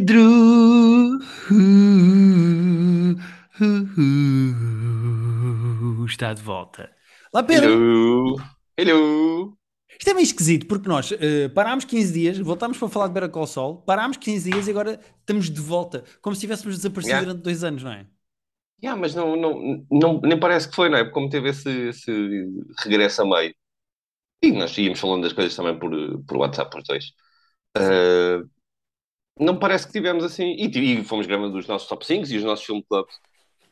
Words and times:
Pedro 0.00 1.18
está 6.06 6.32
de 6.32 6.40
volta. 6.40 6.90
Lá, 7.34 7.42
Pedro. 7.42 7.70
Hello. 7.70 8.36
Hello. 8.78 9.58
Isto 9.98 10.10
é 10.10 10.14
meio 10.14 10.24
esquisito, 10.24 10.66
porque 10.66 10.88
nós 10.88 11.10
uh, 11.10 11.50
parámos 11.54 11.84
15 11.84 12.12
dias, 12.14 12.38
voltámos 12.38 12.78
para 12.78 12.88
falar 12.88 13.08
de 13.08 13.12
Better 13.12 13.30
Call 13.30 13.46
Saul, 13.46 13.82
parámos 13.82 14.16
15 14.16 14.50
dias 14.50 14.66
e 14.66 14.70
agora 14.70 14.98
estamos 15.20 15.50
de 15.50 15.60
volta, 15.60 16.02
como 16.22 16.34
se 16.34 16.40
tivéssemos 16.40 16.76
desaparecido 16.76 17.16
Yeah. 17.16 17.26
durante 17.26 17.44
dois 17.44 17.62
anos, 17.62 17.82
não 17.82 17.92
é? 17.92 18.06
Yeah, 18.82 18.98
mas 18.98 19.14
não, 19.14 19.36
não, 19.36 19.86
não, 19.90 20.20
nem 20.22 20.40
parece 20.40 20.70
que 20.70 20.74
foi, 20.74 20.88
não 20.88 20.96
é? 20.96 21.04
Porque 21.04 21.12
como 21.12 21.28
teve 21.28 21.50
esse, 21.50 21.68
esse 21.88 22.10
regresso 22.78 23.20
a 23.20 23.26
meio. 23.26 23.54
E 24.42 24.50
nós 24.52 24.76
íamos 24.78 24.98
falando 24.98 25.24
das 25.24 25.34
coisas 25.34 25.54
também 25.54 25.78
por, 25.78 25.90
por 26.24 26.38
WhatsApp, 26.38 26.74
os 26.78 26.84
dois. 26.84 27.04
Uh, 27.76 28.48
não 29.40 29.58
parece 29.58 29.86
que 29.86 29.92
tivemos 29.92 30.22
assim. 30.22 30.54
E, 30.58 30.66
e 30.66 31.04
fomos 31.04 31.26
gravando 31.26 31.56
os 31.56 31.66
nossos 31.66 31.88
top 31.88 32.04
5 32.06 32.28
e 32.28 32.36
os 32.36 32.44
nossos 32.44 32.64
film 32.64 32.82
clubs. 32.82 33.14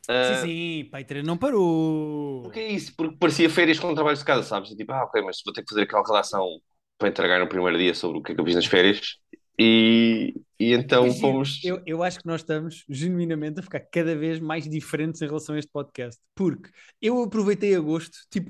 Uh, 0.09 0.41
Sim, 0.41 0.47
sim, 0.47 0.89
Paitra 0.89 1.21
não 1.21 1.37
parou. 1.37 2.41
Porque 2.41 2.59
é 2.59 2.71
isso, 2.71 2.95
porque 2.95 3.15
parecia 3.17 3.47
férias 3.47 3.79
com 3.79 3.93
trabalhos 3.93 4.19
de 4.19 4.25
casa, 4.25 4.41
sabes? 4.41 4.71
Tipo, 4.71 4.91
ah, 4.91 5.03
ok, 5.03 5.21
mas 5.21 5.39
vou 5.45 5.53
ter 5.53 5.61
que 5.61 5.69
fazer 5.69 5.83
aquela 5.83 6.01
redação 6.01 6.59
para 6.97 7.09
entregar 7.09 7.39
no 7.39 7.47
primeiro 7.47 7.77
dia 7.77 7.93
sobre 7.93 8.17
o 8.17 8.23
que 8.23 8.31
é 8.31 8.35
que 8.35 8.41
eu 8.41 8.45
fiz 8.45 8.55
nas 8.55 8.65
férias. 8.65 9.17
E, 9.59 10.33
e 10.57 10.73
então 10.73 11.13
fomos. 11.15 11.59
Eu, 11.63 11.81
eu 11.85 12.01
acho 12.01 12.19
que 12.19 12.25
nós 12.25 12.41
estamos 12.41 12.85
genuinamente 12.89 13.59
a 13.59 13.63
ficar 13.63 13.81
cada 13.81 14.15
vez 14.15 14.39
mais 14.39 14.67
diferentes 14.67 15.21
em 15.21 15.27
relação 15.27 15.53
a 15.53 15.59
este 15.59 15.69
podcast, 15.69 16.19
porque 16.33 16.69
eu 17.01 17.21
aproveitei 17.21 17.75
agosto, 17.75 18.17
tipo, 18.31 18.49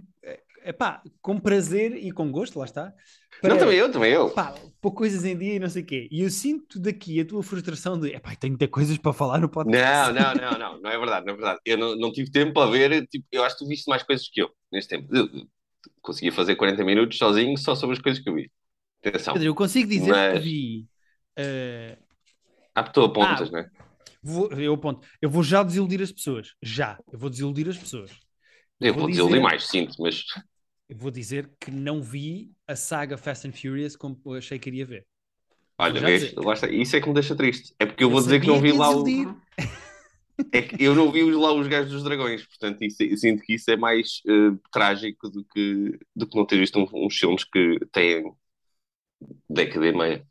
pá, 0.73 1.01
com 1.21 1.39
prazer 1.39 1.95
e 1.95 2.11
com 2.11 2.31
gosto, 2.31 2.59
lá 2.59 2.65
está. 2.65 2.93
Não, 3.43 3.57
também 3.57 3.77
eu, 3.77 3.91
também 3.91 4.11
eu. 4.11 4.29
Pá, 4.31 4.53
pôr 4.81 4.91
coisas 4.91 5.23
em 5.23 5.37
dia 5.37 5.53
e 5.55 5.59
não 5.59 5.69
sei 5.69 5.81
o 5.83 5.85
quê. 5.85 6.07
E 6.11 6.21
eu 6.21 6.29
sinto 6.29 6.79
daqui 6.79 7.19
a 7.19 7.25
tua 7.25 7.41
frustração 7.41 7.99
de, 7.99 8.09
epá, 8.13 8.35
tenho 8.35 8.53
de 8.53 8.59
ter 8.59 8.67
coisas 8.67 8.97
para 8.97 9.13
falar 9.13 9.39
no 9.39 9.49
podcast. 9.49 10.13
Não, 10.13 10.21
não, 10.35 10.35
não, 10.35 10.59
não, 10.59 10.81
não 10.81 10.89
é 10.89 10.97
verdade, 10.97 11.25
não 11.25 11.33
é 11.33 11.35
verdade. 11.37 11.59
Eu 11.65 11.77
não, 11.77 11.95
não 11.95 12.11
tive 12.11 12.29
tempo 12.31 12.53
para 12.53 12.69
ver, 12.69 13.07
tipo, 13.07 13.25
eu 13.31 13.43
acho 13.43 13.57
que 13.57 13.63
tu 13.63 13.67
viste 13.69 13.87
mais 13.87 14.03
coisas 14.03 14.27
que 14.29 14.41
eu 14.41 14.49
neste 14.71 14.89
tempo. 14.89 15.15
Eu, 15.15 15.27
conseguia 16.01 16.31
fazer 16.31 16.55
40 16.55 16.83
minutos 16.83 17.17
sozinho 17.17 17.57
só 17.57 17.75
sobre 17.75 17.95
as 17.95 18.01
coisas 18.01 18.21
que 18.21 18.29
eu 18.29 18.35
vi. 18.35 18.51
Atenção. 19.05 19.33
Pedro, 19.33 19.47
eu 19.49 19.55
consigo 19.55 19.89
dizer 19.89 20.11
Mas- 20.11 20.33
que 20.33 20.39
vi. 20.39 20.87
eh, 21.37 21.97
Ah, 22.75 22.83
tu 22.83 23.01
apontas, 23.01 23.47
Ah. 23.49 23.51
não 23.51 23.59
é? 23.59 23.69
vou, 24.21 24.51
eu 24.51 24.73
aponto, 24.73 25.07
eu 25.21 25.29
vou 25.29 25.41
já 25.43 25.63
desiludir 25.63 26.01
as 26.01 26.11
pessoas. 26.11 26.53
Já, 26.61 26.99
eu 27.11 27.17
vou 27.17 27.29
desiludir 27.29 27.69
as 27.69 27.77
pessoas. 27.77 28.11
Eu 28.81 28.93
vou 28.93 29.03
vou 29.03 29.09
dizer- 29.11 29.23
dizer 29.25 29.39
mais, 29.41 29.65
sinto, 29.67 29.93
mas 29.99 30.23
vou 30.89 31.11
dizer 31.11 31.49
que 31.59 31.71
não 31.71 32.01
vi 32.01 32.51
a 32.67 32.75
saga 32.75 33.17
Fast 33.17 33.47
and 33.47 33.51
Furious 33.51 33.95
como 33.95 34.19
eu 34.25 34.33
achei 34.33 34.57
que 34.57 34.69
iria 34.69 34.85
ver. 34.85 35.05
olha, 35.77 36.01
vês, 36.01 36.33
isso 36.71 36.95
é 36.95 37.01
que 37.01 37.07
me 37.07 37.13
deixa 37.13 37.35
triste. 37.35 37.73
É 37.79 37.85
porque 37.85 38.03
eu 38.03 38.09
vou 38.09 38.21
dizer 38.21 38.41
que 38.41 38.47
não 38.47 38.59
vi 38.59 38.71
lá 38.71 38.89
o. 38.95 39.03
É 40.53 40.61
que 40.61 40.81
eu 40.81 40.95
não 40.95 41.11
vi 41.11 41.21
lá 41.23 41.51
os 41.51 41.67
gajos 41.67 41.91
dos 41.91 42.01
dragões, 42.01 42.45
portanto, 42.45 42.81
isso, 42.81 43.03
eu 43.03 43.17
sinto 43.17 43.43
que 43.43 43.55
isso 43.55 43.69
é 43.69 43.75
mais 43.75 44.21
eh, 44.25 44.57
trágico 44.71 45.29
do 45.29 45.43
que, 45.43 45.99
do 46.15 46.25
que 46.25 46.37
não 46.37 46.45
ter 46.45 46.57
visto 46.57 46.79
uns 46.93 47.17
filmes 47.17 47.43
que 47.43 47.77
têm 47.91 48.23
década 49.49 49.85
e 49.85 49.91
meia. 49.91 50.27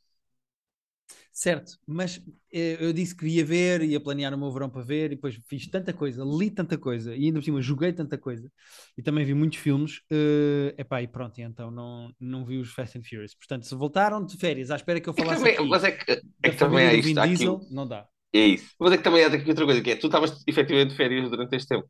Certo, 1.40 1.78
mas 1.86 2.20
eh, 2.52 2.78
eu 2.80 2.92
disse 2.92 3.14
que 3.14 3.24
ia 3.28 3.44
ver, 3.44 3.80
ia 3.82 4.00
planear 4.00 4.34
o 4.34 4.38
meu 4.38 4.50
verão 4.50 4.68
para 4.68 4.82
ver, 4.82 5.12
e 5.12 5.14
depois 5.14 5.36
fiz 5.48 5.68
tanta 5.70 5.92
coisa, 5.92 6.24
li 6.24 6.50
tanta 6.50 6.76
coisa, 6.76 7.14
e 7.14 7.26
ainda 7.26 7.38
por 7.38 7.44
cima 7.44 7.62
joguei 7.62 7.92
tanta 7.92 8.18
coisa, 8.18 8.50
e 8.96 9.02
também 9.04 9.24
vi 9.24 9.34
muitos 9.34 9.56
filmes, 9.58 10.00
eh, 10.10 10.74
epá, 10.76 11.00
e 11.00 11.06
pronto, 11.06 11.38
e 11.38 11.42
então 11.42 11.70
não, 11.70 12.12
não 12.18 12.44
vi 12.44 12.58
os 12.58 12.72
Fast 12.72 12.98
and 12.98 13.04
Furious. 13.04 13.36
Portanto, 13.36 13.66
se 13.66 13.74
voltaram 13.76 14.24
de 14.24 14.36
férias 14.36 14.68
à 14.72 14.74
espera 14.76 15.00
que 15.00 15.08
eu 15.08 15.14
É 15.16 15.22
que 15.22 15.28
falasse 15.28 15.28
também- 15.28 15.68
mas 15.68 15.84
é 15.84 15.92
que, 15.92 16.22
é 16.42 16.50
que 16.50 16.56
também 16.56 16.98
do 16.98 16.98
isto, 16.98 17.18
há 17.18 17.24
aqui, 17.24 17.36
Diesel, 17.36 17.66
não 17.70 17.86
dá. 17.86 18.08
é 18.34 18.40
isso. 18.40 18.74
Mas 18.80 18.92
é 18.92 18.98
que 18.98 19.04
também 19.04 19.24
há 19.24 19.28
aqui 19.28 19.48
outra 19.50 19.64
coisa, 19.66 19.82
que 19.82 19.90
é, 19.92 19.96
tu 19.96 20.06
estavas 20.08 20.44
efetivamente 20.46 20.90
de 20.90 20.96
férias 20.96 21.30
durante 21.30 21.56
este 21.56 21.68
tempo. 21.68 21.88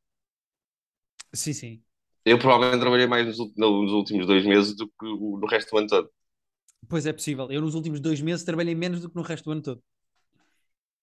Sim, 1.34 1.54
sim. 1.54 1.82
Eu 2.24 2.38
provavelmente 2.38 2.80
trabalhei 2.80 3.06
mais 3.06 3.26
nos, 3.26 3.38
nos 3.56 3.92
últimos 3.92 4.26
dois 4.26 4.44
meses 4.44 4.76
do 4.76 4.86
que 4.88 5.06
o- 5.06 5.38
no 5.40 5.46
resto 5.46 5.70
do 5.70 5.78
ano 5.78 5.88
todo. 5.88 6.10
Pois 6.88 7.06
é 7.06 7.12
possível. 7.12 7.50
Eu 7.50 7.60
nos 7.60 7.74
últimos 7.74 8.00
dois 8.00 8.20
meses 8.20 8.44
trabalhei 8.44 8.74
menos 8.74 9.00
do 9.00 9.08
que 9.08 9.16
no 9.16 9.22
resto 9.22 9.44
do 9.44 9.52
ano 9.52 9.62
todo. 9.62 9.82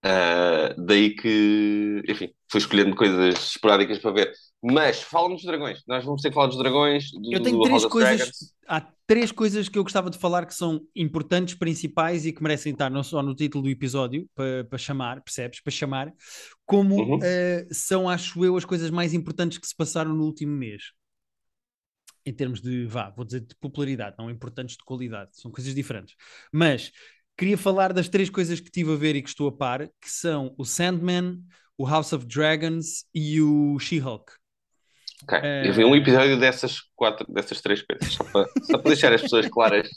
Ah, 0.03 0.73
daí 0.77 1.15
que, 1.15 2.03
enfim, 2.07 2.31
fui 2.49 2.59
escolhendo 2.59 2.95
coisas 2.95 3.33
esporádicas 3.55 3.97
para 3.99 4.11
ver. 4.11 4.31
Mas 4.63 5.01
fala-me 5.01 5.35
dos 5.35 5.43
dragões. 5.43 5.81
Nós 5.87 6.05
vamos 6.05 6.21
ter 6.21 6.29
que 6.29 6.35
falar 6.35 6.47
dos 6.47 6.57
dragões, 6.57 7.11
do, 7.11 7.31
Eu 7.33 7.41
tenho 7.41 7.59
três 7.61 7.85
coisas. 7.85 8.17
Dragons. 8.17 8.53
Há 8.67 8.81
três 9.07 9.31
coisas 9.31 9.67
que 9.67 9.77
eu 9.77 9.83
gostava 9.83 10.09
de 10.09 10.17
falar 10.17 10.45
que 10.45 10.53
são 10.53 10.81
importantes, 10.95 11.55
principais 11.55 12.25
e 12.25 12.31
que 12.31 12.41
merecem 12.41 12.71
estar 12.71 12.89
não 12.89 13.03
só 13.03 13.21
no 13.23 13.35
título 13.35 13.63
do 13.63 13.69
episódio, 13.69 14.27
para, 14.35 14.63
para 14.65 14.77
chamar, 14.77 15.21
percebes? 15.21 15.59
Para 15.61 15.71
chamar, 15.71 16.13
como 16.65 16.95
Uhum. 17.01 17.19
eh, 17.23 17.67
são, 17.71 18.07
acho 18.09 18.43
eu, 18.45 18.55
as 18.57 18.65
coisas 18.65 18.89
mais 18.91 19.13
importantes 19.13 19.57
que 19.57 19.67
se 19.67 19.75
passaram 19.75 20.13
no 20.13 20.23
último 20.23 20.51
mês. 20.55 20.83
Em 22.25 22.33
termos 22.33 22.61
de, 22.61 22.85
vá, 22.87 23.09
vou 23.11 23.23
dizer 23.25 23.41
de 23.41 23.55
popularidade, 23.55 24.15
não 24.17 24.29
importantes 24.29 24.75
de 24.77 24.83
qualidade, 24.83 25.29
são 25.33 25.51
coisas 25.51 25.75
diferentes. 25.75 26.15
Mas 26.51 26.91
queria 27.37 27.57
falar 27.57 27.93
das 27.93 28.09
três 28.09 28.29
coisas 28.29 28.59
que 28.59 28.67
estive 28.67 28.93
a 28.93 28.95
ver 28.95 29.15
e 29.15 29.21
que 29.21 29.29
estou 29.29 29.47
a 29.47 29.51
par, 29.55 29.87
que 30.01 30.09
são 30.09 30.53
o 30.57 30.65
Sandman, 30.65 31.39
o 31.77 31.85
House 31.87 32.13
of 32.13 32.25
Dragons 32.25 33.05
e 33.13 33.41
o 33.41 33.77
She-Hulk. 33.79 34.31
Ok, 35.23 35.39
Eh, 35.43 35.67
Eu 35.67 35.73
vi 35.73 35.85
um 35.85 35.95
episódio 35.95 36.39
dessas 36.39 36.79
quatro, 36.95 37.25
dessas 37.31 37.61
três 37.61 37.81
coisas, 37.81 38.13
só 38.13 38.23
para, 38.23 38.47
só 38.63 38.77
para 38.77 38.89
deixar 38.89 39.13
as 39.13 39.21
pessoas 39.21 39.47
claras 39.47 39.89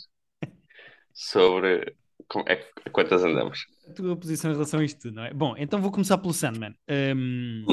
sobre 1.12 1.94
como 2.28 2.44
é, 2.48 2.56
quantas 2.92 3.22
andamos. 3.24 3.58
a 3.88 3.92
tua 3.92 4.16
posição 4.16 4.50
em 4.50 4.54
relação 4.54 4.80
a 4.80 4.84
isto 4.84 5.10
não 5.10 5.24
é? 5.24 5.32
Bom, 5.32 5.54
então 5.56 5.80
vou 5.80 5.90
começar 5.90 6.18
pelo 6.18 6.34
Sandman. 6.34 6.74
Um, 6.88 7.64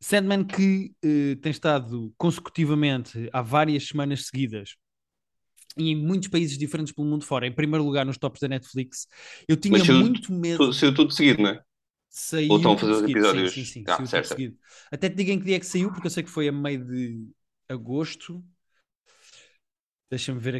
Sandman 0.00 0.44
que 0.44 0.92
eh, 1.02 1.36
tem 1.42 1.50
estado 1.50 2.12
consecutivamente 2.16 3.28
há 3.32 3.42
várias 3.42 3.86
semanas 3.88 4.26
seguidas 4.26 4.76
e 5.76 5.90
em 5.90 5.96
muitos 5.96 6.28
países 6.28 6.58
diferentes 6.58 6.92
pelo 6.92 7.06
mundo 7.06 7.24
fora, 7.24 7.46
em 7.46 7.52
primeiro 7.52 7.84
lugar 7.84 8.04
nos 8.04 8.18
tops 8.18 8.40
da 8.40 8.48
Netflix. 8.48 9.06
Eu 9.48 9.56
tinha 9.56 9.78
Mas 9.78 9.88
muito 9.88 10.32
medo. 10.32 10.58
Tudo, 10.58 10.72
saiu 10.72 10.94
tudo 10.94 11.12
seguido, 11.12 11.42
não 11.42 11.50
é? 11.50 11.62
Saiu 12.08 12.50
Ou 12.50 12.56
estão 12.56 12.72
a 12.72 12.78
fazer 12.78 12.92
os 12.92 13.02
episódios? 13.02 13.52
Sim, 13.52 13.64
sim, 13.64 13.64
sim, 13.64 13.84
Ah, 13.92 14.06
certo, 14.06 14.28
certo. 14.28 14.42
Até 14.90 15.08
te 15.08 15.14
digo 15.16 15.30
em 15.30 15.38
que 15.38 15.44
dia 15.44 15.56
é 15.56 15.60
que 15.60 15.66
saiu, 15.66 15.90
porque 15.92 16.06
eu 16.06 16.10
sei 16.10 16.22
que 16.22 16.30
foi 16.30 16.48
a 16.48 16.52
meio 16.52 16.84
de 16.84 17.28
agosto. 17.68 18.44
Deixa-me 20.10 20.40
ver 20.40 20.56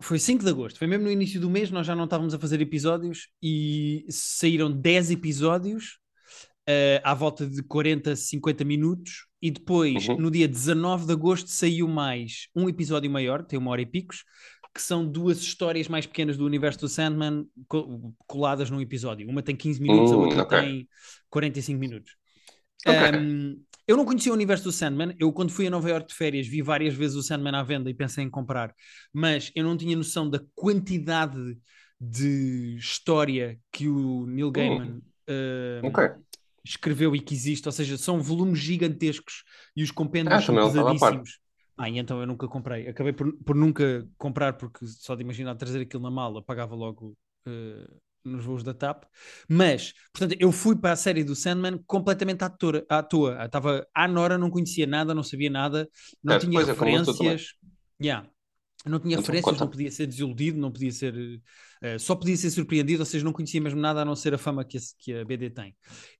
Foi 0.00 0.18
5 0.18 0.44
de 0.44 0.50
agosto, 0.50 0.78
foi 0.78 0.86
mesmo 0.86 1.04
no 1.04 1.10
início 1.10 1.40
do 1.40 1.50
mês, 1.50 1.70
nós 1.70 1.86
já 1.86 1.94
não 1.96 2.04
estávamos 2.04 2.32
a 2.32 2.38
fazer 2.38 2.60
episódios 2.60 3.28
e 3.42 4.06
saíram 4.08 4.70
10 4.70 5.10
episódios 5.10 5.98
eh, 6.68 7.00
à 7.04 7.14
volta 7.14 7.46
de 7.46 7.62
40, 7.64 8.14
50 8.14 8.64
minutos 8.64 9.26
e 9.42 9.50
depois, 9.50 10.08
Uhum. 10.08 10.16
no 10.18 10.30
dia 10.30 10.46
19 10.46 11.06
de 11.06 11.12
agosto, 11.12 11.50
saiu 11.50 11.88
mais 11.88 12.48
um 12.54 12.68
episódio 12.68 13.10
maior, 13.10 13.44
tem 13.44 13.58
uma 13.58 13.70
hora 13.72 13.82
e 13.82 13.86
picos, 13.86 14.24
que 14.74 14.80
são 14.82 15.04
duas 15.04 15.38
histórias 15.40 15.88
mais 15.88 16.06
pequenas 16.06 16.36
do 16.36 16.44
universo 16.46 16.78
do 16.80 16.88
Sandman 16.88 17.44
co- 17.66 18.14
coladas 18.26 18.70
num 18.70 18.80
episódio. 18.80 19.28
Uma 19.28 19.42
tem 19.42 19.56
15 19.56 19.80
minutos, 19.82 20.12
a 20.12 20.16
Hum, 20.16 20.20
outra 20.20 20.42
ok. 20.42 20.58
tem 20.60 20.88
45 21.28 21.80
minutos. 21.80 22.12
Ok. 22.86 23.00
Um, 23.18 23.60
eu 23.88 23.96
não 23.96 24.04
conhecia 24.04 24.30
o 24.30 24.34
universo 24.34 24.64
do 24.64 24.72
Sandman. 24.72 25.16
Eu, 25.18 25.32
quando 25.32 25.50
fui 25.50 25.66
a 25.66 25.70
Nova 25.70 25.88
York 25.88 26.08
de 26.08 26.14
férias, 26.14 26.46
vi 26.46 26.62
várias 26.62 26.94
vezes 26.94 27.16
o 27.16 27.22
Sandman 27.22 27.56
à 27.56 27.62
venda 27.62 27.90
e 27.90 27.94
pensei 27.94 28.22
em 28.22 28.30
comprar, 28.30 28.74
mas 29.12 29.50
eu 29.54 29.64
não 29.64 29.76
tinha 29.76 29.96
noção 29.96 30.28
da 30.28 30.40
quantidade 30.54 31.58
de 32.00 32.76
história 32.78 33.58
que 33.72 33.88
o 33.88 34.26
Neil 34.26 34.50
Gaiman 34.50 35.00
um, 35.28 35.88
Ok. 35.88 36.10
escreveu 36.64 37.16
e 37.16 37.20
que 37.20 37.34
existe. 37.34 37.66
Ou 37.66 37.72
seja, 37.72 37.96
são 37.96 38.20
volumes 38.20 38.58
gigantescos 38.58 39.42
e 39.74 39.82
os 39.82 39.90
compêndios 39.90 40.34
Ah, 40.34 40.46
são 40.46 40.54
par. 40.54 40.72
pesadíssimos. 40.72 41.38
Ah, 41.76 41.88
então 41.88 42.20
eu 42.20 42.26
nunca 42.26 42.46
comprei. 42.46 42.88
Acabei 42.88 43.12
por, 43.12 43.32
por 43.44 43.56
nunca 43.56 44.06
comprar, 44.18 44.54
porque 44.54 44.86
só 44.86 45.14
de 45.14 45.22
imaginar 45.22 45.54
trazer 45.54 45.80
aquilo 45.80 46.02
na 46.02 46.10
mala, 46.10 46.42
pagava 46.42 46.74
logo 46.74 47.16
eh, 47.46 47.88
nos 48.24 48.44
voos 48.44 48.62
da 48.62 48.74
TAP. 48.74 49.04
Mas, 49.48 49.92
portanto, 50.12 50.36
eu 50.40 50.52
fui 50.52 50.76
para 50.76 50.92
a 50.92 50.96
série 50.96 51.24
do 51.24 51.34
Sandman 51.34 51.78
completamente 51.86 52.42
à 52.44 52.50
toa. 52.50 52.84
À 52.88 53.02
toa. 53.02 53.44
Estava 53.44 53.86
à 53.94 54.08
Nora, 54.08 54.38
não 54.38 54.50
conhecia 54.50 54.86
nada, 54.86 55.14
não 55.14 55.22
sabia 55.22 55.50
nada, 55.50 55.88
não 56.22 56.36
tinha 56.36 56.60
é, 56.60 56.62
estou 56.62 56.74
referências. 56.74 57.54
Yeah. 58.02 58.28
Não 58.86 59.00
tinha 59.00 59.16
Então, 59.16 59.24
referências, 59.24 59.60
não 59.60 59.68
podia 59.68 59.90
ser 59.90 60.06
desiludido, 60.06 60.58
não 60.58 60.70
podia 60.72 60.92
ser. 60.92 61.14
eh, 61.82 61.98
só 61.98 62.14
podia 62.14 62.36
ser 62.36 62.50
surpreendido, 62.50 63.02
ou 63.02 63.06
seja, 63.06 63.24
não 63.24 63.32
conhecia 63.32 63.60
mesmo 63.60 63.80
nada 63.80 64.02
a 64.02 64.04
não 64.04 64.14
ser 64.16 64.34
a 64.34 64.38
fama 64.38 64.64
que 64.64 64.78
a, 64.78 64.80
que 64.98 65.12
a 65.14 65.24
BD 65.24 65.50
tem. 65.50 65.76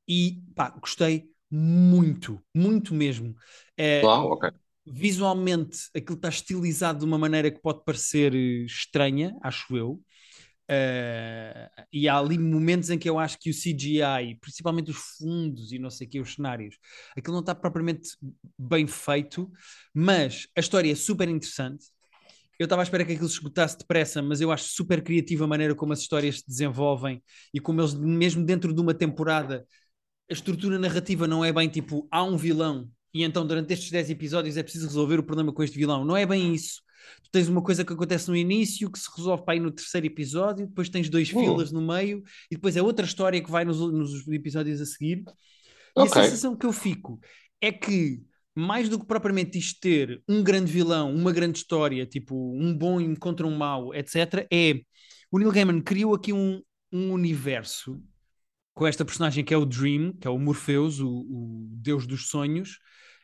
E 0.07 0.43
pá, 0.55 0.71
gostei 0.71 1.31
muito, 1.51 2.41
muito 2.55 2.95
mesmo. 2.95 3.35
Eh, 3.77 4.03
Uau, 4.03 4.31
ok. 4.33 4.45
visualmente 4.87 5.79
aquilo 5.95 6.17
está 6.17 6.29
estilizado 6.29 7.01
de 7.01 7.05
uma 7.05 7.19
maneira 7.19 7.51
que 7.51 7.61
pode 7.61 7.85
parecer 7.85 8.35
eh, 8.35 8.65
estranha, 8.67 9.37
acho 9.43 9.77
eu. 9.77 10.01
Eh, 10.71 11.71
e 11.93 12.09
há 12.09 12.19
ali 12.19 12.39
momentos 12.39 12.91
em 12.91 12.99
que 12.99 13.09
eu 13.09 13.19
acho 13.19 13.39
que 13.39 13.51
o 13.51 13.55
CGI, 13.55 14.37
principalmente 14.41 14.91
os 14.91 14.99
fundos 15.19 15.73
e 15.73 15.79
não 15.79 15.91
sei 15.91 16.07
o 16.07 16.11
que, 16.11 16.21
os 16.21 16.35
cenários, 16.35 16.77
aquilo 17.17 17.35
não 17.35 17.41
está 17.41 17.55
propriamente 17.55 18.11
bem 18.59 18.87
feito, 18.87 19.51
mas 19.95 20.47
a 20.57 20.61
história 20.61 20.93
é 20.93 20.95
super 20.95 21.29
interessante. 21.29 21.87
eu 22.59 22.65
estava 22.65 22.83
à 22.83 22.85
espera 22.85 23.05
que 23.05 23.13
aquilo 23.13 23.29
se 23.29 23.37
esgotasse 23.37 23.79
depressa, 23.79 24.21
mas 24.23 24.41
eu 24.41 24.51
acho 24.51 24.65
super 24.71 25.03
criativa 25.03 25.45
a 25.45 25.49
maneira 25.49 25.75
como 25.75 25.93
as 25.93 26.01
histórias 26.01 26.41
se 26.41 26.47
desenvolvem 26.47 27.23
e 27.55 27.61
como 27.61 27.81
eles, 27.81 27.95
mesmo 27.95 28.45
dentro 28.45 28.75
de 28.75 28.81
uma 28.81 28.95
temporada, 28.95 29.67
a 30.31 30.33
estrutura 30.35 30.79
narrativa 30.79 31.27
não 31.29 31.45
é 31.45 31.53
bem 31.53 31.69
tipo, 31.69 32.09
há 32.11 32.23
um 32.25 32.37
vilão 32.37 32.91
e 33.15 33.25
então 33.25 33.47
durante 33.47 33.73
estes 33.73 33.91
10 33.91 34.11
episódios 34.11 34.57
é 34.57 34.63
preciso 34.63 34.87
resolver 34.87 35.19
o 35.19 35.23
problema 35.25 35.53
com 35.53 35.63
este 35.63 35.79
vilão. 35.79 36.05
Não 36.05 36.17
é 36.17 36.27
bem 36.27 36.55
isso. 36.55 36.83
Tu 37.23 37.31
tens 37.31 37.49
uma 37.49 37.63
coisa 37.63 37.85
que 37.85 37.93
acontece 37.93 38.29
no 38.29 38.37
início 38.37 38.91
que 38.91 38.99
se 38.99 39.09
resolve 39.17 39.45
para 39.45 39.57
ir 39.57 39.61
no 39.61 39.71
terceiro 39.71 40.07
episódio, 40.07 40.67
depois 40.67 40.89
tens 40.89 41.09
dois 41.09 41.29
filas 41.29 41.73
no 41.73 41.81
meio 41.81 42.23
e 42.51 42.55
depois 42.55 42.77
é 42.77 42.83
outra 42.83 43.05
história 43.05 43.43
que 43.43 43.51
vai 43.51 43.65
nos, 43.65 43.79
nos 43.79 44.27
episódios 44.29 44.81
a 44.81 44.87
seguir. 44.87 45.25
E 45.97 46.01
a 46.01 46.09
sensação 46.09 46.57
que 46.57 46.67
eu 46.67 46.73
fico 46.73 47.21
é 47.61 47.73
que, 47.73 48.23
mais 48.55 48.89
do 48.89 48.99
que 48.99 49.07
propriamente 49.07 49.59
isto 49.59 49.81
ter 49.81 50.23
um 50.29 50.43
grande 50.43 50.71
vilão, 50.71 51.15
uma 51.15 51.33
grande 51.33 51.59
história, 51.59 52.07
tipo 52.07 52.35
um 52.55 52.77
bom 52.77 53.15
contra 53.17 53.47
um 53.47 53.57
mau, 53.57 53.95
etc., 53.95 54.47
é 54.53 54.81
o 55.31 55.39
Neil 55.39 55.53
Gaiman 55.53 55.81
criou 55.81 56.15
aqui 56.15 56.33
um, 56.33 56.63
um 56.93 57.13
universo 57.13 58.03
com 58.75 58.87
esta 58.87 59.05
personagem 59.05 59.45
que 59.45 59.53
é 59.53 59.57
o 59.57 59.67
Dream, 59.67 60.13
que 60.13 60.27
é 60.27 60.31
o 60.31 60.39
Morpheus, 60.39 61.01
o, 61.01 61.09
o 61.09 61.69
deus 61.73 62.07
dos 62.07 62.29
sonhos, 62.29 62.79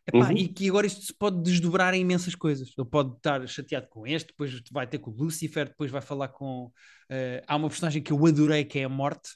Epá, 0.07 0.29
Uhum. 0.31 0.37
e 0.37 0.49
que 0.49 0.69
agora 0.69 0.87
isto 0.87 1.03
se 1.03 1.15
pode 1.15 1.43
desdobrar 1.43 1.95
em 1.95 2.01
imensas 2.03 2.35
coisas. 2.35 2.71
Ele 2.77 2.87
pode 2.89 3.17
estar 3.17 3.47
chateado 3.49 3.89
com 3.89 4.07
este, 4.07 4.29
depois 4.29 4.61
vai 4.71 4.87
ter 4.87 4.99
com 4.99 5.11
o 5.11 5.15
Lucifer, 5.15 5.69
depois 5.69 5.91
vai 5.91 6.03
falar 6.03 6.29
com. 6.29 6.71
eh, 7.11 7.43
há 7.47 7.57
uma 7.57 7.69
personagem 7.69 8.03
que 8.03 8.13
eu 8.13 8.27
adorei 8.27 8.65
que 8.65 8.79
é 8.81 8.85
a 8.85 8.89
Morte. 8.89 9.31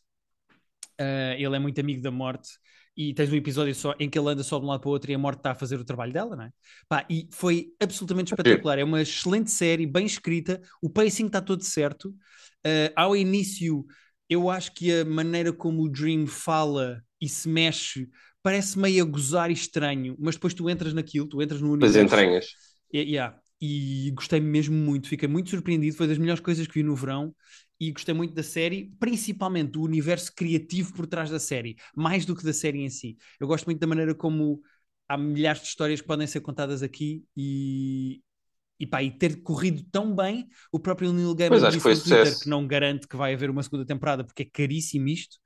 Eh, 0.98 1.36
ele 1.38 1.56
é 1.56 1.58
muito 1.58 1.80
amigo 1.80 2.02
da 2.02 2.10
Morte. 2.10 2.48
E 2.96 3.14
tens 3.14 3.30
um 3.32 3.36
episódio 3.36 3.72
só 3.74 3.94
em 4.00 4.10
que 4.10 4.18
ele 4.18 4.28
anda 4.28 4.42
só 4.42 4.58
de 4.58 4.64
um 4.64 4.68
lado 4.68 4.80
para 4.80 4.88
o 4.88 4.92
outro 4.92 5.08
e 5.10 5.14
a 5.14 5.18
Morte 5.18 5.38
está 5.38 5.52
a 5.52 5.54
fazer 5.54 5.76
o 5.78 5.84
trabalho 5.84 6.12
dela, 6.12 6.34
não 6.34 6.44
é? 6.44 6.50
Pá, 6.88 7.06
e 7.08 7.28
foi 7.30 7.68
absolutamente 7.80 8.32
espetacular. 8.32 8.76
É 8.78 8.84
uma 8.84 9.00
excelente 9.02 9.50
série, 9.52 9.86
bem 9.86 10.04
escrita. 10.04 10.60
O 10.82 10.90
pacing 10.90 11.26
está 11.26 11.40
todo 11.40 11.62
certo. 11.62 12.12
Eh, 12.64 12.92
ao 12.96 13.14
início, 13.16 13.86
eu 14.28 14.50
acho 14.50 14.74
que 14.74 14.92
a 14.92 15.04
maneira 15.04 15.52
como 15.52 15.82
o 15.84 15.88
Dream 15.88 16.26
fala 16.26 17.00
e 17.20 17.28
se 17.28 17.48
mexe 17.48 18.08
parece 18.43 18.79
meio 18.79 19.02
a 19.02 19.06
gozar 19.06 19.50
e 19.50 19.55
estranho, 19.55 20.17
mas 20.19 20.35
depois 20.35 20.55
tu 20.55 20.69
entras 20.69 20.93
naquilo, 20.93 21.26
tu 21.26 21.43
entras 21.43 21.61
no 21.61 21.73
universo. 21.73 21.99
entranhas. 21.99 22.46
E, 22.93 23.00
yeah, 23.00 23.38
e 23.61 24.12
gostei 24.14 24.40
mesmo 24.40 24.75
muito, 24.76 25.08
fiquei 25.08 25.29
muito 25.29 25.50
surpreendido, 25.50 25.96
foi 25.96 26.06
das 26.06 26.19
melhores 26.19 26.40
coisas 26.40 26.67
que 26.67 26.75
vi 26.75 26.82
no 26.82 26.94
verão 26.94 27.35
e 27.81 27.93
gostei 27.93 28.14
muito 28.14 28.35
da 28.35 28.43
série, 28.43 28.93
principalmente 28.99 29.73
do 29.73 29.82
universo 29.82 30.32
criativo 30.35 30.93
por 30.94 31.06
trás 31.06 31.31
da 31.31 31.38
série, 31.38 31.76
mais 31.94 32.25
do 32.25 32.35
que 32.35 32.44
da 32.44 32.52
série 32.52 32.81
em 32.81 32.90
si. 32.90 33.17
Eu 33.38 33.46
gosto 33.46 33.67
muito 33.67 33.79
da 33.81 33.87
maneira 33.87 34.14
como 34.14 34.61
há 35.08 35.17
milhares 35.17 35.62
de 35.62 35.69
histórias 35.69 36.00
que 36.00 36.06
podem 36.06 36.26
ser 36.26 36.40
contadas 36.40 36.82
aqui 36.82 37.25
e, 37.37 38.20
e, 38.79 38.87
pá, 38.87 39.02
e 39.02 39.11
ter 39.11 39.43
corrido 39.43 39.82
tão 39.90 40.14
bem, 40.14 40.49
o 40.73 40.79
próprio 40.79 41.12
Neil 41.12 41.35
Gaiman 41.35 41.70
disse 41.70 41.88
que 41.88 42.00
Twitter 42.00 42.38
que 42.40 42.49
não 42.49 42.67
garante 42.67 43.08
que 43.08 43.17
vai 43.17 43.35
haver 43.35 43.50
uma 43.50 43.62
segunda 43.62 43.85
temporada 43.87 44.25
porque 44.25 44.43
é 44.43 44.46
caríssimo 44.46 45.08
isto. 45.08 45.38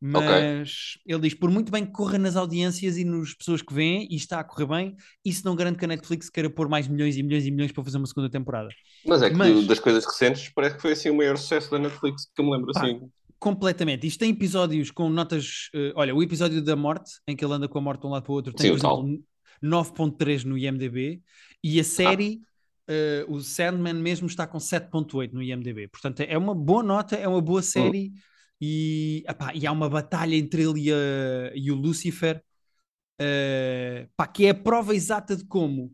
Mas 0.00 0.98
ele 1.06 1.20
diz: 1.20 1.34
por 1.34 1.50
muito 1.50 1.72
bem 1.72 1.84
que 1.84 1.92
corra 1.92 2.18
nas 2.18 2.36
audiências 2.36 2.96
e 2.98 3.04
nas 3.04 3.32
pessoas 3.34 3.62
que 3.62 3.72
vêm, 3.72 4.06
e 4.10 4.16
está 4.16 4.40
a 4.40 4.44
correr 4.44 4.66
bem, 4.66 4.96
isso 5.24 5.42
não 5.44 5.56
garante 5.56 5.78
que 5.78 5.84
a 5.84 5.88
Netflix 5.88 6.28
queira 6.28 6.50
pôr 6.50 6.68
mais 6.68 6.86
milhões 6.86 7.16
e 7.16 7.22
milhões 7.22 7.46
e 7.46 7.50
milhões 7.50 7.72
para 7.72 7.82
fazer 7.82 7.96
uma 7.96 8.06
segunda 8.06 8.28
temporada. 8.28 8.68
Mas 9.06 9.22
é 9.22 9.30
que 9.30 9.36
Mas- 9.36 9.66
das 9.66 9.78
coisas 9.80 10.04
recentes 10.04 10.50
parece 10.54 10.76
que 10.76 10.82
foi 10.82 10.92
assim 10.92 11.10
o 11.10 11.16
maior 11.16 11.36
sucesso 11.36 11.70
da 11.70 11.78
Netflix 11.78 12.26
que 12.34 12.40
eu 12.40 12.44
me 12.44 12.52
lembro 12.52 12.72
Pá, 12.72 12.80
assim. 12.82 13.00
Completamente. 13.38 14.06
Isto 14.06 14.20
tem 14.20 14.30
episódios 14.30 14.90
com 14.90 15.08
notas. 15.08 15.68
eh, 15.74 15.92
olha, 15.94 16.14
o 16.14 16.22
episódio 16.22 16.62
da 16.62 16.74
morte, 16.74 17.12
em 17.26 17.36
que 17.36 17.44
ele 17.44 17.54
anda 17.54 17.68
com 17.68 17.78
a 17.78 17.82
morte 17.82 18.00
de 18.00 18.06
um 18.06 18.10
lado 18.10 18.22
para 18.22 18.32
o 18.32 18.34
outro, 18.34 18.52
tem, 18.52 18.66
Sim, 18.74 18.78
por 18.78 18.86
exemplo, 18.86 19.24
9.3 19.62 20.44
no 20.44 20.56
IMDB 20.56 21.22
e 21.62 21.80
a 21.80 21.84
série, 21.84 22.40
eh, 22.88 23.24
o 23.28 23.40
Sandman 23.40 23.94
mesmo, 23.94 24.26
está 24.26 24.46
com 24.46 24.58
7.8 24.58 25.32
no 25.32 25.42
IMDB. 25.42 25.88
Portanto, 25.88 26.20
é 26.20 26.36
uma 26.36 26.54
boa 26.54 26.82
nota, 26.82 27.16
é 27.16 27.28
uma 27.28 27.40
boa 27.40 27.62
série 27.62 28.12
e, 28.60 29.24
epá, 29.28 29.52
e 29.54 29.66
há 29.66 29.72
uma 29.72 29.88
batalha 29.88 30.34
entre 30.36 30.62
ele 30.62 30.88
e, 30.88 30.92
a- 30.92 31.52
e 31.54 31.70
o 31.70 31.74
Lucifer, 31.74 32.42
pá, 34.16 34.26
que 34.26 34.46
é 34.46 34.50
a 34.50 34.54
prova 34.54 34.94
exata 34.94 35.36
de 35.36 35.44
como 35.46 35.92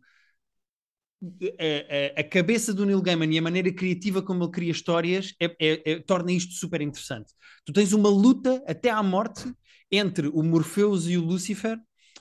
a, 1.22 2.18
a- 2.18 2.20
a 2.20 2.24
cabeça 2.24 2.74
do 2.74 2.84
Neil 2.84 3.00
Gaiman 3.00 3.32
e 3.32 3.38
a 3.38 3.42
maneira 3.42 3.72
criativa 3.72 4.22
como 4.22 4.44
ele 4.44 4.50
cria 4.52 4.70
histórias 4.72 5.34
é- 5.40 5.56
é- 5.60 5.92
é- 5.92 5.98
torna 6.00 6.32
isto 6.32 6.52
super 6.54 6.80
interessante. 6.80 7.32
Tu 7.64 7.72
tens 7.72 7.92
uma 7.92 8.08
luta 8.08 8.62
até 8.66 8.90
à 8.90 9.02
morte 9.02 9.52
entre 9.90 10.28
o 10.28 10.42
Morpheus 10.42 11.06
e 11.06 11.16
o 11.16 11.22
Lucifer 11.24 11.78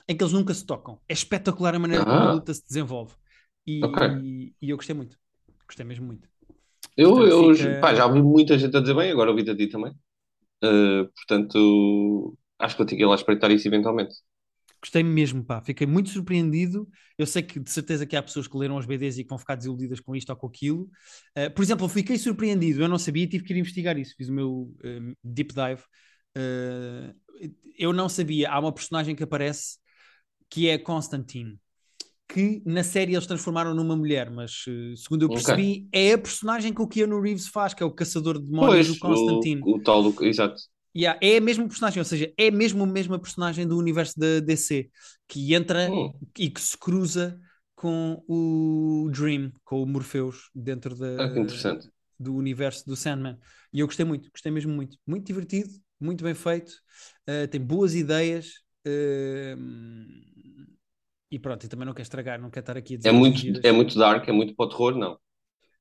em 0.08 0.16
que 0.16 0.22
eles 0.22 0.32
nunca 0.32 0.54
se 0.54 0.64
tocam. 0.64 1.00
É 1.08 1.12
espetacular 1.12 1.74
a 1.74 1.78
maneira 1.78 2.04
como 2.06 2.22
a 2.22 2.26
Ah. 2.30 2.32
luta 2.32 2.52
se 2.54 2.64
desenvolve. 2.66 3.14
E, 3.66 3.80
Ok. 3.80 3.98
e 4.60 4.70
eu 4.70 4.76
gostei 4.76 4.94
muito. 4.94 5.18
Gostei 5.66 5.84
mesmo 5.86 6.06
muito. 6.06 6.28
Eu, 6.96 7.10
Portanto, 7.14 7.26
eu 7.26 7.54
fica- 7.54 7.80
pá, 7.80 7.94
já 7.94 8.06
ouvi 8.06 8.22
muita 8.22 8.58
gente 8.58 8.76
a 8.76 8.80
dizer 8.80 8.94
bem, 8.94 9.10
agora 9.10 9.30
ouvi-te 9.30 9.50
a 9.50 9.56
ti 9.56 9.66
também. 9.68 9.94
Uh, 10.62 11.10
portanto, 11.14 12.38
acho 12.58 12.76
que 12.76 12.82
eu 12.82 12.86
tenho 12.86 12.98
que 12.98 13.04
ir 13.04 13.08
lá 13.08 13.14
espreitar 13.14 13.50
isso 13.50 13.66
eventualmente. 13.66 14.14
Gostei 14.80 15.02
mesmo, 15.02 15.44
pá. 15.44 15.60
Fiquei 15.60 15.86
muito 15.86 16.10
surpreendido. 16.10 16.88
Eu 17.16 17.26
sei 17.26 17.42
que 17.42 17.60
de 17.60 17.70
certeza 17.70 18.04
que 18.04 18.16
há 18.16 18.22
pessoas 18.22 18.48
que 18.48 18.56
leram 18.56 18.76
os 18.76 18.86
BDs 18.86 19.18
e 19.18 19.22
que 19.22 19.28
vão 19.28 19.38
ficar 19.38 19.54
desiludidas 19.54 20.00
com 20.00 20.14
isto 20.16 20.30
ou 20.30 20.36
com 20.36 20.48
aquilo. 20.48 20.90
Uh, 21.38 21.52
por 21.54 21.62
exemplo, 21.62 21.84
eu 21.84 21.88
fiquei 21.88 22.18
surpreendido. 22.18 22.82
Eu 22.82 22.88
não 22.88 22.98
sabia 22.98 23.24
e 23.24 23.28
tive 23.28 23.44
que 23.44 23.52
ir 23.52 23.58
investigar 23.58 23.96
isso. 23.96 24.14
Fiz 24.16 24.28
o 24.28 24.32
meu 24.32 24.74
um, 24.84 25.14
deep 25.22 25.54
dive. 25.54 25.82
Uh, 26.36 27.14
eu 27.78 27.92
não 27.92 28.08
sabia. 28.08 28.50
Há 28.50 28.58
uma 28.58 28.72
personagem 28.72 29.14
que 29.14 29.22
aparece 29.22 29.78
que 30.50 30.68
é 30.68 30.78
Constantine. 30.78 31.58
Que 32.28 32.62
na 32.64 32.82
série 32.82 33.12
eles 33.14 33.26
transformaram 33.26 33.74
numa 33.74 33.94
mulher, 33.96 34.30
mas 34.30 34.64
uh, 34.66 34.96
segundo 34.96 35.26
eu 35.26 35.28
percebi, 35.28 35.86
é 35.92 36.12
a 36.12 36.18
personagem 36.18 36.72
que 36.72 36.80
o 36.80 36.88
Keanu 36.88 37.20
Reeves 37.20 37.48
faz, 37.48 37.74
que 37.74 37.82
é 37.82 37.86
o 37.86 37.90
caçador 37.90 38.38
de 38.40 38.48
demónios 38.50 38.86
do 38.86 38.96
Pois, 38.96 38.98
Constantine. 38.98 39.60
o, 39.62 39.76
o 39.76 39.82
tal 39.82 40.02
do. 40.02 40.24
Exato. 40.24 40.56
Yeah, 40.94 41.18
é 41.22 41.38
a 41.38 41.40
mesma 41.40 41.66
personagem, 41.66 42.00
ou 42.00 42.04
seja, 42.04 42.32
é 42.36 42.50
mesmo 42.50 42.84
a 42.84 42.86
mesma 42.86 43.18
personagem 43.18 43.66
do 43.66 43.78
universo 43.78 44.18
da 44.18 44.40
DC 44.40 44.90
que 45.26 45.54
entra 45.54 45.88
Hum, 45.90 46.12
e 46.38 46.50
que 46.50 46.60
se 46.60 46.76
cruza 46.76 47.38
com 47.74 48.22
o 48.28 49.10
Dream, 49.10 49.50
com 49.64 49.82
o 49.82 49.86
Morpheus 49.86 50.50
dentro 50.54 50.94
da, 50.94 51.06
ah, 51.24 51.78
do 52.18 52.34
universo 52.34 52.86
do 52.86 52.94
Sandman. 52.94 53.38
E 53.72 53.80
eu 53.80 53.86
gostei 53.86 54.04
muito, 54.04 54.30
gostei 54.30 54.52
mesmo 54.52 54.72
muito. 54.72 54.98
Muito 55.06 55.26
divertido, 55.26 55.70
muito 55.98 56.22
bem 56.22 56.34
feito, 56.34 56.72
uh, 57.28 57.48
tem 57.48 57.60
boas 57.60 57.94
ideias. 57.94 58.52
uh, 58.86 60.31
e 61.32 61.38
pronto, 61.38 61.64
e 61.66 61.68
também 61.68 61.86
não 61.86 61.94
quer 61.94 62.02
estragar, 62.02 62.40
não 62.40 62.50
quer 62.50 62.60
estar 62.60 62.76
aqui 62.76 62.94
a 62.94 62.98
dizer 62.98 63.10
É 63.10 63.12
muito, 63.12 63.38
é 63.64 63.70
muito 63.70 63.96
dark, 63.96 64.28
é 64.28 64.32
muito 64.32 64.56
para 64.56 64.66
o 64.66 64.68
terror, 64.68 64.96
não. 64.96 65.16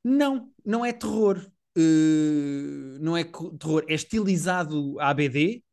Não, 0.04 0.50
não 0.66 0.86
é 0.86 0.94
terror. 0.94 1.38
Uh, 1.78 2.98
não 3.00 3.16
é 3.16 3.24
terror, 3.24 3.86
é 3.88 3.94
estilizado 3.94 5.00
ABD, 5.00 5.64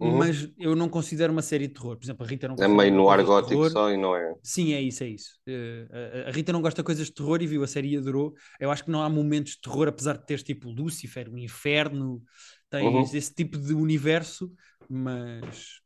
Uhum. 0.00 0.18
mas 0.18 0.50
eu 0.58 0.74
não 0.74 0.88
considero 0.88 1.32
uma 1.32 1.42
série 1.42 1.68
de 1.68 1.74
terror. 1.74 1.96
Por 1.96 2.04
exemplo, 2.04 2.24
a 2.26 2.28
Rita 2.28 2.48
não 2.48 2.56
É 2.60 2.68
meio 2.68 2.92
no 2.92 3.08
ar 3.08 3.22
gótico 3.24 3.64
só 3.70 3.90
e 3.90 3.96
não 3.96 4.14
é. 4.14 4.34
Sim, 4.42 4.72
é 4.72 4.80
isso, 4.80 5.04
é 5.04 5.08
isso. 5.08 5.38
Uh, 5.48 6.26
a- 6.26 6.28
a 6.28 6.32
Rita 6.32 6.52
não 6.52 6.62
gosta 6.62 6.82
de 6.82 6.86
coisas 6.86 7.06
de 7.08 7.12
terror 7.14 7.42
e 7.42 7.46
viu 7.46 7.62
a 7.62 7.66
série 7.66 7.92
e 7.94 7.96
adorou. 7.98 8.34
Eu 8.60 8.70
acho 8.70 8.84
que 8.84 8.90
não 8.90 9.02
há 9.02 9.08
momentos 9.10 9.52
de 9.54 9.60
terror, 9.60 9.88
apesar 9.88 10.16
de 10.16 10.26
teres 10.26 10.42
tipo 10.42 10.70
Lúcifer, 10.70 11.28
o 11.28 11.38
inferno, 11.38 12.22
tens 12.70 13.12
Uhum. 13.12 13.14
esse 13.14 13.34
tipo 13.34 13.58
de 13.58 13.74
universo, 13.74 14.50
mas. 14.88 15.80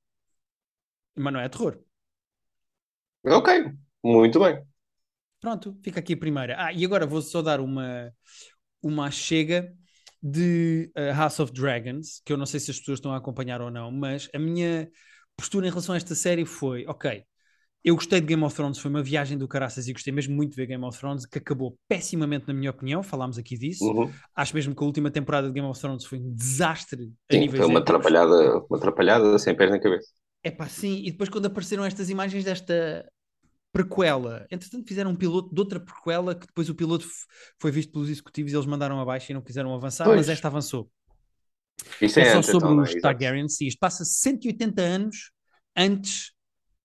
Mas 1.16 1.33
não 1.33 1.40
é 1.40 1.49
terror. 1.49 1.83
Ok, 3.25 3.49
muito 4.02 4.38
bem. 4.41 4.64
Pronto, 5.41 5.76
fica 5.83 6.00
aqui 6.00 6.14
a 6.14 6.17
primeira. 6.17 6.57
Ah, 6.59 6.73
e 6.73 6.85
agora 6.85 7.07
vou 7.07 7.21
só 7.21 7.43
dar 7.43 7.61
uma, 7.61 8.12
uma 8.83 9.11
chega 9.11 9.73
de 10.23 10.93
uh, 10.97 11.14
House 11.17 11.41
of 11.41 11.52
Dragons, 11.52 12.23
que 12.25 12.33
eu 12.33 12.37
não 12.37 12.47
sei 12.47 12.61
se 12.61 12.71
as 12.71 12.79
pessoas 12.79 12.99
estão 12.99 13.12
a 13.12 13.17
acompanhar 13.17 13.61
ou 13.61 13.71
não, 13.71 13.91
mas 13.91 14.29
a 14.35 14.38
minha 14.38 14.88
postura 15.37 15.67
em 15.67 15.71
relação 15.71 15.95
a 15.95 15.99
esta 15.99 16.14
série 16.14 16.45
foi: 16.47 16.87
ok, 16.87 17.25
eu 17.85 17.97
gostei 17.97 18.21
de 18.21 18.26
Game 18.26 18.43
of 18.45 18.55
Thrones, 18.55 18.79
foi 18.79 18.91
uma 18.91 19.02
viagem 19.02 19.37
do 19.37 19.49
caraças 19.49 19.88
e 19.88 19.93
gostei 19.93 20.12
mesmo 20.12 20.35
muito 20.37 20.50
de 20.50 20.57
ver 20.57 20.67
Game 20.67 20.85
of 20.85 20.99
Thrones, 20.99 21.26
que 21.26 21.38
acabou 21.38 21.76
pessimamente, 21.88 22.47
na 22.47 22.55
minha 22.55 22.71
opinião, 22.71 23.02
falámos 23.02 23.38
aqui 23.38 23.59
disso. 23.59 23.85
Uhum. 23.85 24.12
Acho 24.37 24.55
mesmo 24.55 24.75
que 24.75 24.83
a 24.83 24.87
última 24.87 25.11
temporada 25.11 25.49
de 25.49 25.52
Game 25.55 25.67
of 25.69 25.81
Thrones 25.81 26.05
foi 26.05 26.19
um 26.19 26.33
desastre 26.35 27.12
a 27.31 27.35
Sim, 27.35 27.41
níveis 27.41 27.64
foi 27.64 27.67
uma 27.67 27.81
atrapalhada, 27.81 28.59
uma 28.69 28.79
atrapalhada 28.79 29.38
sem 29.38 29.57
pés 29.57 29.71
na 29.71 29.81
cabeça. 29.81 30.12
É 30.44 30.50
pá, 30.50 30.68
sim, 30.68 31.02
e 31.04 31.11
depois 31.11 31.28
quando 31.28 31.46
apareceram 31.46 31.84
estas 31.84 32.11
imagens 32.11 32.44
desta 32.44 33.08
prequela, 33.72 34.46
entretanto 34.50 34.87
fizeram 34.87 35.12
um 35.12 35.16
piloto 35.16 35.54
de 35.54 35.61
outra 35.61 35.80
prequela 35.80 36.34
que 36.34 36.46
depois 36.46 36.68
o 36.68 36.75
piloto 36.75 37.06
foi 37.58 37.70
visto 37.70 37.92
pelos 37.92 38.11
executivos 38.11 38.52
e 38.52 38.56
eles 38.56 38.66
mandaram 38.66 39.00
abaixo 39.00 39.32
e 39.32 39.34
não 39.34 39.40
quiseram 39.40 39.75
avançar, 39.75 40.06
Pois. 40.06 40.18
mas 40.18 40.28
esta 40.28 40.49
avançou. 40.49 40.90
Isso 42.00 42.20
É 42.20 42.22
é 42.22 42.32
só 42.32 42.38
antes, 42.38 42.50
sobre 42.50 42.68
então, 42.68 42.80
é? 42.80 42.82
os 42.82 42.90
Exato. 42.90 43.02
Targaryens, 43.02 43.56
sim, 43.56 43.66
isto 43.66 43.78
passa 43.78 44.04
180 44.04 44.82
anos 44.82 45.30
antes 45.76 46.32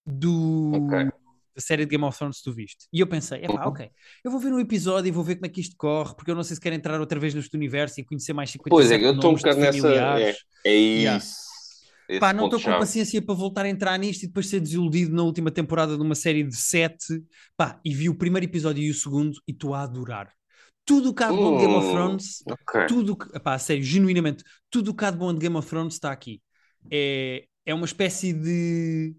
do 0.05 0.71
Ok. 0.77 1.11
da 1.55 1.61
série 1.61 1.85
de 1.85 1.89
Game 1.91 2.03
of 2.03 2.15
Thrones 2.17 2.37
que 2.37 2.43
tu 2.43 2.53
viste. 2.53 2.85
E 2.93 2.99
eu 2.99 3.07
pensei, 3.07 3.43
epá, 3.43 3.63
Uhum. 3.63 3.69
ok, 3.71 3.89
eu 4.23 4.29
vou 4.31 4.39
ver 4.39 4.53
um 4.53 4.59
episódio 4.59 5.09
e 5.09 5.11
vou 5.11 5.23
ver 5.23 5.35
como 5.35 5.47
é 5.47 5.49
que 5.49 5.59
isto 5.59 5.75
corre, 5.75 6.15
porque 6.15 6.29
eu 6.29 6.35
não 6.35 6.43
sei 6.43 6.55
se 6.55 6.61
quero 6.61 6.75
entrar 6.75 6.99
outra 7.01 7.19
vez 7.19 7.33
neste 7.33 7.55
universo 7.57 7.99
e 7.99 8.05
conhecer 8.05 8.31
mais 8.31 8.51
57 8.51 9.03
Pois 9.03 9.03
é, 9.03 9.07
eu 9.09 9.15
estou 9.15 9.31
um 9.31 9.35
bocado 9.35 9.59
nessa. 9.59 10.19
É, 10.19 10.35
é 10.63 10.73
Yeah. 10.73 11.25
Esse 12.07 12.19
Pá, 12.19 12.33
não 12.33 12.45
estou 12.45 12.59
com 12.61 12.73
paciência 12.73 13.21
para 13.21 13.35
voltar 13.35 13.65
a 13.65 13.69
entrar 13.69 13.97
nisto 13.99 14.23
e 14.23 14.27
depois 14.27 14.47
ser 14.47 14.59
desiludido 14.59 15.15
na 15.15 15.23
última 15.23 15.51
temporada 15.51 15.95
de 15.95 16.01
uma 16.01 16.15
série 16.15 16.43
de 16.43 16.55
sete. 16.55 17.21
Pá, 17.55 17.79
e 17.85 17.93
vi 17.93 18.09
o 18.09 18.15
primeiro 18.17 18.45
episódio 18.45 18.81
e 18.83 18.89
o 18.89 18.93
segundo 18.93 19.39
e 19.47 19.51
estou 19.51 19.73
a 19.73 19.83
adorar. 19.83 20.31
Tudo 20.85 21.09
o 21.09 21.13
que 21.13 21.23
há 21.23 21.31
de 21.31 21.39
bom 21.39 21.51
de 21.53 21.61
Game 21.61 21.75
of 21.75 21.87
Hum, 21.87 21.91
Thrones, 21.91 22.45
ok. 22.45 22.87
tudo 22.87 23.15
que, 23.17 23.35
epá, 23.35 23.59
sério, 23.59 23.83
genuinamente, 23.83 24.43
tudo 24.69 24.91
o 24.91 24.95
que 24.95 25.05
há 25.05 25.11
de 25.11 25.17
bom 25.17 25.33
de 25.33 25.39
Game 25.39 25.55
of 25.55 25.67
Thrones 25.69 25.93
está 25.95 26.11
aqui. 26.11 26.41
É, 26.89 27.45
é 27.65 27.73
uma 27.73 27.85
espécie 27.85 28.33
de 28.33 29.15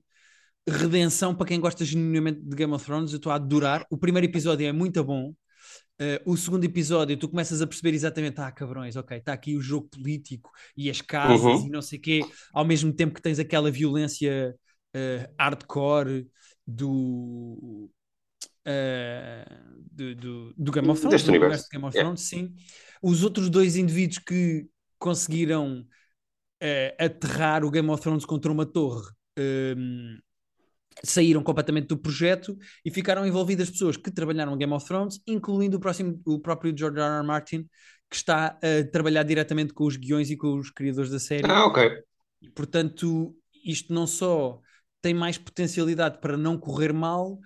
redenção 0.69 1.35
para 1.35 1.47
quem 1.47 1.61
gosta 1.61 1.85
genuinamente 1.85 2.41
de 2.43 2.57
Game 2.57 2.73
of 2.73 2.85
Thrones. 2.85 3.13
Eu 3.13 3.17
estou 3.19 3.33
a 3.33 3.37
adorar. 3.37 3.87
O 3.91 3.99
primeiro 3.99 4.27
episódio 4.27 4.67
é 4.67 4.73
muito 4.73 5.03
bom. 5.05 5.35
Uh, 6.01 6.31
o 6.31 6.37
segundo 6.37 6.65
episódio, 6.65 7.17
tu 7.17 7.29
começas 7.29 7.61
a 7.61 7.67
perceber 7.67 7.93
exatamente, 7.93 8.41
ah, 8.41 8.53
cabrões, 8.53 8.95
ok, 8.95 9.19
está 9.19 9.33
aqui 9.33 9.57
o 9.57 9.61
jogo 9.61 9.89
político 9.89 10.51
e 10.77 10.89
as 10.89 11.01
casas 11.01 11.43
Uhum. 11.43 11.67
e 11.67 11.71
não 11.71 11.83
sei 11.83 11.99
o 11.99 12.03
quê, 12.03 12.21
ao 12.53 12.65
mesmo 12.65 12.93
tempo 12.93 13.15
que 13.15 13.21
tens 13.23 13.41
aquela 13.41 13.69
violência 13.69 14.55
uh, 14.95 15.35
hardcore 15.37 16.29
do, 16.65 17.91
uh, 18.65 19.81
do, 19.91 20.15
do, 20.15 20.55
do, 20.57 20.73
Game 20.73 20.89
of 20.89 21.01
Thrones, 21.01 21.15
Deste 21.15 21.27
do 21.27 21.31
universo. 21.31 21.65
de 21.65 21.71
Game 21.71 21.85
of 21.85 21.97
Yeah. 21.97 22.07
Thrones, 22.09 22.29
sim. 22.29 22.55
Os 23.03 23.25
outros 23.25 23.51
dois 23.51 23.77
indivíduos 23.77 24.19
que 24.19 24.69
conseguiram 24.99 25.85
aterrar 26.99 27.65
o 27.65 27.71
Game 27.71 27.89
of 27.89 28.03
Thrones 28.03 28.25
contra 28.25 28.51
uma 28.51 28.67
torre. 28.67 29.09
Um, 29.39 30.19
saíram 31.05 31.43
completamente 31.43 31.89
do 31.89 31.97
projeto 31.97 32.57
e 32.85 32.91
ficaram 32.91 33.27
envolvidas 33.27 33.71
pessoas 33.71 33.97
que 33.97 34.11
trabalharam 34.11 34.57
Game 34.57 34.73
of 34.73 34.87
Thrones, 34.87 35.21
incluindo 35.27 35.77
o, 35.77 35.81
próximo, 35.81 36.21
o 36.27 36.41
próprio 36.41 36.77
George 36.77 36.99
R. 36.99 37.19
R. 37.19 37.27
Martin, 37.27 37.69
que 38.11 38.17
está 38.17 38.59
a 38.63 38.91
trabalhar 38.91 39.23
diretamente 39.23 39.73
com 39.73 39.85
os 39.85 39.97
guiões 39.97 40.31
e 40.31 40.37
com 40.37 40.57
os 40.57 40.71
criadores 40.71 41.11
da 41.11 41.19
série. 41.19 41.51
Ah, 41.51 41.67
ok. 41.67 41.91
E, 42.41 42.51
portanto, 42.51 43.35
isto 43.65 43.93
não 43.93 44.07
só 44.07 44.61
tem 45.01 45.15
mais 45.15 45.39
potencialidade 45.39 46.21
para 46.21 46.37
não 46.37 46.59
correr 46.59 46.93
mal, 46.93 47.39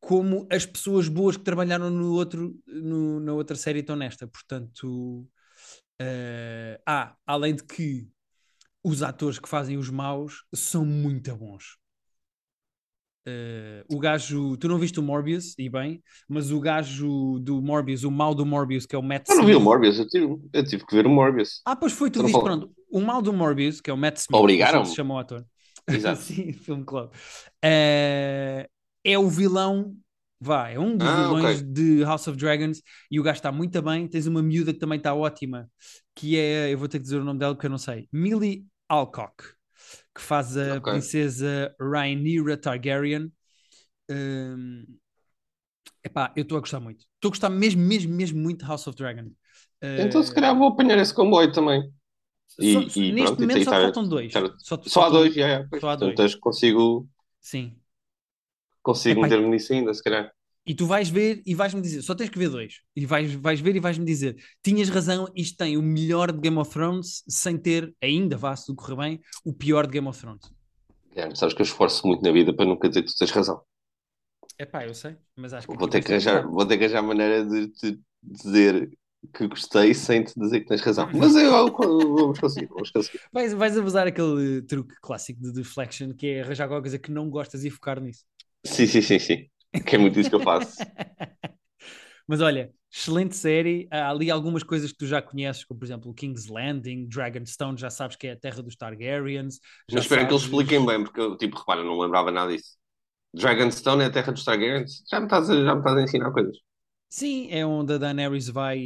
como 0.00 0.46
as 0.50 0.64
pessoas 0.64 1.08
boas 1.08 1.36
que 1.36 1.44
trabalharam 1.44 1.90
no 1.90 2.12
outro, 2.12 2.54
no, 2.66 3.20
na 3.20 3.32
outra 3.32 3.56
série 3.56 3.80
estão 3.80 3.96
nesta. 3.96 4.26
Portanto, 4.26 5.26
uh, 6.00 6.82
ah, 6.86 7.14
além 7.26 7.54
de 7.54 7.64
que 7.64 8.08
os 8.82 9.02
atores 9.02 9.38
que 9.38 9.48
fazem 9.48 9.76
os 9.76 9.90
maus 9.90 10.44
são 10.54 10.84
muito 10.84 11.34
bons. 11.36 11.79
Uh, 13.28 13.84
o 13.94 13.98
gajo, 13.98 14.56
tu 14.56 14.66
não 14.66 14.78
viste 14.78 14.98
o 14.98 15.02
Morbius, 15.02 15.54
e 15.58 15.68
bem, 15.68 16.02
mas 16.28 16.50
o 16.50 16.58
gajo 16.58 17.38
do 17.40 17.60
Morbius, 17.60 18.02
o 18.02 18.10
mal 18.10 18.34
do 18.34 18.46
Morbius, 18.46 18.86
que 18.86 18.96
é 18.96 18.98
o 18.98 19.02
Matt 19.02 19.28
Eu 19.28 19.36
não 19.36 19.44
vi 19.44 19.54
o 19.54 19.58
Smith. 19.58 19.64
Morbius, 19.64 19.98
eu 19.98 20.08
tive, 20.08 20.38
eu 20.52 20.64
tive 20.64 20.86
que 20.86 20.94
ver 20.94 21.06
o 21.06 21.10
Morbius. 21.10 21.60
Ah, 21.64 21.76
pois 21.76 21.92
foi, 21.92 22.10
tu 22.10 22.22
viste, 22.22 22.40
pronto. 22.40 22.70
O 22.90 23.00
mal 23.00 23.20
do 23.20 23.32
Morbius, 23.32 23.80
que 23.80 23.90
é 23.90 23.92
o 23.92 23.96
Matt 23.96 24.16
Smith, 24.18 24.38
Obrigaram-me. 24.40 24.82
assim 24.82 24.90
se 24.90 24.96
chama 24.96 25.14
o 25.14 25.18
ator. 25.18 25.44
Exato. 25.86 26.20
Sim, 26.22 26.52
Film 26.52 26.82
Club. 26.82 27.10
Uh, 27.64 28.66
é 29.04 29.18
o 29.18 29.28
vilão, 29.28 29.94
vá, 30.40 30.70
é 30.70 30.78
um 30.78 30.96
dos 30.96 31.06
Ah, 31.06 31.16
vilões 31.24 31.60
ok. 31.60 31.72
de 31.72 32.02
House 32.04 32.26
of 32.26 32.38
Dragons 32.38 32.82
e 33.10 33.20
o 33.20 33.22
gajo 33.22 33.36
está 33.38 33.52
muito 33.52 33.80
bem. 33.82 34.08
Tens 34.08 34.26
uma 34.26 34.42
miúda 34.42 34.72
que 34.72 34.78
também 34.78 34.96
está 34.98 35.14
ótima, 35.14 35.68
que 36.14 36.36
é, 36.38 36.72
eu 36.72 36.78
vou 36.78 36.88
ter 36.88 36.98
que 36.98 37.04
dizer 37.04 37.18
o 37.18 37.24
nome 37.24 37.38
dela 37.38 37.54
porque 37.54 37.66
eu 37.66 37.70
não 37.70 37.78
sei, 37.78 38.08
Millie 38.12 38.64
Alcock, 38.88 39.44
que 40.20 40.26
faz 40.26 40.56
a 40.56 40.76
Ok. 40.76 40.92
princesa 40.92 41.74
Rhaenyra 41.80 42.56
Targaryen. 42.56 43.32
Um, 44.10 44.84
epá, 46.04 46.32
eu 46.36 46.42
estou 46.42 46.58
a 46.58 46.60
gostar 46.60 46.80
muito. 46.80 47.00
Estou 47.14 47.28
a 47.28 47.30
gostar 47.30 47.48
mesmo, 47.50 47.80
mesmo, 47.82 48.14
mesmo 48.14 48.38
muito 48.38 48.60
de 48.60 48.66
House 48.66 48.86
of 48.86 48.96
Dragon. 48.96 49.28
Uh, 49.82 50.00
Então, 50.00 50.22
se 50.22 50.34
calhar, 50.34 50.56
vou 50.56 50.68
apanhar 50.68 50.98
esse 50.98 51.14
comboio 51.14 51.50
também. 51.52 51.90
E, 52.58 52.72
só- 52.74 53.00
e 53.00 53.12
neste 53.12 53.36
pronto, 53.36 53.40
momento 53.40 53.64
só 53.64 53.70
faltam 53.70 54.08
dois. 54.08 54.32
Só, 54.32 54.40
Só 54.58 54.74
há 54.74 54.78
faltam- 55.04 55.20
dois, 55.20 55.34
já. 55.34 55.66
Pois, 55.70 55.80
Só 55.80 55.88
há 55.88 55.96
dois. 55.96 56.34
que 56.34 56.40
consigo, 56.40 57.08
Sim. 57.40 57.76
consigo 58.82 59.22
meter-me 59.22 59.48
nisso 59.48 59.72
ainda, 59.72 59.94
se 59.94 60.02
calhar. 60.02 60.30
E 60.66 60.74
tu 60.74 60.86
vais 60.86 61.08
ver 61.08 61.42
e 61.46 61.54
vais-me 61.54 61.80
dizer, 61.80 62.02
só 62.02 62.14
tens 62.14 62.28
que 62.30 62.38
ver 62.38 62.48
dois. 62.50 62.80
E 62.94 63.06
vais, 63.06 63.32
vais 63.34 63.60
ver 63.60 63.74
e 63.76 63.80
vais-me 63.80 64.04
dizer: 64.04 64.36
tinhas 64.62 64.88
razão, 64.88 65.26
isto 65.34 65.56
tem 65.56 65.76
o 65.76 65.82
melhor 65.82 66.30
de 66.32 66.38
Game 66.40 66.58
of 66.58 66.70
Thrones, 66.70 67.22
sem 67.28 67.58
ter, 67.58 67.94
ainda 68.02 68.36
vá, 68.36 68.54
se 68.54 68.66
tudo 68.66 68.76
correr 68.76 68.96
bem, 68.96 69.20
o 69.44 69.52
pior 69.52 69.86
de 69.86 69.92
Game 69.94 70.06
of 70.08 70.20
Thrones. 70.20 70.50
Guilherme, 71.12 71.36
sabes 71.36 71.54
que 71.54 71.60
eu 71.62 71.64
esforço 71.64 72.04
muito 72.06 72.22
na 72.24 72.32
vida 72.32 72.52
para 72.54 72.66
nunca 72.66 72.88
dizer 72.88 73.02
que 73.02 73.08
tu 73.12 73.16
tens 73.18 73.30
razão. 73.30 73.62
É 74.58 74.66
pá, 74.66 74.84
eu 74.86 74.94
sei, 74.94 75.16
mas 75.36 75.52
acho 75.52 75.68
que. 75.68 75.76
Vou 75.78 75.88
ter 75.88 76.02
que 76.02 76.12
arranjar, 76.12 76.46
vou 76.46 76.66
ter 76.66 76.76
que 76.78 76.84
arranjar 76.84 77.02
maneira 77.02 77.44
de 77.44 77.68
te 77.68 78.00
dizer 78.22 78.90
que 79.34 79.46
gostei 79.46 79.94
sem 79.94 80.24
te 80.24 80.38
dizer 80.38 80.60
que 80.60 80.66
tens 80.66 80.80
razão. 80.80 81.10
Mas 81.12 81.34
eu, 81.36 81.42
eu- 81.52 82.14
vamos 82.16 82.38
conseguir, 82.38 82.68
vamos 82.68 82.90
conseguir. 82.90 83.20
Vais, 83.32 83.52
vais 83.54 83.76
a 83.78 83.82
usar 83.82 84.06
aquele 84.06 84.62
truque 84.62 84.94
clássico 85.00 85.40
de 85.40 85.52
deflection 85.52 86.12
que 86.14 86.26
é 86.26 86.40
arranjar 86.42 86.64
alguma 86.64 86.80
coisa 86.80 86.98
que 86.98 87.10
não 87.10 87.28
gostas 87.30 87.64
e 87.64 87.70
focar 87.70 88.00
nisso. 88.00 88.24
Sim, 88.64 88.86
sim, 88.86 89.02
sim, 89.02 89.18
sim. 89.18 89.50
Que 89.86 89.96
é 89.96 89.98
muito 89.98 90.18
isso 90.18 90.28
que 90.30 90.36
eu 90.36 90.40
faço. 90.40 90.78
Mas 92.26 92.40
olha, 92.40 92.72
excelente 92.92 93.34
série. 93.36 93.88
Há 93.90 94.10
ali 94.10 94.30
algumas 94.30 94.62
coisas 94.62 94.92
que 94.92 94.98
tu 94.98 95.06
já 95.06 95.20
conheces, 95.20 95.64
como 95.64 95.80
por 95.80 95.86
exemplo 95.86 96.10
o 96.10 96.14
King's 96.14 96.46
Landing, 96.46 97.08
Dragonstone, 97.08 97.76
já 97.78 97.90
sabes 97.90 98.16
que 98.16 98.26
é 98.28 98.32
a 98.32 98.36
terra 98.36 98.62
dos 98.62 98.76
Targaryens. 98.76 99.58
Mas 99.90 100.02
espero 100.02 100.26
que 100.26 100.32
eles 100.32 100.42
sabes- 100.42 100.58
expliquem 100.60 100.84
bem, 100.86 101.02
porque 101.02 101.20
eu, 101.20 101.36
tipo, 101.36 101.58
repara, 101.58 101.82
não 101.82 101.98
lembrava 101.98 102.30
nada 102.30 102.52
disso. 102.52 102.76
Dragonstone 103.34 104.02
é 104.04 104.06
a 104.06 104.10
terra 104.10 104.32
dos 104.32 104.44
Targaryens? 104.44 105.02
Já 105.10 105.18
me 105.20 105.26
estás 105.26 105.50
a, 105.50 105.54
já 105.64 105.74
me 105.74 105.80
estás 105.80 105.96
a 105.96 106.02
ensinar 106.02 106.32
coisas. 106.32 106.56
Sim, 107.08 107.48
é 107.50 107.66
onde 107.66 107.94
a 107.94 107.98
Daenerys 107.98 108.48
vai 108.48 108.78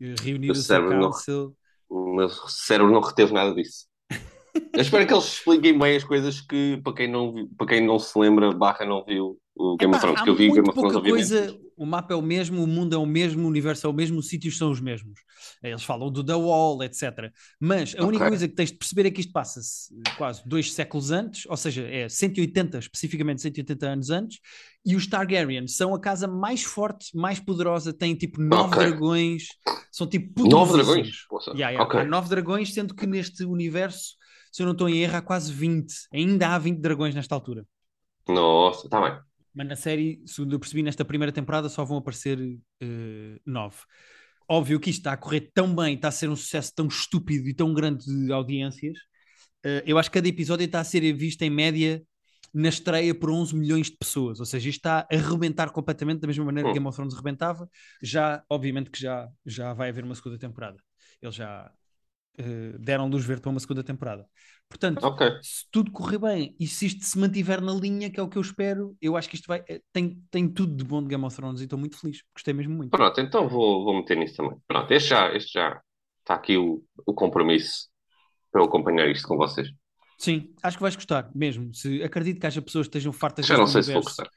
eh, 0.00 0.14
reunir 0.22 0.48
Eu 0.48 0.52
o 0.52 0.54
seu 0.54 0.64
cérebro 0.64 0.94
não- 0.94 1.10
council. 1.10 1.56
O 1.88 2.14
meu 2.14 2.28
cérebro 2.28 2.92
não 2.92 3.00
reteve 3.00 3.32
nada 3.32 3.52
disso. 3.54 3.86
Eu 4.74 4.80
espero 4.80 5.06
que 5.06 5.12
eles 5.12 5.24
expliquem 5.24 5.78
bem 5.78 5.96
as 5.96 6.04
coisas 6.04 6.40
que, 6.40 6.80
para 6.82 6.94
quem 6.94 7.08
não, 7.10 7.48
para 7.56 7.66
quem 7.66 7.84
não 7.86 7.98
se 7.98 8.16
lembra, 8.18 8.52
barra 8.52 8.86
não 8.86 9.04
viu 9.04 9.38
o 9.54 9.76
Game 9.76 9.90
Epá, 9.90 9.96
of 9.96 10.00
Thrones, 10.02 10.22
que 10.22 10.30
eu 10.30 10.34
vi 10.34 10.50
Game 10.50 10.68
of 10.68 10.78
Thrones, 10.78 10.96
obviamente. 10.96 11.28
coisa. 11.28 11.58
O 11.76 11.86
mapa 11.86 12.12
é 12.14 12.16
o 12.16 12.22
mesmo, 12.22 12.62
o 12.62 12.66
mundo 12.66 12.94
é 12.94 12.98
o 12.98 13.06
mesmo, 13.06 13.44
o 13.44 13.48
universo 13.48 13.86
é 13.86 13.90
o 13.90 13.92
mesmo, 13.92 14.18
os 14.18 14.28
sítios 14.28 14.56
são 14.56 14.70
os 14.70 14.80
mesmos. 14.80 15.18
Eles 15.62 15.82
falam 15.82 16.12
do 16.12 16.22
The 16.22 16.34
Wall, 16.34 16.82
etc. 16.84 17.32
Mas 17.58 17.94
a 17.98 18.04
única 18.04 18.24
Ok. 18.24 18.28
coisa 18.28 18.46
que 18.46 18.54
tens 18.54 18.70
de 18.70 18.76
perceber 18.78 19.06
é 19.06 19.10
que 19.10 19.20
isto 19.20 19.32
passa-se 19.32 19.88
quase 20.14 20.42
dois 20.46 20.72
séculos 20.72 21.10
antes, 21.10 21.44
ou 21.46 21.56
seja, 21.56 21.82
é 21.88 22.08
180, 22.08 22.78
especificamente 22.78 23.42
180 23.42 23.88
anos 23.88 24.10
antes, 24.10 24.38
e 24.84 24.94
os 24.94 25.06
Targaryens 25.06 25.74
são 25.76 25.94
a 25.94 26.00
casa 26.00 26.28
mais 26.28 26.62
forte, 26.62 27.16
mais 27.16 27.40
poderosa, 27.40 27.92
têm 27.92 28.14
tipo 28.14 28.40
nove 28.40 28.74
Ok. 28.74 28.84
dragões, 28.84 29.48
são 29.90 30.06
tipo 30.06 30.46
Nove 30.46 30.74
dragões? 30.74 31.08
Yeah, 31.54 31.70
yeah. 31.70 31.82
ok. 31.82 32.00
Há 32.00 32.04
nove 32.04 32.28
dragões, 32.28 32.72
sendo 32.72 32.94
que 32.94 33.06
neste 33.06 33.44
universo, 33.44 34.16
se 34.52 34.62
eu 34.62 34.66
não 34.66 34.72
estou 34.72 34.88
em 34.88 34.98
erro, 35.02 35.16
há 35.16 35.22
quase 35.22 35.52
20. 35.52 35.92
Ainda 36.12 36.48
há 36.54 36.58
20 36.58 36.78
dragões 36.80 37.14
nesta 37.14 37.34
altura. 37.34 37.66
Nossa, 38.28 38.86
está 38.86 39.00
bem. 39.00 39.31
Mas 39.54 39.68
na 39.68 39.76
série, 39.76 40.22
segundo 40.26 40.54
eu 40.54 40.60
percebi, 40.60 40.82
nesta 40.82 41.04
primeira 41.04 41.32
temporada 41.32 41.68
só 41.68 41.84
vão 41.84 41.98
aparecer 41.98 42.38
eh, 42.80 43.38
nove. 43.44 43.76
Óbvio 44.48 44.80
que 44.80 44.90
isto 44.90 45.00
está 45.00 45.12
a 45.12 45.16
correr 45.16 45.50
tão 45.54 45.74
bem, 45.74 45.94
está 45.94 46.08
a 46.08 46.12
ser 46.12 46.28
um 46.28 46.36
sucesso 46.36 46.72
tão 46.74 46.86
estúpido 46.88 47.48
e 47.48 47.54
tão 47.54 47.72
grande 47.72 48.04
de 48.04 48.32
audiências. 48.32 48.98
Eh, 49.64 49.82
eu 49.86 49.98
acho 49.98 50.10
que 50.10 50.14
cada 50.18 50.28
episódio 50.28 50.64
está 50.64 50.80
a 50.80 50.84
ser 50.84 51.00
visto 51.14 51.42
em 51.42 51.50
média 51.50 52.02
na 52.52 52.68
estreia 52.68 53.14
por 53.14 53.30
11 53.30 53.54
milhões 53.56 53.86
de 53.90 53.96
pessoas. 53.96 54.40
Ou 54.40 54.46
seja, 54.46 54.68
isto 54.68 54.78
está 54.78 55.00
a 55.10 55.14
arrebentar 55.14 55.70
completamente 55.70 56.20
da 56.20 56.26
mesma 56.26 56.44
maneira 56.44 56.68
que 56.68 56.72
Hum. 56.72 56.74
Game 56.74 56.86
of 56.86 56.96
Thrones 56.96 57.14
arrebentava. 57.14 57.68
Já, 58.02 58.44
obviamente 58.48 58.90
que 58.90 59.00
já, 59.00 59.28
já 59.46 59.72
vai 59.72 59.88
haver 59.88 60.04
uma 60.04 60.14
segunda 60.14 60.38
temporada. 60.38 60.76
Eles 61.20 61.34
já 61.34 61.70
eh, 62.38 62.76
deram 62.78 63.08
luz 63.08 63.24
verde 63.24 63.42
para 63.42 63.50
uma 63.50 63.60
segunda 63.60 63.84
temporada. 63.84 64.26
Portanto, 64.68 65.08
Ok. 65.08 65.22
se 65.40 65.66
tudo 65.70 65.90
correr 65.92 66.18
bem 66.18 66.56
e 66.58 66.66
se 66.66 66.86
isto 66.86 67.04
se 67.04 67.18
mantiver 67.18 67.60
na 67.60 67.72
linha, 67.74 68.10
que 68.10 68.20
é 68.20 68.22
o 68.22 68.28
que 68.28 68.38
eu 68.38 68.42
espero, 68.42 68.96
eu 69.00 69.16
acho 69.16 69.28
que 69.28 69.36
isto 69.36 69.46
vai. 69.46 69.62
eh, 69.68 69.82
Tem, 69.92 70.22
tem 70.30 70.48
tudo 70.48 70.74
de 70.76 70.84
bom 70.84 71.02
de 71.02 71.08
Game 71.08 71.24
of 71.24 71.34
Thrones 71.36 71.60
e 71.60 71.64
estou 71.64 71.78
muito 71.78 71.98
feliz. 71.98 72.22
Gostei 72.34 72.54
mesmo 72.54 72.74
muito. 72.74 72.98
Pronto, 72.98 73.20
então 73.20 73.48
vou, 73.48 73.84
vou 73.84 73.94
meter 73.94 74.16
nisso 74.16 74.36
também. 74.36 74.58
Pronto, 74.66 74.92
este 74.92 75.08
já, 75.10 75.32
este 75.34 75.52
já 75.54 75.80
está 76.20 76.34
aqui 76.34 76.56
o, 76.58 76.84
o 77.06 77.14
compromisso 77.14 77.88
para 78.52 78.62
eu 78.62 78.66
acompanhar 78.66 79.08
isto 79.10 79.28
com 79.28 79.36
vocês. 79.38 79.68
Sim, 80.18 80.54
acho 80.62 80.76
que 80.76 80.82
vais 80.82 80.94
gostar 80.96 81.30
mesmo. 81.34 81.74
Se, 81.74 82.02
acredito 82.02 82.40
que 82.40 82.46
haja 82.46 82.62
pessoas 82.62 82.86
que 82.86 82.90
estejam 82.90 83.12
fartas 83.12 83.48
Já 83.48 83.56
não 83.58 83.66
sei 83.66 83.82
se 83.82 83.92
vou 83.92 84.02
universo. 84.02 84.04
gostar. 84.04 84.28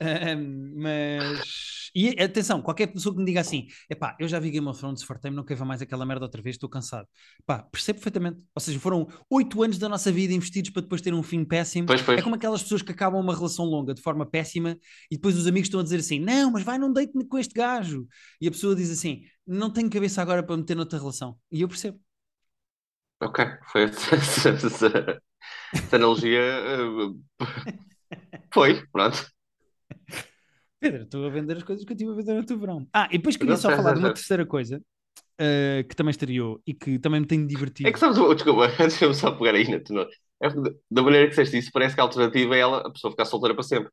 Mas. 0.76 1.73
E 1.94 2.08
atenção, 2.20 2.60
qualquer 2.60 2.88
pessoa 2.88 3.14
que 3.14 3.20
me 3.20 3.24
diga 3.24 3.40
assim: 3.40 3.68
epá, 3.88 4.16
eu 4.18 4.26
já 4.26 4.40
vi 4.40 4.50
Game 4.50 4.66
of 4.66 4.78
Thrones, 4.78 5.02
fartei-me, 5.02 5.36
não 5.36 5.44
quero 5.44 5.60
ver 5.60 5.64
mais 5.64 5.80
aquela 5.80 6.04
merda 6.04 6.24
outra 6.24 6.42
vez, 6.42 6.56
estou 6.56 6.68
cansado. 6.68 7.06
Pá, 7.46 7.62
percebo 7.62 7.98
perfeitamente. 7.98 8.40
Ou 8.54 8.60
seja, 8.60 8.80
foram 8.80 9.06
oito 9.30 9.62
anos 9.62 9.78
da 9.78 9.88
nossa 9.88 10.10
vida 10.10 10.32
investidos 10.32 10.70
para 10.70 10.82
depois 10.82 11.00
ter 11.00 11.14
um 11.14 11.22
fim 11.22 11.44
péssimo. 11.44 11.86
Pois, 11.86 12.02
pois. 12.02 12.18
É 12.18 12.22
como 12.22 12.34
aquelas 12.34 12.62
pessoas 12.62 12.82
que 12.82 12.90
acabam 12.90 13.20
uma 13.20 13.34
relação 13.34 13.64
longa 13.64 13.94
de 13.94 14.02
forma 14.02 14.26
péssima 14.26 14.76
e 15.10 15.16
depois 15.16 15.36
os 15.36 15.46
amigos 15.46 15.66
estão 15.68 15.80
a 15.80 15.82
dizer 15.84 16.00
assim: 16.00 16.18
não, 16.18 16.50
mas 16.50 16.64
vai 16.64 16.78
num 16.78 16.92
date 16.92 17.12
com 17.28 17.38
este 17.38 17.54
gajo. 17.54 18.06
E 18.40 18.48
a 18.48 18.50
pessoa 18.50 18.74
diz 18.74 18.90
assim: 18.90 19.22
não 19.46 19.70
tenho 19.70 19.88
cabeça 19.88 20.20
agora 20.20 20.42
para 20.42 20.56
meter 20.56 20.74
noutra 20.74 20.98
relação. 20.98 21.38
E 21.50 21.60
eu 21.60 21.68
percebo. 21.68 22.00
Ok, 23.20 23.44
foi 23.70 23.84
essa, 23.88 25.20
analogia. 25.92 26.40
eh, 26.40 27.14
foi, 28.52 28.86
pronto. 28.92 29.33
Pedro, 30.80 31.02
estou 31.02 31.26
a 31.26 31.30
vender 31.30 31.56
as 31.56 31.62
coisas 31.62 31.84
que 31.84 31.92
eu 31.92 31.94
estive 31.94 32.12
a 32.12 32.14
vender 32.14 32.34
no 32.34 32.44
teu 32.44 32.58
verão. 32.58 32.86
Ah, 32.92 33.08
e 33.10 33.18
depois 33.18 33.36
queria 33.36 33.56
só 33.56 33.70
falar 33.70 33.94
de 33.94 34.00
uma 34.00 34.12
terceira 34.12 34.44
coisa 34.44 34.78
uh, 34.78 35.88
que 35.88 35.96
também 35.96 36.10
estreou 36.10 36.60
e 36.66 36.74
que 36.74 36.98
também 36.98 37.20
me 37.20 37.26
tem 37.26 37.46
divertido. 37.46 37.88
É 37.88 37.92
que 37.92 37.98
sabes, 37.98 38.18
desculpa, 38.18 38.68
deixa-me 38.78 39.14
só 39.14 39.30
pegar 39.32 39.54
aí 39.54 39.68
na 39.68 39.80
tua. 39.80 40.08
É 40.42 40.48
da 40.90 41.02
maneira 41.02 41.26
que 41.26 41.30
disseste 41.30 41.56
isso, 41.56 41.70
parece 41.72 41.94
que 41.94 42.00
a 42.00 42.04
alternativa 42.04 42.54
é 42.54 42.58
ela, 42.58 42.78
a 42.78 42.90
pessoa 42.90 43.10
ficar 43.10 43.24
solteira 43.24 43.54
para 43.54 43.62
sempre. 43.62 43.90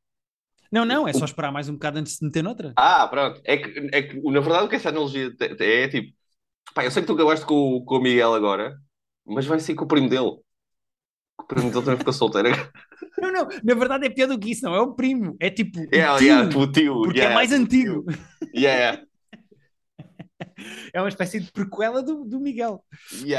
Não, 0.72 0.86
não, 0.86 1.08
é 1.08 1.14
só 1.14 1.26
esperar 1.26 1.52
mais 1.52 1.68
um 1.68 1.74
bocado 1.74 2.00
antes 2.00 2.14
de 2.14 2.20
se 2.20 2.26
meter 2.26 2.42
noutra. 2.42 2.74
Ah, 2.78 3.08
pronto. 3.08 3.42
É 3.44 3.58
que, 3.58 3.90
é 3.92 4.02
que 4.04 4.22
na 4.22 4.40
verdade, 4.40 4.66
o 4.66 4.70
que 4.70 4.76
essa 4.76 4.90
analogia 4.90 5.30
é, 5.60 5.84
é 5.84 5.88
tipo, 5.90 6.14
pá, 6.74 6.86
eu 6.86 6.92
sei 6.92 7.04
que 7.04 7.08
tu 7.08 7.14
acabaste 7.14 7.46
com, 7.46 7.84
com 7.86 7.98
o 7.98 8.02
Miguel 8.02 8.34
agora, 8.34 8.78
mas 9.26 9.46
vai 9.46 9.60
ser 9.60 9.76
com 9.76 9.84
o 9.84 9.88
primo 9.88 10.10
dele. 10.10 10.38
O 11.42 11.44
primo 11.48 11.70
dele 11.72 11.84
também 11.86 11.98
ficou 11.98 12.14
solteiro. 12.14 12.50
Não, 13.18 13.32
não, 13.32 13.48
na 13.64 13.76
verdade 13.76 14.06
é 14.08 14.10
pior 14.10 14.28
do 14.28 14.40
que 14.40 14.52
isso, 14.52 14.64
não 14.66 14.74
é 14.76 14.82
o 14.82 14.94
primo, 14.96 15.36
é 15.40 15.50
tipo 15.50 15.80
o 15.82 15.86
Yeah, 15.94 16.18
tio, 16.18 16.28
yeah, 16.28 16.58
o 16.58 16.72
tio. 16.72 17.02
porque 17.04 17.18
yeah, 17.18 17.32
é 17.32 17.36
mais 17.36 17.52
o 17.52 17.56
antigo. 17.56 18.06
Yeah, 18.54 19.04
É 20.94 21.00
uma 21.02 21.10
espécie 21.10 21.40
de 21.40 21.52
prequela 21.52 22.02
do, 22.04 22.24
do 22.26 22.40
Miguel. 22.40 22.84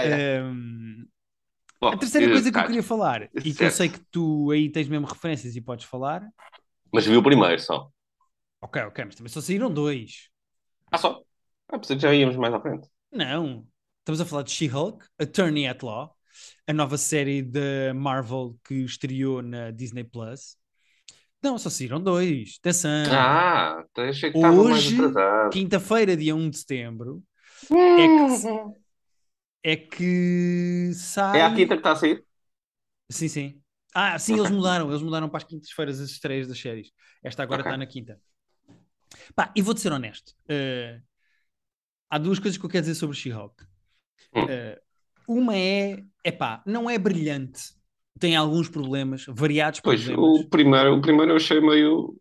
Ahm, 0.05 1.07
Bom, 1.81 1.89
a 1.91 1.97
terceira 1.97 2.27
eh, 2.27 2.33
coisa 2.33 2.51
que 2.53 2.59
eu 2.59 2.63
tá, 2.63 2.67
queria 2.67 2.83
falar, 2.83 3.31
e 3.35 3.55
que 3.55 3.65
eu 3.65 3.71
certo. 3.71 3.77
sei 3.77 3.89
que 3.89 4.01
tu 4.11 4.51
aí 4.51 4.71
tens 4.71 4.89
mesmo 4.89 5.07
referências 5.07 5.57
e 5.57 5.61
podes 5.61 5.85
falar. 5.87 6.27
Mas 6.93 7.07
viu 7.07 7.21
o 7.21 7.23
primeiro 7.23 7.59
só. 7.61 7.91
Ok, 8.61 8.77
ok, 8.83 9.05
mas 9.05 9.15
também 9.17 9.33
só 9.33 9.41
saíram 9.41 9.73
dois. 9.73 10.31
Ah, 10.91 10.99
só? 10.99 11.23
Ah, 11.69 11.79
pensei 11.79 11.97
que 11.97 12.03
já 12.03 12.15
íamos 12.15 12.37
mais 12.37 12.55
à 12.55 12.61
frente. 12.61 12.89
Não. 13.11 13.67
Estamos 14.01 14.21
a 14.21 14.25
falar 14.27 14.43
de 14.43 14.51
She-Hulk, 14.51 15.05
Attorney 15.19 15.67
at 15.69 15.83
Law, 15.83 16.17
a 16.67 16.73
nova 16.73 16.99
série 16.99 17.43
da 17.43 17.95
Marvel 17.95 18.57
que 18.65 18.75
estreou 18.85 19.43
na 19.43 19.71
Disney 19.71 20.05
Plus. 20.05 20.57
Não, 21.43 21.59
só 21.59 21.71
saíram 21.71 22.03
dois. 22.03 22.57
Atenção. 22.61 23.01
Ah, 23.11 23.81
até 23.81 24.09
achei 24.09 24.31
que 24.33 24.39
Hoje, 24.39 24.97
quinta-feira, 25.51 26.17
dia 26.17 26.35
1 26.35 26.49
de 26.51 26.59
setembro, 26.59 27.23
Hum. 27.71 28.75
é 29.63 29.77
que 29.77 30.93
sai. 30.95 31.39
É 31.39 31.43
a 31.43 31.55
quinta 31.55 31.75
que 31.75 31.81
está 31.81 31.93
a 31.93 31.97
sair? 31.97 32.25
Sim, 33.11 33.29
sim. 33.29 33.63
Ah, 33.95 34.19
sim, 34.19 34.37
eles 34.39 34.51
mudaram. 34.51 34.89
Eles 34.91 35.03
mudaram 35.03 35.29
para 35.29 35.39
as 35.39 35.45
quintas-feiras 35.45 36.01
as 36.01 36.11
estreias 36.11 36.49
das 36.49 36.59
séries. 36.59 36.91
Esta 37.23 37.43
agora 37.43 37.61
Ok. 37.61 37.67
está 37.67 37.77
na 37.77 37.87
quinta. 37.87 38.21
Pá, 39.35 39.53
e 39.57 39.63
vou-te 39.63 39.81
ser 39.81 39.93
honesto. 39.93 40.35
eh, 40.49 41.01
há 42.11 42.19
duas 42.19 42.39
coisas 42.39 42.59
que 42.59 42.65
eu 42.65 42.71
quero 42.71 42.83
dizer 42.83 42.95
sobre 42.95 43.17
She-Hulk. 43.17 43.65
Hum. 44.35 44.49
Eh, 44.49 44.81
uma 45.29 45.57
é, 45.57 46.03
epá, 46.25 46.63
não 46.67 46.89
é 46.89 46.99
brilhante. 46.99 47.73
Tem 48.19 48.37
alguns 48.37 48.69
problemas, 48.69 49.25
variados 49.29 49.81
Pois, 49.81 50.05
problemas. 50.05 50.41
o 50.47 50.49
primeiro, 50.49 50.95
o 50.97 51.01
primeiro 51.01 51.33
eu 51.33 51.37
achei 51.37 51.61
meio. 51.61 52.17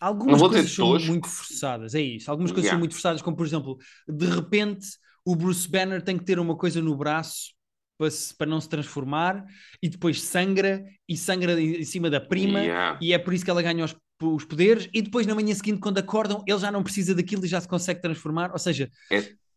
Algumas 0.00 0.32
não 0.32 0.38
vou 0.38 0.48
dizer 0.48 0.62
coisas 0.62 0.72
são 0.74 0.86
tosco. 0.92 1.08
muito 1.08 1.28
forçadas, 1.28 1.94
é 1.94 2.00
isso. 2.00 2.30
Algumas 2.30 2.50
coisas 2.52 2.68
são 2.68 2.76
Yeah. 2.76 2.78
muito 2.78 2.94
forçadas, 2.94 3.22
como 3.22 3.36
por 3.36 3.46
exemplo, 3.46 3.78
de 4.08 4.26
repente 4.26 4.86
o 5.24 5.36
Bruce 5.36 5.68
Banner 5.68 6.02
tem 6.02 6.18
que 6.18 6.24
ter 6.24 6.38
uma 6.40 6.56
coisa 6.56 6.80
no 6.82 6.96
braço 6.96 7.52
para, 7.98 8.10
se- 8.10 8.34
para 8.36 8.46
não 8.48 8.60
se 8.60 8.68
transformar 8.68 9.44
e 9.80 9.88
depois 9.88 10.20
sangra 10.22 10.84
e 11.08 11.16
sangra 11.16 11.60
em 11.60 11.84
cima 11.84 12.10
da 12.10 12.20
prima 12.20 12.60
Yeah. 12.60 12.98
e 13.00 13.12
é 13.12 13.18
por 13.18 13.32
isso 13.32 13.44
que 13.44 13.50
ela 13.50 13.62
ganha 13.62 13.84
os, 13.84 13.94
os 14.20 14.44
poderes 14.44 14.88
e 14.92 15.02
depois 15.02 15.26
na 15.26 15.34
manhã 15.36 15.54
seguinte 15.54 15.78
quando 15.80 15.98
acordam 15.98 16.42
ele 16.46 16.58
já 16.58 16.72
não 16.72 16.82
precisa 16.82 17.14
daquilo 17.14 17.44
e 17.44 17.48
já 17.48 17.60
se 17.60 17.68
consegue 17.68 18.00
transformar, 18.02 18.50
ou 18.52 18.58
seja, 18.58 18.90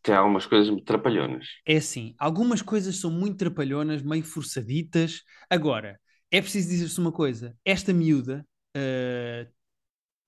Tem 0.02 0.14
algumas 0.14 0.46
coisas 0.46 0.74
trapalhonas. 0.84 1.46
é 1.64 1.76
assim, 1.76 2.14
algumas 2.18 2.62
coisas 2.62 2.96
são 2.96 3.10
muito 3.10 3.38
trapalhonas, 3.38 4.02
meio 4.02 4.24
forçaditas. 4.24 5.22
Agora, 5.50 6.00
é 6.30 6.40
preciso 6.40 6.68
dizer-se 6.68 6.98
uma 7.00 7.12
coisa: 7.12 7.56
esta 7.64 7.92
miúda, 7.92 8.46
uh, 8.76 9.50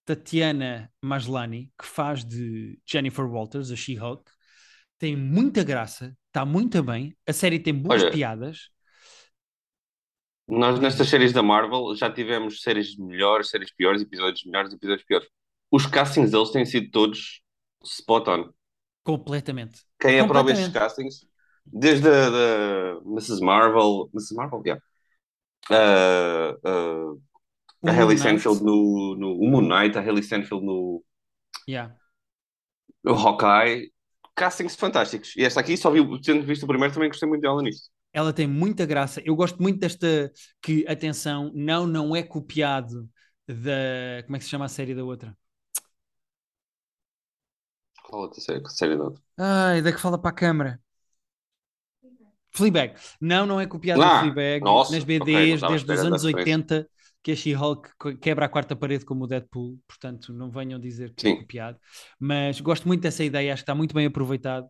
Tatiana 0.05 0.91
Maslany, 1.03 1.73
que 1.79 1.87
faz 1.87 2.25
de 2.25 2.79
Jennifer 2.87 3.27
Walters, 3.27 3.71
a 3.71 3.77
She-Hulk, 3.77 4.31
tem 4.99 5.17
muita 5.17 5.63
graça, 5.63 6.17
está 6.27 6.45
muito 6.45 6.83
bem, 6.83 7.17
a 7.27 7.33
série 7.33 7.59
tem 7.61 7.75
boas 7.75 8.03
Olha, 8.03 8.13
piadas. 8.13 8.71
Nós 10.49 10.81
nestas 10.81 11.09
séries 11.09 11.33
da 11.33 11.43
Marvel 11.43 11.95
já 11.95 12.11
tivemos 12.11 12.63
séries 12.63 12.97
melhores, 12.97 13.51
séries 13.51 13.71
piores, 13.73 14.03
episódios 14.03 14.45
melhores, 14.45 14.73
episódios 14.73 15.07
piores. 15.07 15.29
Os 15.71 15.87
castings 15.87 16.31
deles 16.31 16.51
têm 16.51 16.65
sido 16.65 16.91
todos 16.91 17.43
spot 17.85 18.29
on. 18.29 18.51
Completamente. 19.09 19.87
Quem 19.99 20.21
aprova 20.21 20.53
estes 20.53 20.69
castings, 20.69 21.27
desde 21.65 22.07
a 22.07 22.29
da 22.29 23.01
Mrs. 23.07 23.41
Marvel, 23.41 24.11
Mrs. 24.13 24.35
Marvel, 24.35 24.63
yeah. 24.67 24.83
Uh, 25.71 26.53
uh, 26.69 27.23
a 27.89 27.93
Knight, 27.93 28.19
Steinfeld 28.19 28.63
no, 28.63 29.17
no 29.17 29.35
Moon 29.37 29.63
Knight, 29.63 29.97
a 29.97 30.03
Hailey 30.03 30.23
Steinfeld 30.23 30.63
no, 30.63 31.03
yeah. 31.67 31.95
no 33.03 33.15
Hawkeye. 33.15 33.91
Castings 34.37 34.77
fantásticos. 34.77 35.35
E 35.37 35.43
esta 35.43 35.61
aqui, 35.61 35.79
só 35.79 35.91
vi, 35.91 36.01
tendo 36.21 36.45
visto 36.45 36.65
o 36.65 36.67
primeiro, 36.67 36.93
também 36.93 37.09
gostei 37.09 37.27
muito 37.27 37.41
dela 37.41 37.63
nisto. 37.63 37.89
Ela 38.13 38.31
tem 38.31 38.47
muita 38.47 38.85
graça. 38.85 39.23
Eu 39.25 39.35
gosto 39.35 39.63
muito 39.63 39.79
desta 39.79 40.31
que, 40.61 40.85
atenção, 40.87 41.51
não, 41.55 41.87
não 41.87 42.15
é 42.15 42.23
copiado 42.23 43.09
da. 43.49 44.23
Como 44.25 44.37
é 44.37 44.39
que 44.39 44.45
se 44.45 44.51
chama 44.51 44.67
a 44.67 44.69
série 44.69 44.95
da 44.95 45.03
outra? 45.03 45.35
Qual 48.09 48.23
outra 48.23 48.41
série? 48.41 48.61
Que 48.63 48.73
série 48.73 48.97
outra? 48.97 49.23
Ai, 49.37 49.83
da 49.83 49.93
que 49.93 50.01
fala 50.01 50.19
para 50.21 50.31
a 50.31 50.35
câmara. 50.35 50.81
Fleabag. 52.51 52.95
Não, 53.21 53.47
não 53.47 53.61
é 53.61 53.67
copiado 53.67 54.03
Ah, 54.03 54.11
Fleabag. 54.11 54.67
nossa, 54.67 54.89
Nas 54.89 55.05
não 55.19 55.27
BDs, 55.29 55.63
à 55.63 55.69
desde 55.69 55.93
os 55.93 56.03
anos 56.05 56.25
da 56.25 56.29
referência. 56.29 56.59
80, 56.59 56.89
que 57.23 57.33
a 57.33 57.37
She-Hulk 57.37 57.91
quebra 58.21 58.47
a 58.47 58.49
quarta 58.49 58.75
parede 58.75 59.05
como 59.05 59.25
o 59.25 59.27
Deadpool. 59.27 59.79
Portanto, 59.87 60.33
não 60.33 60.51
venham 60.51 60.79
dizer 60.81 61.15
que 61.15 61.27
é 61.27 61.31
Sim. 61.31 61.35
copiado. 61.35 61.79
Mas 62.19 62.61
gosto 62.61 62.87
muito 62.89 63.03
dessa 63.03 63.23
ideia, 63.25 63.53
acho 63.53 63.63
que 63.63 63.65
está 63.65 63.75
muito 63.75 63.95
bem 63.95 64.07
aproveitado. 64.07 64.69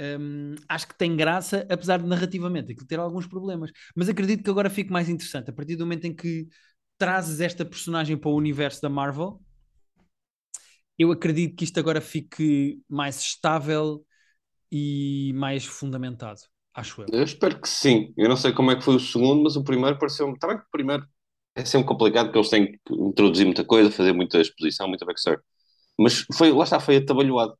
Hum, 0.00 0.56
acho 0.68 0.88
que 0.88 0.98
tem 0.98 1.16
graça, 1.16 1.66
apesar 1.70 1.98
de 1.98 2.06
narrativamente 2.06 2.72
aquilo 2.72 2.86
ter 2.86 2.98
alguns 3.00 3.26
problemas. 3.26 3.70
Mas 3.96 4.08
acredito 4.08 4.44
que 4.44 4.50
agora 4.50 4.70
fique 4.70 4.92
mais 4.92 5.08
interessante. 5.08 5.50
A 5.50 5.52
partir 5.54 5.76
do 5.76 5.84
momento 5.86 6.06
em 6.06 6.14
que 6.14 6.48
trazes 6.98 7.40
esta 7.40 7.64
personagem 7.64 8.16
para 8.16 8.30
o 8.30 8.36
universo 8.36 8.82
da 8.82 8.88
Marvel, 8.90 9.40
eu 11.00 11.12
acredito 11.12 11.56
que 11.56 11.64
isto 11.64 11.80
agora 11.80 12.00
fique 12.00 12.82
mais 12.88 13.20
estável 13.20 14.04
e 14.72 15.32
mais 15.34 15.64
fundamentado, 15.66 16.40
acho 16.74 17.02
eu. 17.02 17.12
Eu 17.12 17.22
espero 17.24 17.60
que 17.60 17.68
sim. 17.68 18.12
Eu 18.16 18.28
não 18.28 18.36
sei 18.36 18.52
como 18.52 18.70
é 18.70 18.76
que 18.76 18.82
foi 18.82 18.94
o 18.96 19.00
segundo, 19.00 19.42
mas 19.42 19.56
o 19.56 19.64
primeiro 19.64 19.98
pareceu-me. 19.98 20.34
Está 20.34 20.46
bem 20.48 20.58
que 20.58 20.64
o 20.64 20.70
primeiro 20.70 21.06
é 21.54 21.64
sempre 21.64 21.88
complicado 21.88 22.26
porque 22.26 22.38
eles 22.38 22.50
têm 22.50 22.72
que 22.72 22.78
introduzir 22.94 23.46
muita 23.46 23.64
coisa, 23.64 23.90
fazer 23.90 24.12
muita 24.12 24.40
exposição, 24.40 24.88
muita 24.88 25.04
backstory. 25.04 25.40
Mas 25.98 26.26
foi, 26.36 26.52
lá 26.52 26.64
está, 26.64 26.80
foi 26.80 26.98
atabalhoado. 26.98 27.56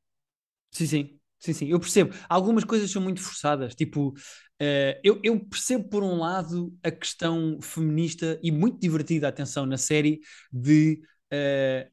Sim, 0.70 0.87
sim, 0.87 1.20
sim, 1.38 1.53
sim, 1.53 1.68
eu 1.68 1.81
percebo. 1.81 2.14
Algumas 2.29 2.64
coisas 2.64 2.90
são 2.90 3.03
muito 3.03 3.20
forçadas, 3.20 3.74
tipo, 3.74 4.14
eh, 4.59 5.00
eu, 5.03 5.20
eu 5.22 5.38
percebo 5.48 5.88
por 5.88 6.03
um 6.03 6.18
lado 6.18 6.72
a 6.83 6.90
questão 6.90 7.59
feminista 7.61 8.38
e 8.42 8.50
muito 8.53 8.79
divertida, 8.79 9.29
atenção, 9.29 9.66
na 9.66 9.76
série, 9.76 10.20
de 10.53 11.00
eh, 11.31 11.90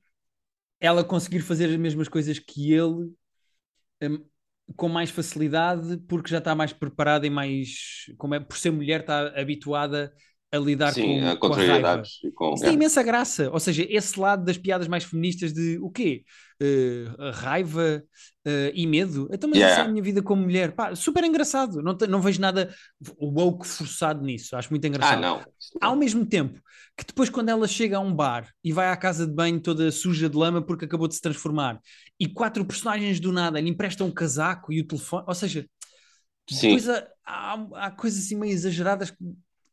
ela 0.80 1.04
conseguir 1.04 1.42
fazer 1.42 1.66
as 1.70 1.78
mesmas 1.78 2.08
coisas 2.08 2.40
que 2.40 2.74
ele 2.74 3.12
hum, 4.04 4.26
com 4.76 4.90
mais 4.90 5.10
facilidade 5.10 5.98
porque 6.08 6.30
já 6.30 6.40
está 6.40 6.56
mais 6.56 6.74
preparada 6.74 7.26
e 7.28 7.30
mais, 7.30 8.06
como 8.18 8.36
é, 8.36 8.40
por 8.40 8.58
ser 8.58 8.72
mulher, 8.72 9.02
está 9.02 9.28
habituada 9.40 10.14
a 10.52 10.58
lidar 10.58 10.94
Sim, 10.94 11.20
com, 11.22 11.28
a 11.28 11.38
com 11.38 11.48
a 11.54 11.56
raiva. 11.58 12.02
Com, 12.36 12.54
Isso 12.54 12.64
tem 12.64 12.70
yeah. 12.70 12.74
imensa 12.74 13.04
graça. 13.04 13.50
Ou 13.52 13.60
seja, 13.60 13.86
esse 13.90 14.20
lado 14.20 14.46
das 14.46 14.58
piadas 14.58 14.88
mais 14.88 15.04
feministas 15.04 15.54
de 15.54 15.78
o 15.82 15.90
quê? 15.90 16.24
A 17.20 17.32
raiva 17.32 18.02
eh, 18.46 18.72
e 18.74 18.88
medo. 18.88 19.28
Então, 19.32 19.50
mas 19.50 19.60
essa 19.60 19.68
é 19.68 19.74
a 19.74 19.78
Yeah. 19.78 19.92
minha 19.92 20.04
vida 20.04 20.22
como 20.24 20.42
mulher. 20.44 20.72
Pá, 20.72 20.96
super 20.96 21.24
engraçado. 21.24 21.82
Não, 21.84 21.96
te- 21.96 22.08
não 22.08 22.22
vejo 22.22 22.40
nada 22.42 22.74
woke 23.20 23.68
forçado 23.68 24.24
nisso. 24.24 24.56
Acho 24.56 24.70
muito 24.72 24.86
Ah, 24.86 24.88
engraçado. 24.88 25.22
não. 25.22 25.44
Ao 25.82 25.96
mesmo 25.96 26.26
tempo 26.26 26.60
que 26.98 27.06
depois, 27.06 27.30
quando 27.30 27.50
ela 27.50 27.68
chega 27.68 27.98
a 27.98 28.00
um 28.00 28.14
bar 28.14 28.50
e 28.64 28.72
vai 28.74 28.90
à 28.90 28.98
casa 28.98 29.28
de 29.28 29.34
banho 29.34 29.60
toda 29.60 29.92
suja 29.92 30.28
de 30.30 30.36
lama 30.36 30.62
porque 30.62 30.86
acabou 30.86 31.08
de 31.08 31.14
se 31.16 31.22
transformar, 31.22 31.80
e 32.20 32.28
quatro 32.28 32.66
personagens 32.66 33.20
do 33.20 33.32
nada 33.32 33.60
lhe 33.60 33.70
emprestam 33.70 34.08
um 34.08 34.12
casaco 34.12 34.74
e 34.74 34.82
o 34.82 34.88
telefone, 34.88 35.26
ou 35.28 35.36
seja, 35.36 35.68
Sim. 36.50 36.70
depois 36.76 36.90
há, 36.90 37.08
há, 37.24 37.68
há 37.86 37.92
coisas 37.92 38.26
assim 38.26 38.36
meio 38.36 38.52
exageradas 38.54 39.14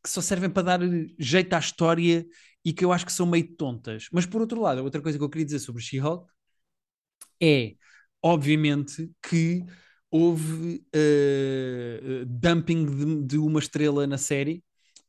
que, 0.05 0.11
só 0.11 0.21
servem 0.21 0.49
para 0.49 0.63
dar 0.63 0.79
jeito 1.19 1.53
à 1.53 1.59
história 1.59 2.25
e 2.63 2.73
que 2.73 2.85
eu 2.85 2.91
acho 2.93 3.05
que 3.05 3.11
são 3.13 3.25
meio 3.27 3.55
tontas. 3.55 4.07
Mas 4.11 4.25
por 4.25 4.41
outro 4.41 4.61
lado, 4.61 4.83
outra 4.83 5.01
coisa 5.01 5.17
que 5.17 5.23
eu 5.23 5.29
queria 5.29 5.45
dizer 5.45 5.59
sobre 5.59 5.81
She-Hulk 5.83 6.27
é, 7.41 7.75
obviamente, 8.21 9.11
que 9.21 9.63
houve 10.11 10.83
eh, 10.93 12.23
dumping 12.27 12.85
de, 12.85 13.23
de 13.27 13.37
uma 13.37 13.59
estrela 13.59 14.07
na 14.07 14.17
série 14.17 14.63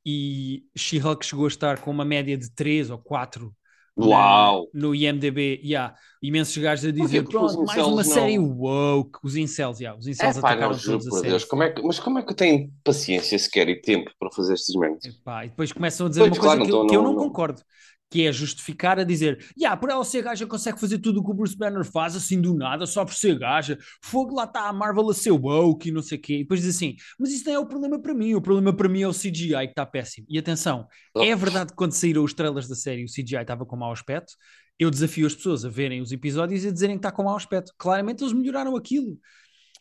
e 0.04 0.64
She-Hulk 0.76 1.24
chegou 1.24 1.44
a 1.46 1.48
estar 1.48 1.80
com 1.80 1.90
uma 1.90 2.04
média 2.04 2.37
de 2.37 2.50
3 2.52 2.90
ou 2.90 2.98
4 2.98 3.54
na- 3.54 3.65
Uau! 3.98 4.68
no 4.74 4.94
IMDB. 4.94 5.61
Yeah, 5.64 5.94
imensos 6.22 6.56
gajos 6.59 6.85
a 6.87 6.92
dizer: 6.92 7.24
pronto, 7.24 7.64
mais 7.64 7.82
uma 7.82 7.96
não- 7.96 8.04
série 8.04 8.38
woke. 8.38 9.18
Os 9.24 9.37
incels, 9.37 9.80
yeah, 9.80 9.98
os 9.98 10.06
incels 10.06 10.37
É 10.37 10.40
pá, 10.40 10.54
não, 10.54 10.72
juro 10.74 10.98
por. 11.09 11.22
Deus. 11.22 11.44
Como 11.44 11.62
é 11.62 11.70
que, 11.70 11.82
mas 11.82 11.98
como 11.98 12.18
é 12.18 12.22
que 12.22 12.35
têm 12.35 12.70
paciência 12.85 13.38
sequer 13.38 13.68
e 13.68 13.80
tempo 13.80 14.11
para 14.18 14.30
fazer 14.30 14.54
estes 14.54 14.74
merdas? 14.76 15.04
Epá, 15.04 15.46
e 15.46 15.48
depois 15.48 15.72
começam 15.72 16.06
a 16.06 16.09
dizer 16.11 16.20
Pois, 16.20 16.32
uma 16.32 16.38
coisa 16.40 16.56
claro, 16.56 16.66
que, 16.70 16.72
eu, 16.76 16.80
tô- 16.82 16.87
que 16.88 16.96
eu 16.96 17.02
não 17.02 17.12
não- 17.14 17.18
concordo. 17.24 17.62
Que 18.10 18.26
é 18.26 18.32
justificar 18.32 18.98
a 19.00 19.04
dizer, 19.04 19.44
yeah, 19.58 19.76
por 19.76 19.90
ela 19.90 20.04
ser 20.04 20.22
gaja 20.22 20.46
consegue 20.46 20.78
fazer 20.78 20.98
tudo 20.98 21.20
o 21.20 21.24
que 21.24 21.30
o 21.30 21.34
Bruce 21.34 21.56
Banner 21.56 21.84
faz 21.84 22.14
assim 22.14 22.40
do 22.40 22.54
nada, 22.54 22.86
só 22.86 23.04
por 23.04 23.14
ser 23.14 23.36
gaja, 23.38 23.76
fogo 24.02 24.34
lá 24.34 24.44
está 24.44 24.68
a 24.68 24.72
Marvel 24.72 25.10
a 25.10 25.14
ser 25.14 25.32
woke 25.32 25.88
e 25.88 25.92
não 25.92 26.00
sei 26.02 26.16
o 26.16 26.20
quê, 26.20 26.34
e 26.34 26.38
depois 26.42 26.60
diz 26.62 26.76
assim, 26.76 26.94
mas 27.18 27.32
isso 27.32 27.44
não 27.46 27.52
é 27.54 27.58
o 27.58 27.66
problema 27.66 28.00
para 28.00 28.14
mim, 28.14 28.34
o 28.34 28.40
problema 28.40 28.72
para 28.72 28.88
mim 28.88 29.02
é 29.02 29.08
o 29.08 29.12
CGI 29.12 29.50
que 29.66 29.72
está 29.72 29.84
péssimo. 29.84 30.26
E 30.30 30.38
atenção, 30.38 30.86
Oh. 31.14 31.22
é 31.22 31.34
verdade 31.34 31.70
que 31.70 31.76
quando 31.76 31.92
saíram 31.92 32.22
os 32.22 32.32
trailers 32.32 32.68
da 32.68 32.74
série 32.76 33.04
o 33.04 33.08
CGI 33.08 33.36
estava 33.40 33.66
com 33.66 33.76
mau 33.76 33.90
aspecto, 33.90 34.34
eu 34.78 34.90
desafio 34.90 35.26
as 35.26 35.34
pessoas 35.34 35.64
a 35.64 35.68
verem 35.68 36.00
os 36.00 36.12
episódios 36.12 36.62
e 36.62 36.68
a 36.68 36.70
dizerem 36.70 36.96
que 36.96 37.00
está 37.00 37.10
com 37.10 37.24
mau 37.24 37.34
aspecto. 37.36 37.72
Claramente 37.78 38.22
eles 38.22 38.34
melhoraram 38.34 38.76
aquilo. 38.76 39.18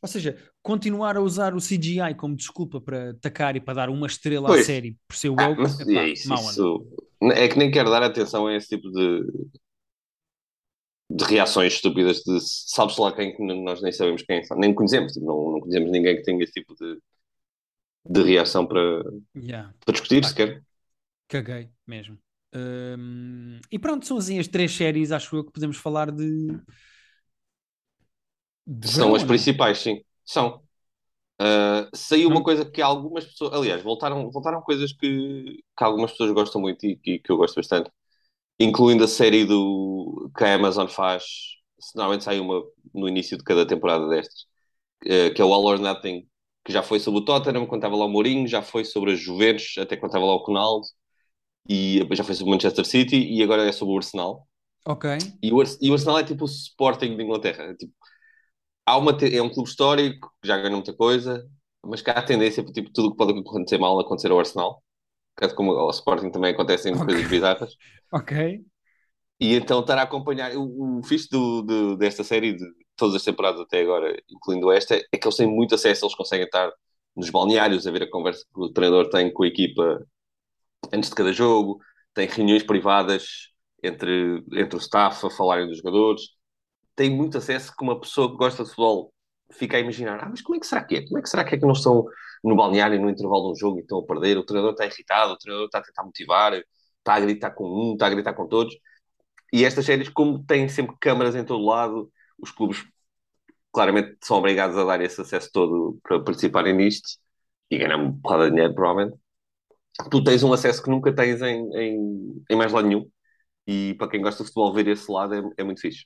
Ou 0.01 0.07
seja, 0.07 0.37
continuar 0.63 1.17
a 1.17 1.21
usar 1.21 1.53
o 1.53 1.59
CGI 1.59 2.15
como 2.17 2.35
desculpa 2.35 2.79
para 2.79 3.09
atacar 3.11 3.55
e 3.57 3.59
para 3.59 3.73
dar 3.73 3.89
uma 3.89 4.07
estrela 4.07 4.47
à 4.47 4.51
Pois. 4.51 4.65
série 4.65 4.97
por 5.07 5.15
ser 5.17 5.33
Ah, 5.37 5.49
woke, 5.49 5.81
epá, 5.81 5.91
é 6.01 6.09
isso, 6.09 6.29
mau 6.29 6.39
isso- 6.39 6.87
É 7.21 7.47
que 7.47 7.57
nem 7.57 7.71
quero 7.71 7.89
dar 7.89 8.03
atenção 8.03 8.47
a 8.47 8.55
esse 8.55 8.69
tipo 8.69 8.89
de, 8.91 9.23
de 11.09 11.23
reações 11.25 11.73
estúpidas 11.73 12.17
de 12.23 12.39
sabes 12.41 12.97
lá 12.97 13.11
quem 13.15 13.35
que 13.35 13.43
nós 13.43 13.81
nem 13.81 13.91
sabemos 13.91 14.23
quem 14.23 14.43
são, 14.43 14.57
nem 14.57 14.73
conhecemos, 14.73 15.13
tipo, 15.13 15.25
não, 15.25 15.51
não 15.53 15.59
conhecemos 15.61 15.91
ninguém 15.91 16.15
que 16.17 16.23
tenha 16.23 16.43
esse 16.43 16.53
tipo 16.53 16.75
de, 16.75 16.99
de 18.05 18.23
reação 18.23 18.65
para, 18.67 19.03
Yeah. 19.35 19.73
para 19.85 19.93
discutir 19.93 20.23
Pá, 20.23 20.25
sequer. 20.25 20.63
Caguei 21.27 21.71
mesmo. 21.87 22.19
Hum, 22.55 23.59
e 23.71 23.79
pronto, 23.79 24.05
são 24.05 24.17
assim 24.17 24.39
as 24.39 24.47
três 24.47 24.71
séries, 24.75 25.11
acho 25.11 25.35
eu, 25.37 25.45
que 25.45 25.51
podemos 25.53 25.77
falar 25.77 26.11
de. 26.11 26.61
de 28.67 28.87
São 28.87 29.13
verão, 29.13 29.15
as 29.15 29.23
não? 29.23 29.25
principais, 29.25 29.79
sim. 29.79 30.01
São. 30.25 30.64
Uh, 31.41 31.89
saiu 31.95 32.29
uma 32.29 32.41
coisa 32.43 32.63
que 32.69 32.81
algumas 32.81 33.25
pessoas, 33.25 33.53
aliás, 33.53 33.83
voltaram, 33.83 34.29
voltaram 34.31 34.61
coisas 34.61 34.93
que, 34.93 35.63
que 35.77 35.83
algumas 35.83 36.11
pessoas 36.11 36.31
gostam 36.31 36.61
muito 36.61 36.85
e 36.85 36.95
que, 36.97 37.19
que 37.19 37.31
eu 37.31 37.37
gosto 37.37 37.55
bastante, 37.55 37.91
incluindo 38.59 39.03
a 39.03 39.07
série 39.07 39.45
do, 39.45 40.31
que 40.37 40.43
a 40.43 40.55
Amazon 40.55 40.87
faz. 40.87 41.23
Normalmente 41.95 42.23
sai 42.25 42.39
uma 42.39 42.63
no 42.93 43.07
início 43.09 43.37
de 43.37 43.43
cada 43.43 43.67
temporada 43.67 44.07
destas, 44.09 44.43
uh, 45.05 45.33
que 45.35 45.41
é 45.41 45.45
o 45.45 45.53
All 45.53 45.65
or 45.65 45.79
Nothing, 45.79 46.27
que 46.65 46.73
já 46.73 46.83
foi 46.83 46.99
sobre 46.99 47.21
o 47.21 47.25
Tottenham, 47.25 47.67
quando 47.67 47.81
estava 47.81 47.95
lá 47.97 48.05
o 48.05 48.09
Mourinho, 48.09 48.47
já 48.47 48.61
foi 48.61 48.85
sobre 48.85 49.13
a 49.13 49.15
Juventus, 49.15 49.75
até 49.79 49.97
quando 49.97 50.11
estava 50.11 50.25
lá 50.25 50.35
o 50.35 50.45
Ronaldo, 50.45 50.87
e 51.69 52.07
já 52.13 52.23
foi 52.23 52.35
sobre 52.35 52.51
o 52.51 52.53
Manchester 52.55 52.85
City, 52.85 53.17
e 53.17 53.43
agora 53.43 53.67
é 53.67 53.71
sobre 53.71 53.93
o 53.95 53.97
Arsenal. 53.97 54.47
Ok. 54.85 55.05
E 55.41 55.51
o, 55.53 55.61
Ars- 55.61 55.77
e 55.81 55.89
o 55.89 55.93
Arsenal 55.93 56.19
é 56.19 56.23
tipo 56.23 56.43
o 56.43 56.47
Sporting 56.47 57.15
de 57.15 57.23
Inglaterra. 57.23 57.63
É, 57.65 57.75
tipo, 57.75 57.93
há 58.85 58.97
uma, 58.97 59.11
é 59.21 59.41
um 59.41 59.49
clube 59.49 59.69
histórico 59.69 60.31
que 60.41 60.47
já 60.47 60.57
ganhou 60.57 60.77
muita 60.77 60.93
coisa, 60.95 61.47
mas 61.85 62.01
que 62.01 62.09
há 62.09 62.13
a 62.19 62.23
tendência 62.23 62.63
para 62.63 62.73
tipo, 62.73 62.91
tudo 62.93 63.09
o 63.09 63.11
que 63.11 63.17
pode 63.17 63.39
acontecer 63.39 63.77
mal 63.77 63.99
acontecer 63.99 64.31
ao 64.31 64.39
Arsenal. 64.39 64.83
Caso 65.35 65.55
como 65.55 65.71
ao 65.73 65.89
Sporting 65.91 66.31
também 66.31 66.53
acontecem 66.53 66.99
Ok. 66.99 67.03
coisas 67.03 67.27
bizarras. 67.29 67.75
Ok. 68.11 68.31
E 69.39 69.53
então 69.55 69.81
estar 69.81 69.97
a 69.97 70.03
acompanhar. 70.03 70.55
O, 70.55 70.99
o 70.99 71.03
fixe 71.03 71.27
do, 71.29 71.61
do- 71.61 71.97
desta 71.97 72.23
série, 72.23 72.53
de 72.55 72.65
todas 72.95 73.15
as 73.15 73.23
temporadas 73.23 73.59
até 73.61 73.81
agora, 73.81 74.15
incluindo 74.29 74.71
esta, 74.71 74.95
é 74.95 75.17
que 75.17 75.27
eles 75.27 75.35
têm 75.37 75.47
muito 75.47 75.75
acesso, 75.75 76.05
eles 76.05 76.15
conseguem 76.15 76.45
estar 76.45 76.71
nos 77.15 77.29
balneários 77.29 77.85
a 77.87 77.91
ver 77.91 78.03
a 78.03 78.09
conversa 78.09 78.45
que 78.53 78.59
o 78.61 78.69
treinador 78.71 79.09
tem 79.09 79.31
com 79.33 79.43
a 79.43 79.47
equipa 79.47 80.05
antes 80.93 81.09
de 81.09 81.15
cada 81.15 81.33
jogo, 81.33 81.79
tem 82.13 82.27
reuniões 82.27 82.63
privadas 82.63 83.27
entre, 83.83 84.43
entre 84.53 84.75
o 84.77 84.79
staff 84.79 85.25
a 85.25 85.29
falarem 85.29 85.67
dos 85.67 85.77
jogadores, 85.77 86.23
tem 86.95 87.09
muito 87.09 87.37
acesso 87.37 87.75
que 87.75 87.83
uma 87.83 87.99
pessoa 87.99 88.31
que 88.31 88.37
gosta 88.37 88.63
de 88.63 88.69
futebol 88.69 89.13
fica 89.51 89.77
a 89.77 89.79
imaginar, 89.79 90.19
ah, 90.23 90.29
mas 90.29 90.41
como 90.41 90.55
é 90.55 90.59
que 90.59 90.67
será 90.67 90.83
que 90.83 90.95
é? 90.95 91.05
Como 91.05 91.17
é 91.19 91.21
que 91.21 91.29
será 91.29 91.43
que 91.43 91.55
é 91.55 91.57
que 91.57 91.65
não 91.65 91.73
estão 91.73 92.05
no 92.43 92.55
balneário 92.55 92.99
no 92.99 93.09
intervalo 93.09 93.45
de 93.45 93.51
um 93.51 93.55
jogo 93.55 93.79
e 93.79 93.81
estão 93.81 93.99
a 93.99 94.05
perder? 94.05 94.37
O 94.37 94.45
treinador 94.45 94.73
está 94.73 94.85
irritado, 94.85 95.33
o 95.33 95.37
treinador 95.37 95.65
está 95.67 95.79
a 95.79 95.83
tentar 95.83 96.03
motivar, 96.03 96.53
está 96.53 97.13
a 97.15 97.19
gritar 97.19 97.51
com 97.51 97.65
um, 97.65 97.93
está 97.93 98.07
a 98.07 98.09
gritar 98.09 98.33
com 98.33 98.47
todos. 98.47 98.75
E 99.53 99.63
estas 99.65 99.85
séries, 99.85 100.09
como 100.09 100.43
têm 100.43 100.67
sempre 100.69 100.95
câmaras 100.99 101.35
em 101.35 101.45
todo 101.45 101.63
lado, 101.65 102.11
os 102.39 102.51
clubes 102.51 102.85
claramente 103.71 104.17
são 104.23 104.37
obrigados 104.37 104.77
a 104.77 104.83
dar 104.85 105.01
esse 105.01 105.21
acesso 105.21 105.49
todo 105.51 105.99
para 106.03 106.19
participarem 106.23 106.73
nisto 106.73 107.09
e 107.69 107.77
ganhar 107.77 107.97
uma 107.97 108.17
porrada 108.21 108.45
de 108.45 108.51
dinheiro, 108.51 108.73
provavelmente. 108.75 109.17
Tu 110.11 110.23
tens 110.23 110.43
um 110.43 110.53
acesso 110.53 110.83
que 110.83 110.89
nunca 110.89 111.13
tens 111.13 111.41
em, 111.41 111.69
em, 111.75 112.43
em 112.49 112.55
mais 112.55 112.71
lado 112.71 112.87
nenhum. 112.87 113.09
E 113.67 113.95
para 113.95 114.09
quem 114.09 114.21
gosta 114.21 114.43
de 114.43 114.49
futebol, 114.49 114.73
ver 114.73 114.87
esse 114.87 115.11
lado 115.11 115.33
é, 115.35 115.41
é 115.57 115.63
muito 115.63 115.81
fixe. 115.81 116.05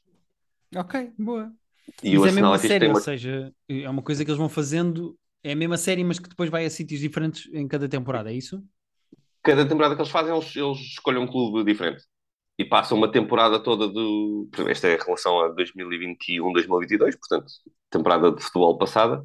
Ok, 0.75 1.11
boa. 1.17 1.51
E 2.03 2.17
mas 2.17 2.21
o 2.21 2.27
é 2.27 2.31
mesmo 2.31 2.47
uma 2.47 2.57
série, 2.57 2.79
tem 2.79 2.89
ou 2.89 2.95
uma... 2.95 3.01
seja, 3.01 3.53
é 3.67 3.89
uma 3.89 4.03
coisa 4.03 4.23
que 4.23 4.29
eles 4.29 4.37
vão 4.37 4.49
fazendo, 4.49 5.17
é 5.43 5.53
a 5.53 5.55
mesma 5.55 5.77
série, 5.77 6.03
mas 6.03 6.19
que 6.19 6.29
depois 6.29 6.49
vai 6.49 6.65
a 6.65 6.69
sítios 6.69 6.99
diferentes 6.99 7.49
em 7.53 7.67
cada 7.67 7.89
temporada, 7.89 8.31
é 8.31 8.33
isso? 8.33 8.63
Cada 9.41 9.67
temporada 9.67 9.95
que 9.95 10.01
eles 10.01 10.11
fazem, 10.11 10.33
eles, 10.33 10.55
eles 10.55 10.77
escolhem 10.77 11.21
um 11.21 11.27
clube 11.27 11.63
diferente. 11.63 12.03
E 12.57 12.65
passam 12.65 12.97
uma 12.97 13.09
temporada 13.09 13.57
toda 13.63 13.87
do. 13.87 14.49
Esta 14.67 14.89
é 14.89 14.99
a 14.99 15.03
relação 15.03 15.39
a 15.39 15.55
2021-2022, 15.55 17.17
portanto, 17.17 17.45
temporada 17.89 18.31
de 18.33 18.43
futebol 18.43 18.77
passada. 18.77 19.23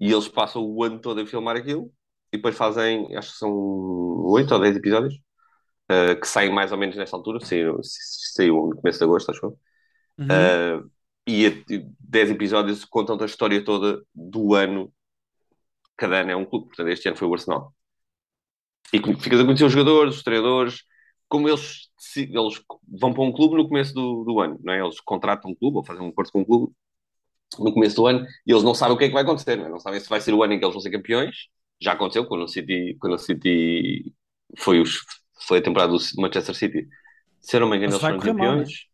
E 0.00 0.12
eles 0.12 0.28
passam 0.28 0.62
o 0.64 0.84
ano 0.84 1.00
todo 1.00 1.20
a 1.20 1.26
filmar 1.26 1.56
aquilo. 1.56 1.92
E 2.32 2.36
depois 2.36 2.56
fazem, 2.56 3.16
acho 3.16 3.32
que 3.32 3.38
são 3.38 3.50
8 3.52 4.54
ou 4.54 4.60
10 4.60 4.76
episódios, 4.76 5.14
uh, 5.90 6.18
que 6.20 6.28
saem 6.28 6.52
mais 6.52 6.70
ou 6.72 6.78
menos 6.78 6.96
nesta 6.96 7.16
altura. 7.16 7.44
Saiu, 7.44 7.80
saiu 7.82 8.68
no 8.68 8.76
começo 8.76 8.98
de 9.00 9.04
agosto, 9.04 9.30
acho 9.30 9.46
eu. 9.46 9.58
Uhum. 10.20 10.26
Uh, 10.26 10.90
e 11.26 11.46
a- 11.46 11.52
10 11.98 12.30
episódios 12.30 12.84
contam 12.84 13.18
a 13.20 13.24
história 13.24 13.64
toda 13.64 14.02
do 14.14 14.54
ano. 14.54 14.92
Cada 15.96 16.20
ano 16.20 16.30
é 16.30 16.36
um 16.36 16.44
clube. 16.44 16.66
Portanto, 16.66 16.88
este 16.88 17.08
ano 17.08 17.16
foi 17.16 17.28
o 17.28 17.34
Arsenal. 17.34 17.74
E 18.92 18.98
ficas 19.20 19.40
a 19.40 19.44
conhecer 19.44 19.64
os 19.64 19.72
jogadores, 19.72 20.16
os 20.16 20.22
treinadores, 20.22 20.82
como 21.28 21.48
eles, 21.48 21.88
eles 22.16 22.60
vão 23.00 23.12
para 23.12 23.22
um 23.22 23.32
clube 23.32 23.56
no 23.56 23.68
começo 23.68 23.94
do, 23.94 24.24
do 24.24 24.40
ano, 24.40 24.58
não 24.62 24.72
é? 24.72 24.80
Eles 24.80 25.00
contratam 25.00 25.50
um 25.50 25.54
clube 25.54 25.76
ou 25.76 25.84
fazem 25.84 26.02
um 26.02 26.08
acordo 26.08 26.32
com 26.32 26.40
um 26.40 26.44
clube 26.44 26.72
no 27.58 27.72
começo 27.72 27.96
do 27.96 28.06
ano 28.06 28.26
e 28.46 28.52
eles 28.52 28.62
não 28.62 28.74
sabem 28.74 28.94
o 28.94 28.98
que 28.98 29.04
é 29.04 29.08
que 29.08 29.14
vai 29.14 29.22
acontecer, 29.22 29.56
não, 29.56 29.66
é? 29.66 29.68
não 29.68 29.78
sabem 29.78 30.00
se 30.00 30.08
vai 30.08 30.20
ser 30.20 30.34
o 30.34 30.42
ano 30.42 30.54
em 30.54 30.58
que 30.58 30.64
eles 30.64 30.74
vão 30.74 30.82
ser 30.82 30.90
campeões. 30.90 31.48
Já 31.80 31.92
aconteceu 31.92 32.26
quando 32.26 32.42
o 32.42 32.48
City, 32.48 32.96
quando 33.00 33.14
o 33.14 33.18
City 33.18 34.12
foi, 34.58 34.80
os, 34.80 34.98
foi 35.46 35.58
a 35.58 35.62
temporada 35.62 35.92
do 35.92 35.98
Manchester 36.18 36.54
City. 36.54 36.88
Se 37.40 37.56
eu 37.56 37.60
não 37.60 37.70
me 37.70 37.76
engano, 37.76 37.92
eles 37.92 38.00
foram 38.00 38.16
mal, 38.16 38.26
campeões. 38.26 38.89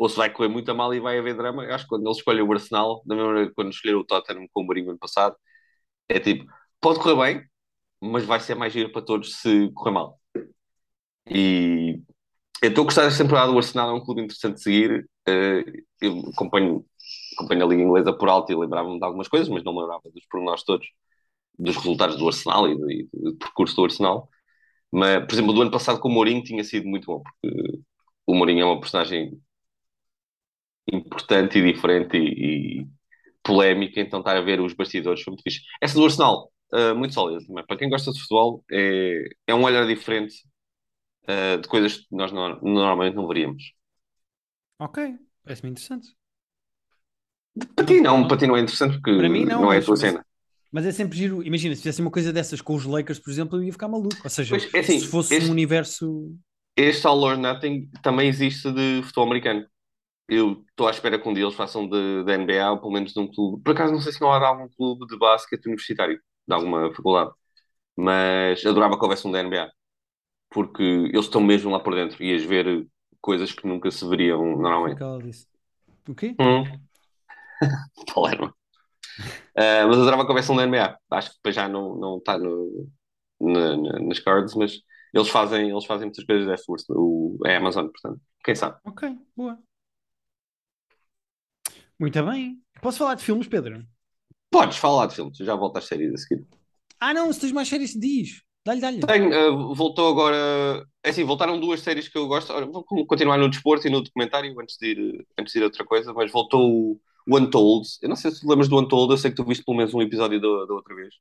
Ou 0.00 0.08
se 0.08 0.16
vai 0.16 0.30
correr 0.32 0.48
muito 0.48 0.70
a 0.70 0.74
mal 0.74 0.94
e 0.94 1.00
vai 1.00 1.18
haver 1.18 1.36
drama. 1.36 1.64
Eu 1.64 1.74
Acho 1.74 1.84
que 1.84 1.90
quando 1.90 2.06
eles 2.06 2.16
escolhem 2.18 2.42
o 2.42 2.52
Arsenal, 2.52 3.02
da 3.06 3.14
mesma 3.14 3.28
maneira 3.28 3.50
que 3.50 3.54
quando 3.54 3.70
escolheram 3.70 4.00
o 4.00 4.04
Tottenham 4.06 4.46
com 4.52 4.62
o 4.62 4.64
Mourinho 4.64 4.90
ano 4.90 4.98
passado, 4.98 5.36
é 6.08 6.20
tipo, 6.20 6.46
pode 6.80 7.00
correr 7.00 7.16
bem, 7.34 7.50
mas 8.00 8.24
vai 8.24 8.40
ser 8.40 8.54
mais 8.56 8.72
giro 8.72 8.92
para 8.92 9.02
todos 9.02 9.36
se 9.40 9.70
correr 9.74 9.92
mal. 9.92 10.20
E 11.26 12.00
eu 12.62 12.70
estou 12.70 12.82
a 12.82 12.84
gostar 12.86 13.04
desta 13.04 13.24
temporada. 13.24 13.52
O 13.52 13.58
Arsenal 13.58 13.90
é 13.90 13.94
um 13.94 14.04
clube 14.04 14.22
interessante 14.22 14.56
de 14.56 14.62
seguir. 14.62 15.08
Eh, 15.28 15.64
eu 16.00 16.20
acompanho, 16.34 16.84
acompanho 17.36 17.64
a 17.66 17.68
Liga 17.68 17.82
Inglesa 17.82 18.12
por 18.16 18.28
alto 18.30 18.52
e 18.52 18.56
lembrava-me 18.56 18.98
de 18.98 19.04
algumas 19.04 19.28
coisas, 19.28 19.48
mas 19.50 19.64
não 19.64 19.74
me 19.74 19.80
lembrava 19.80 20.02
dos 20.14 20.26
pormenores 20.26 20.64
todos, 20.64 20.88
dos 21.58 21.76
resultados 21.76 22.16
do 22.16 22.26
Arsenal 22.28 22.68
e 22.68 22.76
do, 22.76 22.90
e 22.90 23.08
do 23.12 23.36
percurso 23.36 23.76
do 23.76 23.84
Arsenal. 23.84 24.28
Mas, 24.92 25.26
por 25.26 25.34
exemplo, 25.34 25.52
do 25.54 25.62
ano 25.62 25.70
passado 25.70 26.00
com 26.00 26.08
o 26.08 26.12
Mourinho 26.12 26.42
tinha 26.44 26.64
sido 26.64 26.88
muito 26.88 27.06
bom, 27.06 27.22
porque 27.22 27.80
o 28.26 28.34
Mourinho 28.34 28.62
é 28.62 28.66
uma 28.66 28.80
personagem 28.80 29.40
importante 30.92 31.58
e 31.58 31.72
diferente 31.72 32.16
e, 32.16 32.82
e 32.82 32.86
polémica, 33.42 34.00
então 34.00 34.20
estar 34.20 34.36
a 34.36 34.40
ver 34.40 34.60
os 34.60 34.74
bastidores 34.74 35.22
foi 35.22 35.32
muito 35.32 35.42
fixe. 35.42 35.60
Essa 35.80 35.94
do 35.94 36.04
Arsenal, 36.04 36.52
uh, 36.72 36.94
muito 36.94 37.14
sólida 37.14 37.44
também. 37.46 37.64
Para 37.66 37.76
quem 37.78 37.88
gosta 37.90 38.12
de 38.12 38.20
futebol, 38.20 38.64
é, 38.70 39.24
é 39.46 39.54
um 39.54 39.64
olhar 39.64 39.86
diferente 39.86 40.34
uh, 41.28 41.60
de 41.60 41.68
coisas 41.68 41.98
que 41.98 42.06
nós 42.10 42.32
no- 42.32 42.60
normalmente 42.62 43.14
não 43.16 43.26
veríamos. 43.28 43.62
Ok, 44.78 45.18
parece-me 45.44 45.70
interessante. 45.70 46.08
Para 47.74 47.84
ti 47.84 48.00
não, 48.00 48.26
para 48.28 48.36
ti 48.36 48.46
não 48.46 48.56
é 48.56 48.60
interessante 48.60 48.94
porque 48.94 49.16
Para 49.16 49.28
mim 49.28 49.44
não, 49.44 49.72
é 49.72 49.78
a 49.78 49.82
tua 49.82 49.90
mas- 49.92 50.00
cena. 50.00 50.24
Mas 50.72 50.86
é 50.86 50.92
sempre 50.92 51.18
giro. 51.18 51.42
Imagina, 51.42 51.74
se 51.74 51.82
fizesse 51.82 52.00
uma 52.00 52.12
coisa 52.12 52.32
dessas 52.32 52.60
com 52.60 52.76
os 52.76 52.84
Lakers, 52.84 53.18
por 53.18 53.30
exemplo, 53.30 53.58
eu 53.58 53.64
ia 53.64 53.72
ficar 53.72 53.88
maluco. 53.88 54.14
Ou 54.22 54.30
seja, 54.30 54.56
Pois, 54.56 54.72
é 54.72 54.78
assim, 54.78 55.00
se 55.00 55.06
fosse 55.08 55.34
este- 55.34 55.48
um 55.48 55.50
universo. 55.52 56.32
Este 56.76 57.06
All 57.08 57.20
or 57.24 57.36
Nothing 57.36 57.90
também 58.02 58.28
existe 58.28 58.70
de 58.72 59.02
futebol 59.02 59.24
americano. 59.24 59.66
Eu 60.30 60.64
estou 60.70 60.88
à 60.88 60.90
espera 60.92 61.18
que 61.20 61.28
um 61.28 61.34
deles 61.34 61.54
façam 61.54 61.88
de, 61.88 62.24
de 62.24 62.32
NBA, 62.32 62.72
ou 62.72 62.78
pelo 62.80 62.92
menos 62.92 63.12
de 63.12 63.20
um 63.20 63.28
clube. 63.32 63.62
Por 63.64 63.72
acaso 63.74 63.92
não 63.92 64.00
sei 64.00 64.12
se 64.12 64.20
não 64.20 64.32
há 64.32 64.38
de 64.38 64.44
algum 64.46 64.68
clube 64.68 65.06
de 65.06 65.18
basquete 65.18 65.66
universitário, 65.66 66.20
de 66.48 66.54
alguma 66.54 66.94
faculdade. 66.94 67.32
Mas 67.96 68.64
adorava 68.66 68.98
que 68.98 69.04
houvesse 69.04 69.26
um 69.28 69.32
da 69.32 69.40
NBA. 69.40 69.70
Porque 70.50 70.82
eles 70.82 71.26
estão 71.26 71.40
mesmo 71.42 71.70
lá 71.72 71.80
por 71.80 71.94
dentro. 71.94 72.22
Ias 72.24 72.44
ver 72.44 72.86
coisas 73.20 73.52
que 73.52 73.66
nunca 73.68 73.90
se 73.90 74.08
veriam 74.08 74.44
normalmente. 74.58 75.02
O 76.08 76.14
quê? 76.14 76.36
Hum. 76.38 76.64
Palermo. 78.14 78.54
Ah, 79.56 79.86
mas 79.86 79.98
adorava 79.98 80.24
que 80.24 80.30
houvesse 80.30 80.50
um 80.52 80.56
da 80.56 80.64
NBA. 80.64 80.98
Acho 81.10 81.30
que 81.30 81.36
depois 81.36 81.54
já 81.54 81.68
não, 81.68 81.96
não 81.96 82.18
está 82.18 82.38
no, 82.38 82.88
na- 83.40 83.76
na- 83.76 83.98
nas 84.00 84.18
cards, 84.20 84.54
mas 84.54 84.80
eles 85.14 85.28
fazem, 85.28 85.70
eles 85.70 85.84
fazem 85.86 86.06
muitas 86.06 86.24
coisas 86.24 86.46
dessa 86.46 86.64
força. 86.64 86.92
O, 86.96 87.38
é 87.46 87.56
a 87.56 87.58
Amazon, 87.58 87.86
portanto. 87.88 88.20
Quem 88.44 88.54
sabe? 88.54 88.78
Ok, 88.84 89.04
boa. 89.36 89.62
Muito 92.00 92.22
bem. 92.24 92.58
Posso 92.80 92.98
falar 92.98 93.14
de 93.14 93.22
filmes, 93.22 93.46
Pedro? 93.46 93.84
Podes 94.50 94.78
falar 94.78 95.06
de 95.06 95.14
filmes, 95.14 95.36
já 95.38 95.54
volto 95.54 95.76
às 95.76 95.84
séries 95.84 96.12
a 96.14 96.16
seguir. 96.16 96.44
Ah, 96.98 97.14
não, 97.14 97.32
se 97.32 97.40
tens 97.40 97.52
mais 97.52 97.68
séries, 97.68 97.92
diz. 97.92 98.42
Dá-lhe, 98.64 98.80
dá-lhe. 98.80 99.00
Tenho, 99.00 99.54
uh, 99.54 99.74
voltou 99.74 100.08
agora. 100.10 100.84
É 101.02 101.10
assim, 101.10 101.24
voltaram 101.24 101.58
duas 101.58 101.80
séries 101.80 102.08
que 102.08 102.18
eu 102.18 102.26
gosto. 102.26 102.52
Ora, 102.52 102.66
vou 102.66 102.84
continuar 103.06 103.38
no 103.38 103.48
desporto 103.48 103.86
e 103.86 103.90
no 103.90 104.02
documentário 104.02 104.54
antes 104.60 104.76
de 104.78 104.86
ir, 104.92 105.26
antes 105.38 105.52
de 105.52 105.58
ir 105.58 105.62
a 105.62 105.66
outra 105.66 105.84
coisa, 105.84 106.12
mas 106.12 106.30
voltou 106.30 106.60
o, 106.68 107.00
o 107.26 107.38
Untold. 107.38 107.86
Eu 108.02 108.08
não 108.08 108.16
sei 108.16 108.30
se 108.30 108.40
te 108.40 108.46
lembras 108.46 108.68
do 108.68 108.78
Untold, 108.78 109.12
eu 109.12 109.18
sei 109.18 109.30
que 109.30 109.36
tu 109.36 109.44
viste 109.44 109.64
pelo 109.64 109.76
menos 109.76 109.94
um 109.94 110.02
episódio 110.02 110.40
da, 110.40 110.66
da 110.66 110.74
outra 110.74 110.94
vez. 110.94 111.14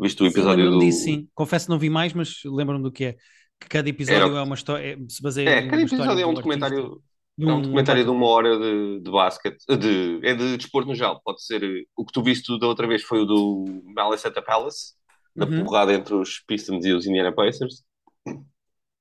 Viste 0.00 0.22
o 0.22 0.26
Sim, 0.26 0.30
episódio 0.30 0.64
lembro-me 0.64 0.84
do. 0.84 0.86
disso, 0.86 1.04
sim. 1.04 1.28
Confesso 1.34 1.66
que 1.66 1.70
não 1.70 1.78
vi 1.78 1.90
mais, 1.90 2.12
mas 2.12 2.40
lembro-me 2.44 2.82
do 2.82 2.92
que 2.92 3.04
é. 3.04 3.16
Que 3.60 3.68
cada 3.68 3.88
episódio 3.88 4.22
Era, 4.28 4.38
é 4.38 4.42
uma 4.42 4.54
história, 4.54 4.92
é- 4.94 4.96
se 5.08 5.20
baseia 5.20 5.50
é, 5.50 5.62
cada 5.68 5.82
episódio 5.82 6.20
é 6.20 6.26
um 6.26 6.34
documentário. 6.34 7.02
É 7.46 7.52
um 7.52 7.60
um 7.62 7.62
documentário 7.62 8.04
de 8.04 8.10
uma 8.10 8.26
hora 8.26 8.58
de, 8.58 9.00
de 9.00 9.10
basquete, 9.10 9.58
de, 9.78 10.20
é 10.26 10.34
de 10.34 10.56
desporto 10.56 10.88
no 10.88 10.94
geral. 10.94 11.20
Pode 11.24 11.42
ser. 11.44 11.62
eh, 11.62 11.84
O 11.96 12.04
que 12.04 12.12
tu 12.12 12.22
viste 12.22 12.58
da 12.58 12.66
outra 12.66 12.86
vez 12.86 13.02
foi 13.04 13.20
o 13.22 13.24
do 13.26 13.64
Malice 13.94 14.26
at 14.26 14.34
the 14.34 14.42
Palace, 14.42 14.94
da 15.38 15.46
Uhum. 15.46 15.62
porrada 15.64 15.92
entre 15.94 16.14
os 16.14 16.40
Pistons 16.40 16.84
e 16.84 16.92
os 16.92 17.06
Indiana 17.06 17.32
Pacers. 17.34 17.84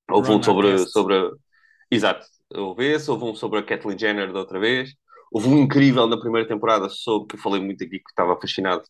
Houve 0.09 0.31
um 0.31 0.41
sobre, 0.43 0.85
sobre. 0.87 1.15
Exato, 1.91 2.25
houve 2.55 2.85
esse, 2.93 3.09
houve 3.11 3.25
um 3.25 3.35
sobre 3.35 3.59
a 3.59 3.63
Kathleen 3.63 3.97
Jenner 3.99 4.31
da 4.33 4.39
outra 4.39 4.59
vez. 4.59 4.91
Houve 5.31 5.49
um 5.49 5.59
incrível 5.59 6.07
na 6.07 6.19
primeira 6.19 6.47
temporada 6.47 6.89
sobre, 6.89 7.27
que 7.29 7.35
eu 7.35 7.39
falei 7.41 7.61
muito 7.61 7.83
aqui, 7.83 7.99
que 7.99 8.09
estava 8.09 8.39
fascinado, 8.39 8.83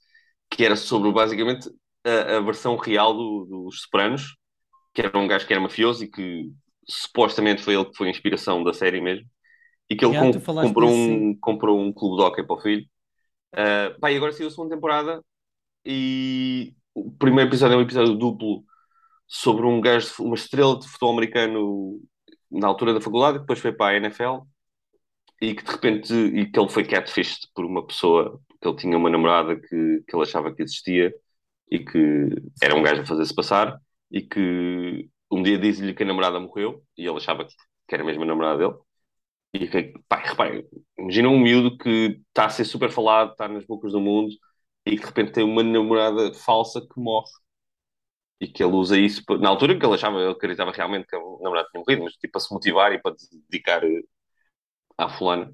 que 0.52 0.66
era 0.66 0.76
sobre 0.76 1.12
basicamente 1.12 1.70
a, 2.06 2.38
a 2.38 2.42
versão 2.42 2.78
real 2.78 3.14
do- 3.16 3.46
dos 3.46 3.82
Sopranos, 3.84 4.36
que 4.94 5.02
era 5.02 5.18
um 5.20 5.28
gajo 5.28 5.48
que 5.48 5.54
era 5.54 5.62
mafioso 5.62 6.04
e 6.06 6.10
que 6.12 6.52
supostamente 6.90 7.62
foi 7.64 7.76
ele 7.76 7.86
que 7.86 7.98
foi 7.98 8.08
a 8.08 8.12
inspiração 8.12 8.64
da 8.64 8.74
série 8.74 9.02
mesmo, 9.02 9.28
e 9.90 9.96
que 9.96 10.06
ele 10.06 10.14
Já, 10.14 10.22
com- 10.22 10.62
comprou, 10.62 10.90
um, 10.90 11.36
comprou 11.40 11.80
um 11.80 11.94
clube 11.94 12.18
de 12.18 12.24
hóquei 12.24 12.44
para 12.44 12.56
o 12.56 12.62
filho. 12.62 12.86
Uh, 13.54 14.00
pá, 14.00 14.12
e 14.12 14.18
agora 14.18 14.32
saiu 14.32 14.48
a 14.48 14.52
segunda 14.52 14.76
temporada 14.76 15.24
e 15.86 16.74
o 16.94 17.12
primeiro 17.12 17.50
episódio 17.50 17.76
é 17.76 17.78
um 17.78 17.82
episódio 17.82 18.16
duplo 18.16 18.64
sobre 19.28 19.66
um 19.66 19.80
gajo, 19.80 20.12
uma 20.20 20.36
estrela 20.36 20.80
de 20.80 20.88
futebol 20.88 21.14
americano 21.14 22.00
na 22.52 22.68
altura 22.68 22.94
da 22.94 23.02
faculdade, 23.02 23.38
que 23.38 23.42
depois 23.42 23.60
foi 23.60 23.72
para 23.72 23.94
a 23.94 23.98
NFL 23.98 24.40
e 25.42 25.54
que 25.54 25.64
de 25.64 25.72
repente 25.72 26.14
e 26.14 26.46
que 26.50 26.60
ele 26.60 26.70
foi 26.70 26.84
catfished 26.86 27.48
por 27.54 27.66
uma 27.66 27.86
pessoa, 27.86 28.40
que 28.62 28.68
ele 28.68 28.78
tinha 28.78 28.98
uma 28.98 29.10
namorada 29.10 29.56
que, 29.56 29.68
que 30.08 30.16
ele 30.16 30.24
achava 30.24 30.54
que 30.54 30.64
existia 30.64 31.14
e 31.70 31.80
que 31.80 32.30
era 32.62 32.76
um 32.76 32.82
gajo 32.84 33.02
a 33.02 33.06
fazer-se 33.06 33.36
passar 33.36 33.80
e 34.12 34.22
que 34.22 35.10
um 35.32 35.44
dia 35.44 35.58
diz-lhe 35.58 35.94
que 35.94 36.04
a 36.04 36.06
namorada 36.06 36.40
morreu 36.40 36.84
e 36.98 37.06
ele 37.06 37.18
achava 37.18 37.46
que, 37.46 37.54
que 37.88 37.96
era 37.96 38.04
mesmo 38.04 38.24
a 38.24 38.26
namorada 38.26 38.58
dele. 38.58 38.80
E 39.54 39.68
pá, 40.08 40.18
repara, 40.18 40.64
imagina 40.98 41.30
um 41.30 41.40
miúdo 41.40 41.78
que 41.78 42.22
está 42.30 42.46
a 42.46 42.50
ser 42.50 42.66
super 42.66 42.92
falado, 42.92 43.32
está 43.32 43.48
nas 43.48 43.66
bocas 43.66 43.92
do 43.92 44.00
mundo 44.02 44.34
e 44.86 44.92
que 44.92 44.98
de 45.02 45.06
repente 45.08 45.32
tem 45.34 45.44
uma 45.44 45.64
namorada 45.64 46.34
falsa 46.34 46.82
que 46.82 47.00
morre. 47.00 47.30
E 48.40 48.48
que 48.48 48.64
ele 48.64 48.74
usa 48.74 48.98
isso 49.00 49.24
pa- 49.26 49.38
na 49.38 49.50
altura 49.50 49.78
que 49.78 49.86
ele 49.86 49.96
achava, 49.96 50.20
ele 50.20 50.32
acreditava 50.32 50.72
realmente 50.72 51.08
que 51.08 51.16
a 51.16 51.20
namorada 51.20 51.68
tinha 51.72 51.82
morrido, 51.82 52.04
mas 52.04 52.14
tipo 52.14 52.34
para 52.34 52.42
se 52.42 52.54
motivar 52.54 52.92
e 52.94 53.02
para 53.02 53.16
dedicar 53.50 53.84
eh, 53.84 54.02
à 54.98 55.10
fulana. 55.10 55.54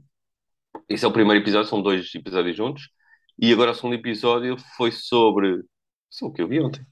Esse 0.89 1.05
é 1.05 1.07
o 1.09 1.13
primeiro 1.13 1.41
episódio, 1.43 1.69
são 1.69 1.81
dois 1.81 2.13
episódios 2.15 2.57
juntos. 2.57 2.89
E 3.39 3.53
agora 3.53 3.71
o 3.71 3.75
segundo 3.75 3.95
episódio 3.95 4.57
foi 4.77 4.91
sobre. 4.91 5.63
Sei 6.09 6.27
o 6.27 6.33
que 6.33 6.41
eu 6.43 6.47
vi 6.49 6.61
ontem. 6.61 6.85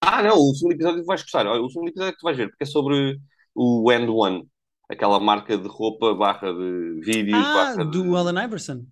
Ah, 0.00 0.22
não, 0.22 0.36
o 0.36 0.54
segundo 0.54 0.74
episódio 0.74 1.04
vais 1.04 1.22
gostar. 1.22 1.46
O 1.46 1.68
segundo 1.70 1.88
episódio 1.88 2.10
é 2.10 2.12
que 2.12 2.18
tu 2.18 2.24
vais 2.24 2.36
ver, 2.36 2.48
porque 2.48 2.64
é 2.64 2.66
sobre 2.66 3.18
o 3.54 3.90
End 3.92 4.08
One, 4.10 4.48
aquela 4.92 5.18
marca 5.20 5.56
de 5.56 5.68
roupa, 5.68 6.14
barra 6.14 6.52
de 6.52 7.00
vídeos, 7.00 7.46
Ah, 7.46 7.54
barra 7.76 7.84
do 7.84 8.02
de. 8.02 8.16
Allen 8.16 8.44
Iverson. 8.44 8.86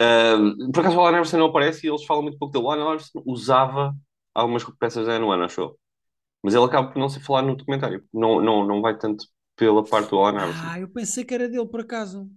Ah, 0.00 0.36
por 0.72 0.80
acaso 0.80 0.96
o 0.96 1.00
Allen 1.00 1.16
Iverson 1.16 1.38
não 1.38 1.46
aparece 1.46 1.86
e 1.86 1.90
eles 1.90 2.04
falam 2.04 2.22
muito 2.22 2.38
pouco 2.38 2.52
dele. 2.52 2.64
O 2.64 2.70
Allen 2.70 2.86
Iverson 2.86 3.22
usava 3.26 3.94
algumas 4.34 4.64
peças 4.78 5.06
da 5.06 5.16
End 5.16 5.24
One, 5.24 5.44
achou. 5.44 5.78
Mas 6.42 6.54
ele 6.54 6.64
acaba 6.64 6.88
por 6.90 6.98
não 6.98 7.08
se 7.08 7.20
falar 7.20 7.42
no 7.42 7.56
documentário. 7.56 8.04
Não, 8.12 8.40
não, 8.40 8.66
não 8.66 8.80
vai 8.82 8.96
tanto 8.98 9.24
pela 9.56 9.84
parte 9.84 10.10
do 10.10 10.18
Allen 10.18 10.42
Iverson. 10.42 10.66
Ah, 10.68 10.80
eu 10.80 10.88
pensei 10.88 11.24
que 11.24 11.34
era 11.34 11.48
dele 11.48 11.66
por 11.66 11.80
acaso. 11.80 12.28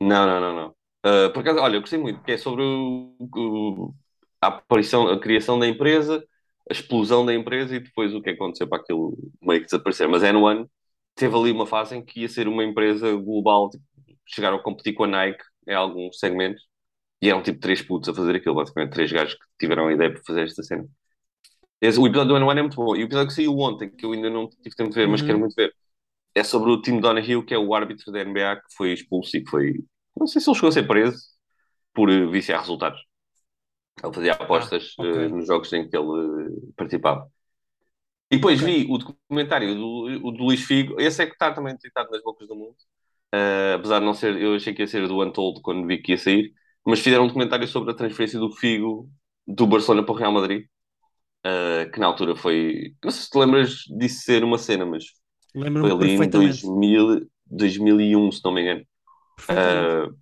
Não, 0.00 0.26
não, 0.26 0.40
não, 0.40 0.54
não. 0.54 0.76
Ah, 1.02 1.30
por 1.32 1.40
acaso, 1.40 1.60
olha, 1.60 1.76
eu 1.76 1.80
gostei 1.80 1.98
muito, 1.98 2.22
que 2.22 2.32
é 2.32 2.36
sobre 2.38 2.62
o- 2.62 3.16
o- 3.20 3.94
a 4.40 4.48
aparição, 4.48 5.08
a 5.08 5.18
criação 5.18 5.58
da 5.58 5.66
empresa, 5.66 6.22
a 6.68 6.72
explosão 6.72 7.24
da 7.24 7.34
empresa 7.34 7.76
e 7.76 7.80
depois 7.80 8.14
o 8.14 8.20
que 8.22 8.30
aconteceu 8.30 8.68
para 8.68 8.82
aquilo 8.82 9.16
meio 9.40 9.60
que 9.60 9.66
desaparecer. 9.66 10.08
Mas 10.08 10.22
a 10.22 10.28
N1 10.28 10.66
teve 11.14 11.36
ali 11.36 11.52
uma 11.52 11.66
fase 11.66 11.96
em 11.96 12.04
que 12.04 12.20
ia 12.22 12.28
ser 12.28 12.48
uma 12.48 12.64
empresa 12.64 13.12
global, 13.14 13.70
tipo, 13.70 13.84
chegaram 14.26 14.56
a 14.58 14.62
competir 14.62 14.94
com 14.94 15.04
a 15.04 15.08
Nike 15.08 15.44
em 15.68 15.74
alguns 15.74 16.18
segmentos 16.18 16.62
e 17.22 17.30
eram 17.30 17.42
tipo 17.42 17.60
três 17.60 17.82
putos 17.82 18.08
a 18.10 18.14
fazer 18.14 18.36
aquilo, 18.36 18.54
basicamente, 18.56 18.92
três 18.94 19.12
gajos 19.12 19.34
que 19.34 19.44
tiveram 19.60 19.88
a 19.88 19.92
ideia 19.94 20.12
para 20.12 20.22
fazer 20.26 20.44
esta 20.44 20.62
cena. 20.62 20.86
Esse- 21.80 21.98
o 22.00 22.06
episódio 22.06 22.30
do 22.30 22.36
N1 22.36 22.58
é 22.58 22.62
muito 22.62 22.76
bom. 22.76 22.96
E 22.96 23.02
o 23.02 23.06
episódio 23.06 23.28
que 23.28 23.34
saiu 23.34 23.58
ontem, 23.58 23.90
que 23.90 24.04
eu 24.06 24.12
ainda 24.12 24.30
não 24.30 24.48
tive 24.48 24.74
tempo 24.76 24.90
de 24.90 24.96
ver, 24.96 25.08
mas 25.08 25.20
Uhum. 25.20 25.26
quero 25.26 25.38
muito 25.38 25.54
ver, 25.54 25.72
é 26.34 26.44
sobre 26.44 26.70
o 26.70 26.82
Tim 26.82 27.00
Donahue, 27.00 27.44
que 27.44 27.54
é 27.54 27.58
o 27.58 27.74
árbitro 27.74 28.12
da 28.12 28.20
NBA 28.20 28.56
que 28.56 28.74
foi 28.76 28.92
expulso 28.92 29.36
e 29.36 29.44
que 29.44 29.50
foi. 29.50 29.74
Não 30.18 30.26
sei 30.26 30.40
se 30.42 30.48
ele 30.50 30.56
chegou 30.56 30.70
a 30.70 30.72
ser 30.72 30.86
preso 30.88 31.18
por 31.94 32.10
eh, 32.10 32.26
viciar 32.26 32.60
resultados. 32.60 33.00
Ele 34.02 34.12
fazia 34.14 34.32
apostas 34.34 34.96
Ah, 34.98 35.02
eh, 35.02 35.28
ok. 35.28 35.30
nos 35.30 35.46
jogos 35.46 35.72
em 35.72 35.88
que 35.88 35.96
ele 35.96 36.48
eh, 36.48 36.72
participava. 36.76 37.28
E 38.34 38.36
depois 38.36 38.60
Ok. 38.60 38.62
vi 38.62 38.86
o 38.90 38.98
documentário 38.98 39.74
do, 39.74 40.28
o 40.28 40.32
do 40.32 40.44
Luís 40.44 40.62
Figo, 40.64 41.00
esse 41.00 41.22
é 41.22 41.26
que 41.26 41.32
está 41.34 41.52
também 41.52 41.76
tentado 41.76 42.10
nas 42.10 42.22
bocas 42.22 42.48
do 42.48 42.56
mundo. 42.56 42.76
Eh, 43.32 43.74
apesar 43.74 44.00
de 44.00 44.06
não 44.06 44.14
ser, 44.14 44.40
eu 44.40 44.54
achei 44.54 44.74
que 44.74 44.82
ia 44.82 44.88
ser 44.88 45.06
do 45.08 45.22
Untold 45.22 45.60
quando 45.62 45.86
vi 45.86 45.98
que 46.02 46.12
ia 46.12 46.18
sair, 46.18 46.52
mas 46.86 47.00
fizeram 47.00 47.24
um 47.24 47.26
documentário 47.28 47.66
sobre 47.68 47.92
a 47.92 47.96
transferência 47.96 48.38
do 48.38 48.50
Figo 48.52 49.10
do 49.46 49.66
Barcelona 49.66 50.04
para 50.04 50.14
o 50.14 50.18
Real 50.18 50.32
Madrid, 50.32 50.66
eh, 51.44 51.86
que 51.92 52.00
na 52.00 52.06
altura 52.06 52.36
foi. 52.36 52.94
Não 53.04 53.10
sei 53.10 53.22
se 53.22 53.30
te 53.30 53.38
lembras 53.38 53.70
disso 53.98 54.22
ser 54.24 54.44
uma 54.44 54.58
cena, 54.58 54.86
mas 54.86 55.04
foi 55.78 55.90
Lembro-me 55.92 55.92
ali 55.92 56.10
em 56.12 56.28
perfeitamente. 56.28 56.70
2000, 56.70 57.28
2001, 57.46 58.32
se 58.32 58.42
não 58.44 58.52
me 58.52 58.62
engano. 58.62 58.84
Uh, 59.50 60.16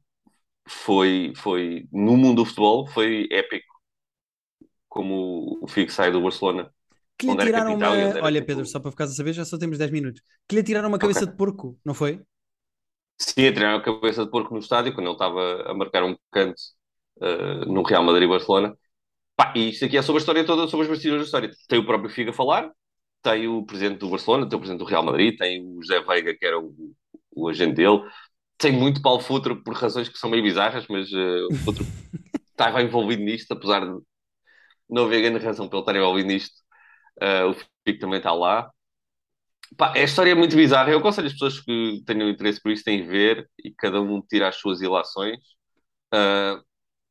foi, 0.69 1.33
foi 1.37 1.89
no 1.93 2.17
mundo 2.17 2.39
do 2.43 2.47
futebol, 2.47 2.87
foi 2.89 3.29
épico 3.33 3.67
como 4.89 5.59
o 5.63 5.69
Figo 5.69 5.91
sai 5.91 6.11
do 6.13 6.23
Barcelona, 6.23 6.73
Que 7.19 7.27
lhe 7.27 7.37
era 7.37 7.45
tiraram 7.45 7.75
uma. 7.77 8.19
Olha, 8.21 8.45
Pedro, 8.45 8.67
só 8.67 8.81
para 8.81 8.91
ficares 8.91 9.13
a 9.13 9.17
saber, 9.17 9.33
já 9.33 9.45
só 9.45 9.59
temos 9.59 9.79
10 9.79 9.91
minutos. 9.91 10.23
Que 10.49 10.57
lhe 10.57 10.63
tiraram 10.63 10.89
uma 10.89 10.99
cabeça 10.99 11.27
Ok. 11.27 11.27
de 11.27 11.37
porco, 11.37 11.79
não 11.85 11.95
foi? 11.95 12.21
Sim, 13.19 13.53
treinar 13.53 13.77
a 13.79 13.83
cabeça 13.83 14.25
de 14.25 14.31
porco 14.31 14.53
no 14.55 14.61
estádio, 14.61 14.93
quando 14.95 15.07
ele 15.07 15.15
estava 15.15 15.63
a 15.71 15.75
marcar 15.75 16.03
um 16.05 16.17
canto 16.31 16.61
uh, 17.19 17.65
no 17.73 17.83
Real 17.83 18.03
Madrid 18.05 18.29
e 18.29 18.29
e 19.57 19.71
isto 19.71 19.85
aqui 19.85 19.97
é 19.97 20.03
sobre 20.03 20.19
a 20.21 20.23
história 20.23 20.45
toda, 20.47 20.69
sobre 20.69 20.85
os 20.85 20.91
bastidores 20.91 21.23
da 21.23 21.27
história. 21.27 21.51
Tem 21.69 21.79
o 21.79 21.87
próprio 21.87 22.11
Figo 22.11 22.31
a 22.31 22.33
falar, 22.33 22.71
tem 23.23 23.49
o 23.49 23.65
presidente 23.65 23.99
do 23.99 24.11
Barcelona, 24.11 24.49
tem 24.49 24.57
o 24.57 24.61
presidente 24.61 24.81
do 24.81 24.85
Real 24.89 25.03
Madrid, 25.05 25.37
tem 25.39 25.63
o 25.67 25.83
José 25.83 26.01
Veiga, 26.03 26.35
que 26.37 26.47
era 26.47 26.59
o, 26.61 26.75
o 27.35 27.49
agente 27.49 27.75
dele, 27.77 28.01
tem 28.59 28.73
muito 28.73 29.03
Paulo 29.03 29.21
Futre 29.21 29.57
por 29.63 29.75
razões 29.75 30.09
que 30.09 30.19
são 30.19 30.31
meio 30.31 30.43
bizarras, 30.43 30.87
mas 30.89 31.11
uh, 31.13 31.53
o 31.53 31.57
Futre 31.57 31.87
estava 32.53 32.83
envolvido 32.83 33.23
nisto, 33.23 33.53
apesar 33.53 33.81
de 33.87 34.01
não 34.91 35.05
haver 35.07 35.23
grande 35.23 35.45
razão 35.45 35.69
para 35.69 35.79
ele 35.79 35.83
estar 35.85 35.97
envolvido 35.97 36.29
nisto. 36.29 36.62
Uh, 37.21 37.51
o 37.51 37.55
Figo 37.85 37.99
também 38.01 38.19
está 38.19 38.33
lá. 38.33 38.71
Pá, 39.77 39.93
a 39.95 40.03
história 40.03 40.33
é 40.33 40.35
muito 40.35 40.57
bizarra. 40.57 40.91
Eu 40.91 40.99
aconselho 40.99 41.27
as 41.27 41.33
pessoas 41.33 41.61
que 41.61 42.03
tenham 42.07 42.29
interesse 42.29 42.61
por 42.61 42.71
isso, 42.71 42.85
têm 42.85 43.03
de 43.03 43.09
ver 43.09 43.49
e 43.63 43.71
cada 43.73 44.01
um 44.01 44.21
tira 44.21 44.49
as 44.49 44.57
suas 44.57 44.81
ilações. 44.81 45.39
Uh, 46.13 46.63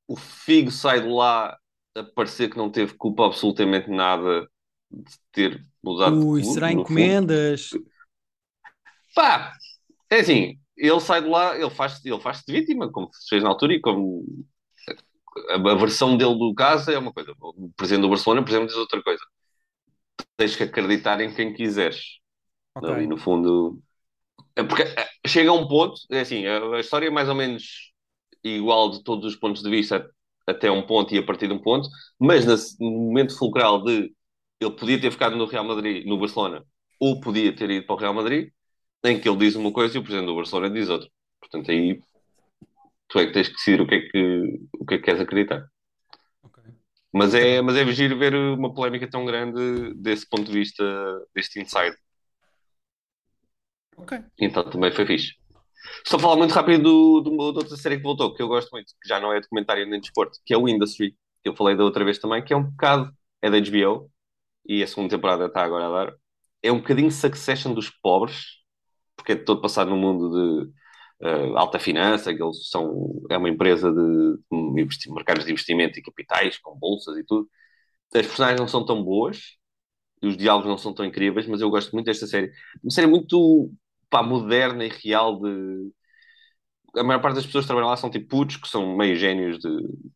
o 0.07 0.15
Figo 0.15 0.71
sai 0.71 1.01
de 1.01 1.07
lá 1.07 1.57
a 1.95 2.03
parecer 2.03 2.49
que 2.49 2.57
não 2.57 2.69
teve 2.69 2.93
culpa 2.95 3.25
absolutamente 3.25 3.89
nada 3.89 4.47
de 4.89 5.17
ter 5.31 5.65
mudado 5.83 6.19
de 6.19 6.25
Ui, 6.25 6.41
clube, 6.41 6.53
será 6.53 6.67
no 6.67 6.73
fundo. 6.73 6.81
encomendas? 6.81 7.69
Pá, 9.15 9.53
é 10.09 10.19
assim, 10.19 10.59
ele 10.77 10.99
sai 10.99 11.21
de 11.21 11.27
lá, 11.27 11.55
ele 11.55 11.69
faz-se 11.69 12.07
ele 12.07 12.19
faz 12.19 12.41
de 12.45 12.53
vítima, 12.53 12.91
como 12.91 13.09
se 13.13 13.27
fez 13.29 13.43
na 13.43 13.49
altura, 13.49 13.73
e 13.73 13.81
como 13.81 14.25
a, 15.49 15.55
a 15.55 15.75
versão 15.75 16.17
dele 16.17 16.37
do 16.37 16.53
caso 16.53 16.91
é 16.91 16.97
uma 16.97 17.13
coisa. 17.13 17.33
O 17.39 17.71
presidente 17.75 18.03
do 18.03 18.09
Barcelona, 18.09 18.43
por 18.43 18.49
exemplo, 18.49 18.67
diz 18.67 18.75
outra 18.75 19.01
coisa. 19.01 19.23
Tens 20.41 20.55
que 20.55 20.63
acreditar 20.63 21.21
em 21.21 21.31
quem 21.31 21.53
quiseres. 21.53 22.17
Ok. 22.73 22.89
Ali, 22.89 23.05
no 23.05 23.15
fundo. 23.15 23.79
É 24.55 24.63
porque 24.63 24.81
é, 24.81 25.07
chega 25.27 25.51
a 25.51 25.53
um 25.53 25.67
ponto, 25.67 26.01
é 26.09 26.21
assim, 26.21 26.47
a, 26.47 26.77
a 26.77 26.79
história 26.79 27.05
é 27.05 27.11
mais 27.11 27.29
ou 27.29 27.35
menos 27.35 27.93
igual 28.43 28.89
de 28.89 29.03
todos 29.03 29.23
os 29.23 29.35
pontos 29.35 29.61
de 29.61 29.69
vista 29.69 30.09
até 30.47 30.71
um 30.71 30.81
ponto 30.81 31.13
e 31.13 31.19
a 31.19 31.23
partir 31.23 31.47
de 31.47 31.53
um 31.53 31.61
ponto, 31.61 31.87
mas 32.19 32.75
no 32.79 32.89
momento 32.89 33.37
fulcral 33.37 33.83
de 33.83 34.11
ele 34.59 34.71
podia 34.71 34.99
ter 34.99 35.11
ficado 35.11 35.35
no 35.35 35.45
Real 35.45 35.63
Madrid, 35.63 36.07
no 36.07 36.17
Barcelona, 36.17 36.65
ou 36.99 37.21
podia 37.21 37.55
ter 37.55 37.69
ido 37.69 37.85
para 37.85 37.95
o 37.95 37.99
Real 37.99 38.13
Madrid, 38.15 38.49
em 39.05 39.19
que 39.19 39.29
ele 39.29 39.37
diz 39.37 39.53
uma 39.55 39.71
coisa 39.71 39.95
e 39.95 39.99
o 39.99 40.03
presidente 40.03 40.25
do 40.25 40.35
Barcelona 40.35 40.71
diz 40.71 40.89
outra. 40.89 41.07
Portanto, 41.39 41.69
aí 41.69 42.01
tu 43.09 43.19
é 43.19 43.27
que 43.27 43.31
tens 43.31 43.47
que 43.47 43.53
decidir 43.53 43.79
o 43.79 43.85
que 43.85 43.93
é 43.93 44.01
que, 44.01 44.59
o 44.79 44.85
que, 44.87 44.95
é 44.95 44.97
que 44.97 45.03
queres 45.03 45.21
acreditar. 45.21 45.63
Mas 47.13 47.33
é, 47.33 47.61
mas 47.61 47.75
é 47.75 47.85
giro 47.91 48.17
ver 48.17 48.33
uma 48.33 48.73
polémica 48.73 49.09
tão 49.09 49.25
grande 49.25 49.93
desse 49.95 50.27
ponto 50.27 50.45
de 50.45 50.53
vista, 50.53 50.83
deste 51.35 51.59
inside. 51.59 51.95
Ok. 53.97 54.17
Então 54.39 54.69
também 54.69 54.91
foi 54.91 55.05
fixe. 55.05 55.33
A 56.13 56.19
falar 56.19 56.35
muito 56.35 56.53
rápido 56.53 56.83
do, 56.83 57.21
do, 57.21 57.37
da 57.53 57.59
outra 57.59 57.77
série 57.77 57.97
que 57.97 58.03
voltou, 58.03 58.33
que 58.33 58.41
eu 58.41 58.47
gosto 58.47 58.69
muito, 58.71 58.93
que 59.01 59.07
já 59.07 59.19
não 59.19 59.33
é 59.33 59.41
documentário 59.41 59.85
nem 59.85 59.99
de 59.99 60.07
desporto, 60.07 60.39
que 60.45 60.53
é 60.53 60.57
o 60.57 60.67
Industry, 60.67 61.11
que 61.43 61.49
eu 61.49 61.55
falei 61.55 61.75
da 61.75 61.83
outra 61.83 62.03
vez 62.05 62.17
também, 62.19 62.43
que 62.43 62.53
é 62.53 62.57
um 62.57 62.63
bocado, 62.63 63.11
é 63.41 63.49
da 63.49 63.57
HBO, 63.57 64.09
e 64.65 64.83
a 64.83 64.87
segunda 64.87 65.09
temporada 65.09 65.45
está 65.45 65.63
agora 65.63 65.87
a 65.87 66.05
dar. 66.05 66.13
É 66.63 66.71
um 66.71 66.77
bocadinho 66.77 67.11
Succession 67.11 67.73
dos 67.73 67.89
pobres, 67.89 68.45
porque 69.15 69.33
é 69.33 69.35
todo 69.35 69.61
passado 69.61 69.89
no 69.89 69.97
mundo 69.97 70.29
de 70.65 70.71
uh, 71.23 71.57
alta 71.57 71.79
finança, 71.79 72.33
que 72.33 72.41
eles 72.41 72.69
são, 72.69 73.21
é 73.29 73.37
uma 73.37 73.49
empresa 73.49 73.91
de, 73.91 74.37
de 74.51 75.13
mercados 75.13 75.45
de 75.45 75.51
investimento 75.51 75.99
e 75.99 76.01
capitais, 76.01 76.57
com 76.57 76.77
bolsas 76.77 77.17
e 77.17 77.23
tudo. 77.23 77.49
As 78.13 78.25
personagens 78.27 78.59
não 78.59 78.67
são 78.67 78.85
tão 78.85 79.03
boas, 79.03 79.57
os 80.21 80.37
diálogos 80.37 80.69
não 80.69 80.77
são 80.77 80.93
tão 80.93 81.05
incríveis, 81.05 81.47
mas 81.47 81.61
eu 81.61 81.69
gosto 81.69 81.91
muito 81.93 82.05
desta 82.05 82.27
série. 82.27 82.51
Uma 82.83 82.91
série 82.91 83.07
muito 83.07 83.71
pá, 84.09 84.23
moderna 84.23 84.85
e 84.85 84.89
real 84.89 85.39
de... 85.39 85.91
A 86.95 87.03
maior 87.03 87.21
parte 87.21 87.35
das 87.35 87.45
pessoas 87.45 87.63
que 87.63 87.67
trabalham 87.67 87.89
lá 87.89 87.97
são 87.97 88.09
tipo 88.09 88.27
putos, 88.27 88.57
que 88.57 88.67
são 88.67 88.97
meio 88.97 89.15
génios 89.15 89.57
de, 89.59 89.69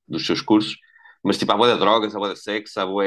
dos 0.07 0.25
seus 0.25 0.41
cursos, 0.41 0.77
mas 1.23 1.37
tipo, 1.37 1.51
há 1.51 1.57
boa 1.57 1.73
de 1.73 1.79
drogas, 1.79 2.15
há 2.15 2.19
boa 2.19 2.33
de 2.33 2.39
sexo, 2.39 2.79
há 2.79 2.85
boa 2.85 3.05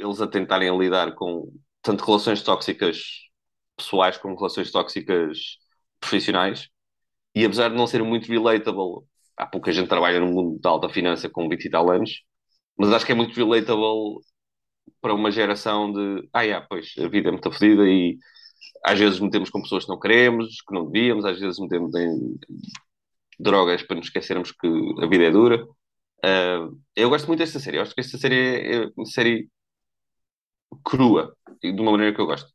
eles 0.00 0.20
a 0.20 0.26
tentarem 0.26 0.76
lidar 0.78 1.14
com 1.14 1.52
tanto 1.82 2.04
relações 2.04 2.42
tóxicas 2.42 3.02
pessoais 3.76 4.18
como 4.18 4.36
relações 4.36 4.70
tóxicas 4.70 5.38
profissionais. 6.00 6.68
E 7.34 7.44
apesar 7.44 7.68
de 7.70 7.76
não 7.76 7.86
ser 7.86 8.02
muito 8.02 8.28
relatable, 8.28 9.06
há 9.36 9.46
pouca 9.46 9.72
gente 9.72 9.84
que 9.84 9.90
trabalha 9.90 10.20
no 10.20 10.26
mundo 10.26 10.60
da 10.60 10.70
alta 10.70 10.88
finança 10.88 11.28
com 11.28 11.48
20 11.48 11.64
e 11.64 11.70
tal 11.70 11.90
anos, 11.90 12.22
mas 12.78 12.92
acho 12.92 13.06
que 13.06 13.12
é 13.12 13.14
muito 13.14 13.34
relatable 13.34 14.20
para 15.00 15.14
uma 15.14 15.30
geração 15.30 15.92
de 15.92 16.28
ah, 16.32 16.42
yeah, 16.42 16.66
pois, 16.68 16.94
a 16.98 17.08
vida 17.08 17.28
é 17.28 17.32
muito 17.32 17.50
fodida 17.52 17.86
e 17.88 18.18
às 18.84 18.98
vezes 18.98 19.20
metemos 19.20 19.50
com 19.50 19.62
pessoas 19.62 19.84
que 19.84 19.90
não 19.90 19.98
queremos, 19.98 20.60
que 20.66 20.74
não 20.74 20.90
devíamos, 20.90 21.24
às 21.24 21.38
vezes 21.38 21.58
metemos 21.58 21.94
em 21.94 22.38
drogas 23.38 23.82
para 23.82 23.96
nos 23.96 24.06
esquecermos 24.06 24.52
que 24.52 24.68
a 25.02 25.06
vida 25.06 25.24
é 25.24 25.30
dura. 25.30 25.64
Uh, 26.24 26.78
eu 26.94 27.08
gosto 27.08 27.26
muito 27.26 27.40
desta 27.40 27.58
série. 27.58 27.78
Eu 27.78 27.82
acho 27.82 27.94
que 27.94 28.00
esta 28.00 28.18
série 28.18 28.74
é 28.74 28.90
uma 28.96 29.06
série 29.06 29.48
crua, 30.84 31.34
de 31.62 31.80
uma 31.80 31.92
maneira 31.92 32.14
que 32.14 32.20
eu 32.20 32.26
gosto. 32.26 32.50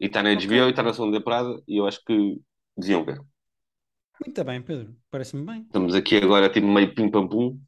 E 0.00 0.06
está 0.06 0.22
na 0.22 0.34
HBO 0.34 0.44
okay. 0.44 0.66
e 0.66 0.70
está 0.70 0.82
na 0.82 0.92
segunda 0.92 1.18
temporada 1.18 1.60
e 1.66 1.78
eu 1.78 1.86
acho 1.86 2.02
que 2.04 2.40
deviam 2.76 3.04
ver. 3.04 3.20
Muito 4.24 4.44
bem, 4.44 4.60
Pedro. 4.60 4.94
Parece-me 5.10 5.44
bem. 5.44 5.62
Estamos 5.62 5.94
aqui 5.94 6.16
agora, 6.16 6.48
tipo, 6.48 6.66
meio 6.66 6.94
pim-pam-pum. 6.94 7.58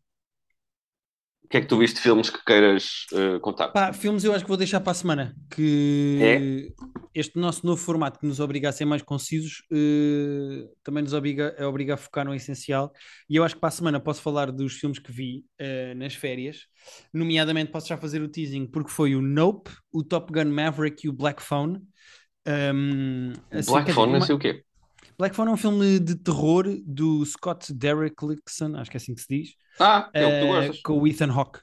O 1.42 1.48
que 1.48 1.56
é 1.56 1.60
que 1.60 1.66
tu 1.66 1.78
viste 1.78 2.00
filmes 2.00 2.30
que 2.30 2.44
queiras 2.44 3.06
uh, 3.12 3.40
contar? 3.40 3.68
Pá, 3.68 3.92
filmes 3.92 4.22
eu 4.22 4.32
acho 4.32 4.44
que 4.44 4.48
vou 4.48 4.56
deixar 4.56 4.80
para 4.80 4.92
a 4.92 4.94
semana. 4.94 5.34
Que 5.50 6.18
é? 6.22 7.00
este 7.12 7.38
nosso 7.38 7.66
novo 7.66 7.82
formato 7.82 8.20
que 8.20 8.26
nos 8.26 8.38
obriga 8.38 8.68
a 8.68 8.72
ser 8.72 8.84
mais 8.84 9.02
concisos 9.02 9.64
uh, 9.72 10.70
também 10.82 11.02
nos 11.02 11.12
obriga, 11.12 11.54
é 11.58 11.66
obriga 11.66 11.94
a 11.94 11.96
focar 11.96 12.24
no 12.24 12.34
essencial. 12.34 12.92
E 13.28 13.34
eu 13.34 13.42
acho 13.42 13.56
que 13.56 13.60
para 13.60 13.68
a 13.68 13.72
semana 13.72 13.98
posso 13.98 14.22
falar 14.22 14.52
dos 14.52 14.74
filmes 14.74 14.98
que 14.98 15.10
vi 15.10 15.44
uh, 15.60 15.94
nas 15.96 16.14
férias. 16.14 16.66
Nomeadamente 17.12 17.72
posso 17.72 17.88
já 17.88 17.96
fazer 17.96 18.22
o 18.22 18.28
teasing 18.28 18.66
porque 18.66 18.90
foi 18.90 19.16
o 19.16 19.22
Nope, 19.22 19.70
o 19.92 20.04
Top 20.04 20.32
Gun 20.32 20.50
Maverick 20.50 21.06
e 21.06 21.10
o 21.10 21.12
Black 21.12 21.42
Phone. 21.42 21.80
Um, 22.46 23.32
Black 23.66 23.92
Phone, 23.92 24.12
não 24.12 24.20
sei 24.20 24.34
o 24.34 24.38
quê. 24.38 24.64
Black 25.20 25.36
Phone 25.36 25.50
é 25.50 25.52
um 25.52 25.56
filme 25.58 26.00
de 26.00 26.14
terror 26.14 26.64
do 26.82 27.22
Scott 27.26 27.74
Derrickson, 27.74 28.74
acho 28.76 28.90
que 28.90 28.96
é 28.96 29.00
assim 29.00 29.14
que 29.14 29.20
se 29.20 29.28
diz. 29.28 29.54
Ah, 29.78 30.08
é 30.14 30.24
o 30.24 30.30
que 30.30 30.40
tu 30.40 30.44
eh, 30.44 30.46
gostas. 30.46 30.82
Com 30.82 30.98
o 30.98 31.06
Ethan 31.06 31.30
Hawke. 31.30 31.60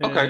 Ok. 0.00 0.22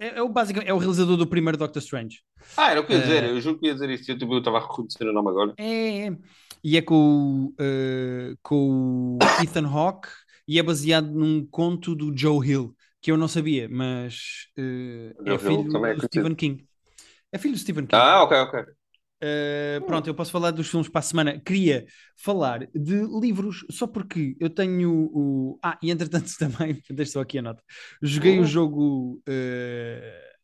é, 0.00 0.18
é, 0.18 0.22
o 0.22 0.28
básico, 0.28 0.58
é 0.58 0.74
o 0.74 0.78
realizador 0.78 1.16
do 1.16 1.28
primeiro 1.28 1.56
Doctor 1.56 1.80
Strange. 1.80 2.18
Ah, 2.56 2.72
era 2.72 2.80
o 2.80 2.84
que 2.84 2.92
eu 2.92 2.96
ia 2.96 3.02
dizer, 3.04 3.22
uh, 3.22 3.26
eu 3.28 3.40
juro 3.40 3.60
que 3.60 3.66
ia 3.66 3.74
dizer 3.74 3.88
isso, 3.90 4.10
eu 4.10 4.18
tipo, 4.18 4.36
estava 4.36 4.58
a 4.58 4.62
reconhecer 4.62 5.06
o 5.06 5.12
nome 5.12 5.28
agora. 5.28 5.54
É, 5.56 6.08
é. 6.08 6.16
e 6.64 6.76
é 6.76 6.82
com, 6.82 7.52
uh, 7.52 8.36
com 8.42 9.18
o 9.22 9.40
Ethan 9.40 9.68
Hawke 9.68 10.08
e 10.48 10.58
é 10.58 10.64
baseado 10.64 11.12
num 11.12 11.46
conto 11.46 11.94
do 11.94 12.12
Joe 12.12 12.44
Hill, 12.44 12.74
que 13.00 13.12
eu 13.12 13.16
não 13.16 13.28
sabia, 13.28 13.68
mas 13.68 14.48
uh, 14.58 15.30
é 15.30 15.38
filho 15.38 15.86
é 15.86 15.94
do 15.94 16.06
Stephen 16.06 16.34
King. 16.34 16.66
É 17.30 17.38
filho 17.38 17.54
do 17.54 17.60
Stephen 17.60 17.86
King. 17.86 18.02
Ah, 18.02 18.24
ok, 18.24 18.36
ok. 18.36 18.64
Uh, 19.24 19.80
pronto, 19.86 20.06
eu 20.06 20.14
posso 20.14 20.30
falar 20.30 20.50
dos 20.50 20.68
filmes 20.68 20.88
para 20.88 20.98
a 20.98 21.02
semana. 21.02 21.40
Queria 21.40 21.86
falar 22.16 22.68
de 22.74 23.06
livros, 23.20 23.64
só 23.70 23.86
porque 23.86 24.36
eu 24.38 24.50
tenho 24.50 25.10
o. 25.12 25.58
Ah, 25.62 25.78
e 25.82 25.90
entretanto 25.90 26.30
também, 26.38 26.82
deixa 26.90 27.12
só 27.12 27.20
aqui 27.20 27.38
a 27.38 27.42
nota. 27.42 27.62
Joguei 28.02 28.38
o 28.38 28.44
jogo 28.44 29.22
uh, 29.26 30.34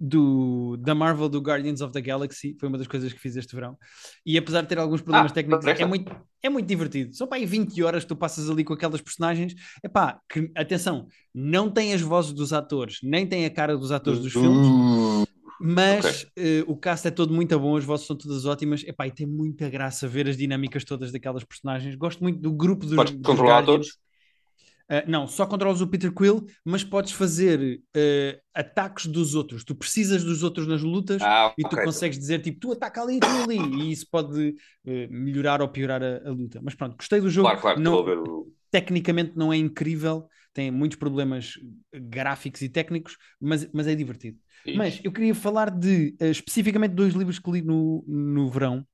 do, 0.00 0.78
da 0.78 0.94
Marvel 0.94 1.28
do 1.28 1.40
Guardians 1.40 1.82
of 1.82 1.92
the 1.92 2.00
Galaxy, 2.00 2.56
foi 2.58 2.68
uma 2.68 2.78
das 2.78 2.86
coisas 2.86 3.12
que 3.12 3.18
fiz 3.18 3.36
este 3.36 3.54
verão. 3.54 3.76
E 4.24 4.38
apesar 4.38 4.62
de 4.62 4.68
ter 4.68 4.78
alguns 4.78 5.02
problemas 5.02 5.32
ah, 5.32 5.34
técnicos, 5.34 5.66
é 5.66 5.84
muito, 5.84 6.16
é 6.42 6.48
muito 6.48 6.66
divertido. 6.66 7.14
Só 7.14 7.26
para 7.26 7.36
aí 7.36 7.44
20 7.44 7.82
horas 7.82 8.04
tu 8.04 8.16
passas 8.16 8.48
ali 8.48 8.64
com 8.64 8.72
aquelas 8.72 9.02
personagens. 9.02 9.54
É 9.82 9.88
pá, 9.88 10.20
atenção, 10.56 11.06
não 11.34 11.70
tem 11.70 11.92
as 11.92 12.00
vozes 12.00 12.32
dos 12.32 12.52
atores, 12.52 13.00
nem 13.02 13.26
tem 13.26 13.44
a 13.44 13.50
cara 13.50 13.76
dos 13.76 13.92
atores 13.92 14.20
dos 14.20 14.32
filmes. 14.32 14.66
Mas 15.60 16.24
okay. 16.24 16.62
uh, 16.62 16.70
o 16.70 16.76
cast 16.76 17.06
é 17.06 17.10
todo 17.10 17.32
muito 17.32 17.58
bom, 17.58 17.76
as 17.76 17.84
vozes 17.84 18.06
são 18.06 18.16
todas 18.16 18.44
ótimas. 18.44 18.82
Epá, 18.84 19.06
e 19.06 19.10
tem 19.10 19.26
muita 19.26 19.68
graça 19.68 20.08
ver 20.08 20.28
as 20.28 20.36
dinâmicas 20.36 20.84
todas 20.84 21.12
daquelas 21.12 21.44
personagens. 21.44 21.94
Gosto 21.94 22.22
muito 22.22 22.40
do 22.40 22.52
grupo 22.52 22.86
dos, 22.86 22.96
Podes 22.96 23.14
dos 23.14 23.22
controlar 23.26 23.64
todos? 23.64 23.98
Uh, 24.84 25.00
não, 25.08 25.26
só 25.26 25.46
controlas 25.46 25.80
o 25.80 25.86
Peter 25.86 26.12
Quill, 26.12 26.44
mas 26.62 26.84
podes 26.84 27.12
fazer 27.12 27.80
uh, 27.96 28.40
ataques 28.52 29.06
dos 29.06 29.34
outros. 29.34 29.64
Tu 29.64 29.74
precisas 29.74 30.22
dos 30.22 30.42
outros 30.42 30.66
nas 30.66 30.82
lutas 30.82 31.22
ah, 31.22 31.54
e 31.56 31.62
tu 31.62 31.74
okay. 31.74 31.84
consegues 31.84 32.18
dizer 32.18 32.40
tipo, 32.40 32.60
tu 32.60 32.72
ataca 32.72 33.00
ali 33.00 33.16
e 33.16 33.20
tu 33.20 33.26
ali. 33.26 33.58
E 33.58 33.92
isso 33.92 34.06
pode 34.10 34.54
melhorar 35.10 35.62
ou 35.62 35.68
piorar 35.68 36.02
a, 36.02 36.28
a, 36.28 36.30
luta. 36.30 36.60
Mas 36.62 36.74
pronto, 36.74 36.96
gostei 36.96 37.20
do 37.20 37.30
jogo. 37.30 37.48
Claro, 37.48 37.60
claro, 37.60 37.80
não, 37.80 38.46
Tecnicamente 38.70 39.32
não 39.36 39.52
é 39.52 39.56
incrível, 39.56 40.28
tem 40.54 40.70
muitos 40.70 40.96
problemas 40.96 41.54
gráficos 41.92 42.62
e 42.62 42.68
técnicos, 42.68 43.18
mas, 43.40 43.68
mas 43.72 43.86
é 43.86 43.94
divertido. 43.94 44.38
Mas 44.76 45.00
eu 45.04 45.12
queria 45.12 45.34
falar 45.34 45.70
de 45.70 46.16
uh, 46.20 46.26
especificamente 46.26 46.92
dois 46.92 47.12
livros 47.12 47.38
que 47.38 47.50
li 47.50 47.60
no, 47.60 48.02
no 48.06 48.48
verão. 48.48 48.86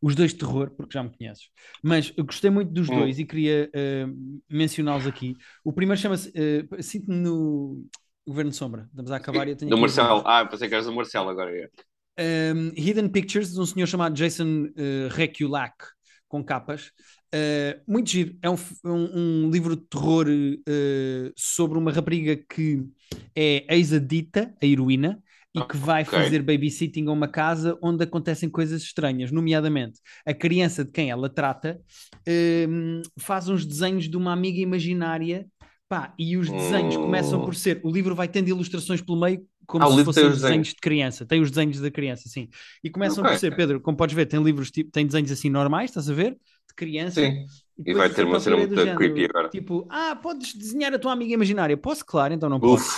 Os 0.00 0.14
dois 0.14 0.32
de 0.32 0.38
terror, 0.38 0.70
porque 0.70 0.94
já 0.94 1.02
me 1.02 1.10
conheces. 1.14 1.50
Mas 1.82 2.10
eu 2.16 2.24
gostei 2.24 2.48
muito 2.48 2.72
dos 2.72 2.88
hum. 2.88 3.00
dois 3.00 3.18
e 3.18 3.24
queria 3.26 3.70
uh, 3.74 4.40
mencioná-los 4.48 5.06
aqui. 5.06 5.36
O 5.62 5.72
primeiro 5.72 6.00
chama-se 6.00 6.30
uh, 6.30 6.82
Sinto-me 6.82 7.16
no 7.16 7.84
Governo 8.26 8.50
de 8.50 8.56
Sombra. 8.56 8.86
Estamos 8.88 9.10
a 9.10 9.16
acabar 9.16 9.46
e 9.46 9.50
eu 9.50 9.56
tenho. 9.56 9.70
Do 9.70 9.76
Marcelo. 9.76 10.22
Ah, 10.24 10.46
pensei 10.46 10.68
que 10.68 10.74
eras 10.74 10.86
do 10.86 10.94
Marcelo 10.94 11.28
agora. 11.28 11.54
É. 11.54 12.52
Um, 12.54 12.72
Hidden 12.74 13.08
Pictures, 13.08 13.52
de 13.52 13.60
um 13.60 13.66
senhor 13.66 13.86
chamado 13.86 14.14
Jason 14.14 14.64
uh, 14.64 15.08
Reculak, 15.10 15.74
com 16.28 16.42
capas. 16.42 16.92
Uh, 17.34 17.80
muito 17.86 18.10
giro. 18.10 18.36
É 18.42 18.50
um, 18.50 18.56
um, 18.84 19.44
um 19.44 19.50
livro 19.50 19.76
de 19.76 19.82
terror 19.82 20.26
uh, 20.28 21.32
sobre 21.36 21.78
uma 21.78 21.92
rapariga 21.92 22.36
que 22.36 22.84
é 23.36 23.74
ex-adita, 23.74 24.52
a 24.60 24.66
heroína, 24.66 25.22
e 25.54 25.62
que 25.64 25.76
vai 25.76 26.02
okay. 26.02 26.18
fazer 26.18 26.42
babysitting 26.42 27.06
a 27.08 27.12
uma 27.12 27.26
casa 27.28 27.76
onde 27.82 28.04
acontecem 28.04 28.48
coisas 28.48 28.82
estranhas, 28.82 29.32
nomeadamente 29.32 30.00
a 30.24 30.32
criança 30.32 30.84
de 30.84 30.92
quem 30.92 31.10
ela 31.10 31.28
trata 31.28 31.80
uh, 32.16 33.02
faz 33.18 33.48
uns 33.48 33.66
desenhos 33.66 34.08
de 34.08 34.16
uma 34.16 34.32
amiga 34.32 34.60
imaginária. 34.60 35.46
Pá, 35.88 36.14
e 36.16 36.36
os 36.36 36.48
desenhos 36.48 36.96
começam 36.96 37.44
por 37.44 37.52
ser. 37.52 37.80
O 37.82 37.90
livro 37.90 38.14
vai 38.14 38.28
tendo 38.28 38.48
ilustrações 38.48 39.02
pelo 39.02 39.18
meio, 39.18 39.44
como 39.70 39.84
ah, 39.84 39.90
se 39.90 40.04
fossem 40.04 40.26
os 40.26 40.40
desenhos 40.40 40.68
de 40.68 40.76
criança. 40.76 41.24
Tem 41.24 41.40
os 41.40 41.50
desenhos 41.50 41.80
da 41.80 41.90
criança, 41.90 42.28
sim. 42.28 42.48
E 42.82 42.90
começam 42.90 43.22
okay. 43.22 43.34
por 43.34 43.40
ser, 43.40 43.56
Pedro, 43.56 43.80
como 43.80 43.96
podes 43.96 44.14
ver, 44.14 44.26
tem 44.26 44.42
livros 44.42 44.70
tipo, 44.70 44.90
tem 44.90 45.06
desenhos 45.06 45.30
assim 45.30 45.48
normais, 45.48 45.90
estás 45.90 46.10
a 46.10 46.14
ver? 46.14 46.36
de 46.70 46.74
criança. 46.74 47.20
Sim. 47.20 47.46
E, 47.84 47.90
e 47.90 47.94
vai 47.94 48.08
ter 48.10 48.24
uma 48.24 48.40
cena 48.40 48.56
muito 48.56 48.74
creepy 48.74 49.24
agora. 49.24 49.48
Tipo, 49.48 49.86
ah, 49.90 50.16
podes 50.16 50.54
desenhar 50.54 50.92
a 50.94 50.98
tua 50.98 51.12
amiga 51.12 51.34
imaginária. 51.34 51.76
Posso, 51.76 52.04
claro, 52.04 52.32
então 52.32 52.48
não 52.48 52.60
posso. 52.60 52.88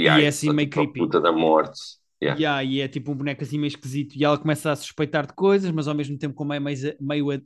Yeah, 0.00 0.22
e 0.22 0.24
é 0.24 0.28
assim 0.28 0.52
meio 0.52 0.70
creepy. 0.70 1.00
Puta 1.00 1.20
da 1.20 1.32
morte. 1.32 1.78
Yeah. 2.22 2.38
Yeah, 2.38 2.64
e 2.64 2.80
é 2.80 2.88
tipo 2.88 3.12
um 3.12 3.14
boneco 3.14 3.42
assim 3.42 3.58
meio 3.58 3.68
esquisito. 3.68 4.14
E 4.14 4.24
ela 4.24 4.36
começa 4.38 4.70
a 4.70 4.76
suspeitar 4.76 5.26
de 5.26 5.32
coisas, 5.32 5.70
mas 5.70 5.88
ao 5.88 5.94
mesmo 5.94 6.18
tempo, 6.18 6.34
como 6.34 6.52
é 6.52 6.60
meio, 6.60 6.96
meio 7.00 7.34
uh, 7.34 7.40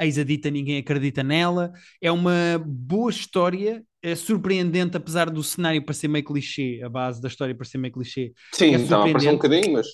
ex-adita, 0.00 0.50
ninguém 0.50 0.78
acredita 0.78 1.22
nela. 1.22 1.72
É 2.00 2.10
uma 2.10 2.60
boa 2.64 3.10
história, 3.10 3.84
é 4.02 4.14
surpreendente, 4.14 4.96
apesar 4.96 5.30
do 5.30 5.42
cenário 5.42 5.84
parecer 5.84 6.08
meio 6.08 6.24
clichê, 6.24 6.80
a 6.82 6.88
base 6.88 7.20
da 7.20 7.28
história 7.28 7.54
parecer 7.54 7.78
meio 7.78 7.92
clichê. 7.92 8.32
Sim, 8.52 8.74
é 8.74 8.78
então, 8.78 9.04
um 9.04 9.32
bocadinho, 9.32 9.72
mas 9.72 9.86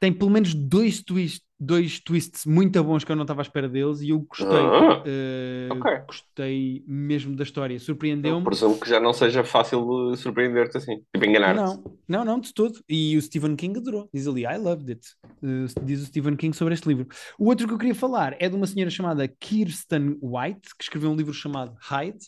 tem 0.00 0.12
pelo 0.12 0.30
menos 0.30 0.54
dois 0.54 1.02
twists, 1.02 1.40
dois 1.58 1.98
twists 2.00 2.44
muito 2.44 2.82
bons 2.84 3.02
que 3.02 3.10
eu 3.10 3.16
não 3.16 3.22
estava 3.22 3.40
à 3.40 3.44
espera 3.44 3.68
deles 3.68 4.00
e 4.02 4.10
eu 4.10 4.20
gostei. 4.20 4.46
Uh, 4.46 5.74
okay. 5.74 5.98
Gostei 6.06 6.84
mesmo 6.86 7.34
da 7.34 7.42
história. 7.42 7.78
Surpreendeu-me. 7.78 8.44
Presumo 8.44 8.78
que 8.78 8.88
já 8.88 9.00
não 9.00 9.12
seja 9.12 9.42
fácil 9.42 10.14
surpreender-te 10.16 10.76
assim, 10.76 10.96
tipo 11.12 11.24
enganar-te. 11.24 11.56
Não, 11.56 11.82
não, 12.06 12.24
não, 12.24 12.40
de 12.40 12.52
todo. 12.52 12.78
E 12.88 13.16
o 13.16 13.22
Stephen 13.22 13.56
King 13.56 13.78
adorou. 13.78 14.08
Diz 14.12 14.26
ali, 14.26 14.42
I 14.42 14.58
loved 14.58 14.90
it. 14.90 15.06
Uh, 15.42 15.84
diz 15.84 16.02
o 16.02 16.06
Stephen 16.06 16.36
King 16.36 16.54
sobre 16.54 16.74
este 16.74 16.86
livro. 16.86 17.06
O 17.38 17.46
outro 17.46 17.66
que 17.66 17.72
eu 17.72 17.78
queria 17.78 17.94
falar 17.94 18.36
é 18.38 18.48
de 18.48 18.54
uma 18.54 18.66
senhora 18.66 18.90
chamada 18.90 19.26
Kirsten 19.26 20.18
White, 20.20 20.76
que 20.76 20.84
escreveu 20.84 21.10
um 21.10 21.16
livro 21.16 21.32
chamado 21.32 21.74
Hyde, 21.80 22.26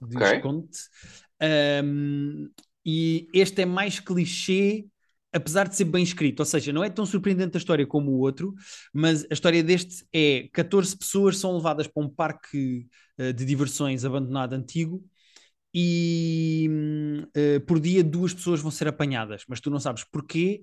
de 0.00 0.16
okay. 0.16 0.42
Um, 1.84 2.50
e 2.84 3.28
este 3.32 3.62
é 3.62 3.66
mais 3.66 4.00
clichê 4.00 4.86
apesar 5.32 5.68
de 5.68 5.76
ser 5.76 5.84
bem 5.84 6.02
escrito, 6.02 6.40
ou 6.40 6.46
seja, 6.46 6.72
não 6.72 6.82
é 6.82 6.90
tão 6.90 7.04
surpreendente 7.04 7.56
a 7.56 7.58
história 7.58 7.86
como 7.86 8.10
o 8.12 8.18
outro, 8.18 8.54
mas 8.92 9.24
a 9.30 9.34
história 9.34 9.62
deste 9.62 10.04
é 10.12 10.48
14 10.52 10.96
pessoas 10.96 11.38
são 11.38 11.54
levadas 11.54 11.86
para 11.86 12.02
um 12.02 12.08
parque 12.08 12.86
uh, 13.18 13.32
de 13.32 13.44
diversões 13.44 14.04
abandonado 14.04 14.54
antigo 14.54 15.04
e 15.74 16.68
uh, 17.36 17.60
por 17.66 17.78
dia 17.78 18.02
duas 18.02 18.32
pessoas 18.32 18.60
vão 18.60 18.70
ser 18.70 18.88
apanhadas, 18.88 19.44
mas 19.48 19.60
tu 19.60 19.70
não 19.70 19.78
sabes 19.78 20.02
porquê, 20.04 20.62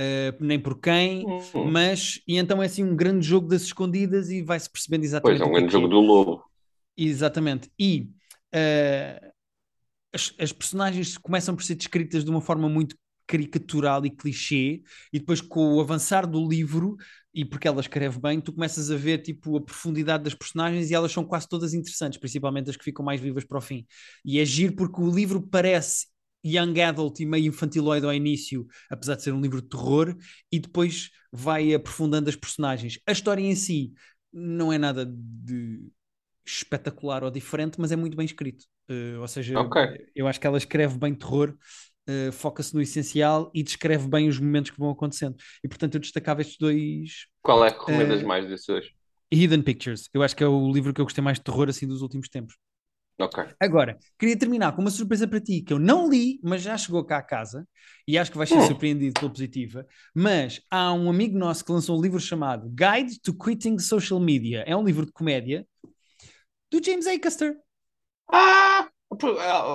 uh, 0.00 0.44
nem 0.44 0.58
por 0.58 0.80
quem, 0.80 1.24
uhum. 1.26 1.70
mas 1.70 2.20
e 2.26 2.38
então 2.38 2.62
é 2.62 2.66
assim 2.66 2.84
um 2.84 2.96
grande 2.96 3.26
jogo 3.26 3.48
das 3.48 3.62
escondidas 3.62 4.30
e 4.30 4.42
vai-se 4.42 4.70
percebendo 4.70 5.04
exatamente. 5.04 5.38
Pois 5.38 5.48
é, 5.48 5.50
um 5.50 5.54
grande 5.54 5.72
jogo 5.72 5.88
do 5.88 6.00
lobo. 6.00 6.42
Exatamente. 6.96 7.70
E 7.78 8.08
uh, 8.54 9.32
as, 10.12 10.34
as, 10.38 10.52
personagens 10.52 11.18
começam 11.18 11.54
por 11.54 11.62
ser 11.62 11.74
descritas 11.74 12.24
de 12.24 12.30
uma 12.30 12.40
forma 12.40 12.68
muito 12.68 12.96
caricatural 13.26 14.06
e 14.06 14.10
clichê, 14.10 14.82
e 15.12 15.18
depois 15.18 15.40
com 15.40 15.74
o 15.74 15.80
avançar 15.80 16.26
do 16.26 16.48
livro, 16.48 16.96
e 17.34 17.44
porque 17.44 17.68
ela 17.68 17.80
escreve 17.80 18.20
bem, 18.20 18.40
tu 18.40 18.52
começas 18.52 18.90
a 18.90 18.96
ver 18.96 19.18
tipo 19.18 19.56
a 19.56 19.60
profundidade 19.60 20.24
das 20.24 20.34
personagens 20.34 20.90
e 20.90 20.94
elas 20.94 21.12
são 21.12 21.24
quase 21.24 21.48
todas 21.48 21.74
interessantes, 21.74 22.18
principalmente 22.18 22.70
as 22.70 22.76
que 22.76 22.84
ficam 22.84 23.04
mais 23.04 23.20
vivas 23.20 23.44
para 23.44 23.58
o 23.58 23.60
fim. 23.60 23.84
E 24.24 24.38
é 24.38 24.44
giro 24.44 24.74
porque 24.74 25.00
o 25.00 25.10
livro 25.10 25.42
parece 25.42 26.06
young 26.44 26.80
adult 26.80 27.20
e 27.20 27.26
meio 27.26 27.46
infantiloide 27.48 28.06
ao 28.06 28.14
início, 28.14 28.66
apesar 28.88 29.16
de 29.16 29.24
ser 29.24 29.32
um 29.32 29.40
livro 29.40 29.60
de 29.60 29.68
terror, 29.68 30.16
e 30.50 30.60
depois 30.60 31.10
vai 31.32 31.74
aprofundando 31.74 32.30
as 32.30 32.36
personagens. 32.36 32.98
A 33.06 33.12
história 33.12 33.42
em 33.42 33.54
si 33.56 33.92
não 34.32 34.72
é 34.72 34.78
nada 34.78 35.04
de 35.04 35.80
espetacular 36.46 37.24
ou 37.24 37.30
diferente, 37.30 37.80
mas 37.80 37.90
é 37.90 37.96
muito 37.96 38.16
bem 38.16 38.24
escrito. 38.24 38.64
Uh, 38.88 39.20
ou 39.20 39.28
seja, 39.28 39.58
okay. 39.58 40.06
eu 40.14 40.28
acho 40.28 40.40
que 40.40 40.46
ela 40.46 40.58
escreve 40.58 40.96
bem 40.96 41.14
terror, 41.14 41.54
uh, 42.08 42.32
foca-se 42.32 42.74
no 42.74 42.80
essencial 42.80 43.50
e 43.52 43.62
descreve 43.62 44.08
bem 44.08 44.28
os 44.28 44.38
momentos 44.38 44.70
que 44.70 44.78
vão 44.78 44.90
acontecendo. 44.90 45.36
E 45.62 45.68
portanto 45.68 45.94
eu 45.94 46.00
destacava 46.00 46.40
estes 46.40 46.56
dois. 46.58 47.26
Qual 47.42 47.64
é 47.64 47.70
que 47.70 47.78
recomendas 47.78 48.22
uh, 48.22 48.26
mais 48.26 48.46
desses 48.48 48.66
dois? 48.66 48.86
Hidden 49.30 49.62
Pictures. 49.62 50.08
Eu 50.14 50.22
acho 50.22 50.36
que 50.36 50.44
é 50.44 50.46
o 50.46 50.72
livro 50.72 50.94
que 50.94 51.00
eu 51.00 51.04
gostei 51.04 51.22
mais 51.22 51.38
de 51.38 51.44
terror 51.44 51.68
assim 51.68 51.86
dos 51.86 52.00
últimos 52.00 52.28
tempos. 52.28 52.54
Ok. 53.18 53.42
Agora, 53.58 53.98
queria 54.18 54.36
terminar 54.36 54.72
com 54.76 54.82
uma 54.82 54.90
surpresa 54.90 55.26
para 55.26 55.40
ti 55.40 55.62
que 55.62 55.72
eu 55.72 55.78
não 55.78 56.08
li, 56.08 56.38
mas 56.42 56.60
já 56.60 56.76
chegou 56.76 57.02
cá 57.02 57.16
a 57.16 57.22
casa 57.22 57.66
e 58.06 58.18
acho 58.18 58.30
que 58.30 58.36
vais 58.36 58.48
ser 58.48 58.58
hum. 58.58 58.66
surpreendido 58.66 59.18
pela 59.18 59.32
positiva. 59.32 59.86
Mas 60.14 60.60
há 60.70 60.92
um 60.92 61.08
amigo 61.08 61.36
nosso 61.36 61.64
que 61.64 61.72
lançou 61.72 61.98
um 61.98 62.02
livro 62.02 62.20
chamado 62.20 62.68
Guide 62.68 63.18
to 63.20 63.34
Quitting 63.34 63.78
Social 63.78 64.20
Media. 64.20 64.64
É 64.66 64.76
um 64.76 64.84
livro 64.84 65.06
de 65.06 65.12
comédia 65.12 65.66
do 66.70 66.82
James 66.84 67.06
Acaster. 67.06 67.56
Ah! 68.32 68.88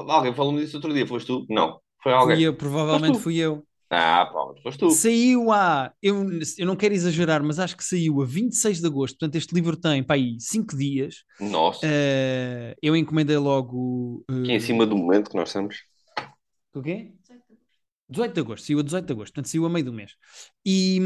Alguém 0.08 0.34
falou-me 0.34 0.62
disso 0.62 0.78
outro 0.78 0.94
dia, 0.94 1.08
foste 1.08 1.28
tu? 1.28 1.46
Não. 1.50 1.80
Foi 2.04 2.12
alguém. 2.12 2.36
Fui 2.36 2.46
eu, 2.46 2.54
provavelmente 2.56 3.20
fui 3.20 3.38
eu. 3.38 3.66
Ah, 3.90 4.26
pá, 4.26 4.62
foste 4.64 4.80
tu. 4.80 4.90
Saiu 4.92 5.52
a. 5.52 5.92
Eu, 6.02 6.26
eu 6.58 6.66
não 6.66 6.76
quero 6.76 6.94
exagerar, 6.94 7.44
mas 7.44 7.60
acho 7.60 7.76
que 7.76 7.84
saiu 7.84 8.22
a 8.22 8.26
26 8.26 8.80
de 8.80 8.88
agosto. 8.88 9.18
Portanto, 9.18 9.36
este 9.36 9.54
livro 9.54 9.76
tem 9.76 10.02
para 10.02 10.16
aí 10.16 10.38
5 10.40 10.78
dias. 10.78 11.24
Nossa. 11.40 11.86
Uh, 11.86 12.76
eu 12.82 12.96
encomendei 12.96 13.38
logo. 13.38 14.24
Uh... 14.30 14.44
Aqui 14.44 14.52
em 14.54 14.60
cima 14.60 14.86
do 14.86 14.96
momento 14.96 15.30
que 15.30 15.36
nós 15.36 15.50
estamos. 15.50 15.84
O 16.74 16.82
quê? 16.82 17.12
18 18.12 18.34
de 18.34 18.40
agosto, 18.42 18.66
saiu 18.66 18.80
a 18.80 18.84
18 18.84 19.06
de 19.06 19.14
agosto, 19.14 19.34
portanto 19.34 19.50
saiu 19.50 19.66
a 19.66 19.70
meio 19.70 19.86
do 19.86 19.94
mês. 19.94 20.12
E, 20.66 21.00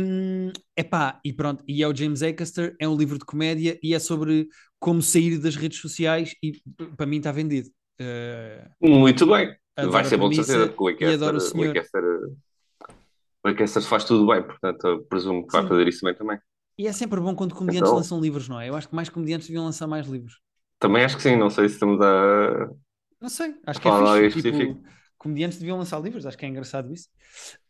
epá, 0.75 1.19
e 1.23 1.31
pronto, 1.31 1.63
e 1.67 1.83
é 1.83 1.87
o 1.87 1.95
James 1.95 2.23
Acaster, 2.23 2.75
é 2.79 2.87
um 2.87 2.97
livro 2.97 3.19
de 3.19 3.25
comédia 3.25 3.79
e 3.83 3.93
é 3.93 3.99
sobre 3.99 4.47
como 4.85 5.01
sair 5.01 5.39
das 5.39 5.55
redes 5.55 5.79
sociais 5.79 6.35
e 6.43 6.61
para 6.95 7.07
mim 7.07 7.17
está 7.17 7.31
vendido. 7.31 7.71
Uh, 7.99 8.69
Muito 8.87 9.25
bem, 9.25 9.57
vai 9.89 10.05
ser 10.05 10.15
bom 10.15 10.29
de 10.29 10.35
certeza, 10.35 10.67
porque 10.67 10.83
o 10.83 10.87
Acaster, 13.49 13.81
o 13.81 13.81
faz 13.81 14.03
tudo 14.03 14.27
bem, 14.27 14.43
portanto 14.43 15.03
presumo 15.09 15.47
que 15.47 15.53
vai 15.53 15.67
fazer 15.67 15.87
isso 15.87 16.05
bem 16.05 16.13
também. 16.13 16.37
E 16.77 16.85
é 16.85 16.91
sempre 16.91 17.19
bom 17.19 17.33
quando 17.33 17.55
comediantes 17.55 17.89
então, 17.89 17.97
lançam 17.97 18.21
livros, 18.21 18.47
não 18.47 18.61
é? 18.61 18.69
Eu 18.69 18.75
acho 18.75 18.87
que 18.87 18.93
mais 18.93 19.09
comediantes 19.09 19.47
deviam 19.47 19.65
lançar 19.65 19.87
mais 19.87 20.05
livros. 20.05 20.39
Também 20.77 21.03
acho 21.03 21.17
que 21.17 21.23
sim, 21.23 21.35
não 21.35 21.49
sei 21.49 21.67
se 21.67 21.75
estamos 21.75 21.99
a... 21.99 22.69
Não 23.19 23.29
sei, 23.29 23.55
acho 23.65 23.81
que 23.81 23.87
é 23.87 24.29
fixe, 24.29 24.51
tipo, 24.51 24.83
comediantes 25.17 25.57
deviam 25.57 25.79
lançar 25.79 25.99
livros, 25.99 26.27
acho 26.27 26.37
que 26.37 26.45
é 26.45 26.49
engraçado 26.49 26.93
isso. 26.93 27.09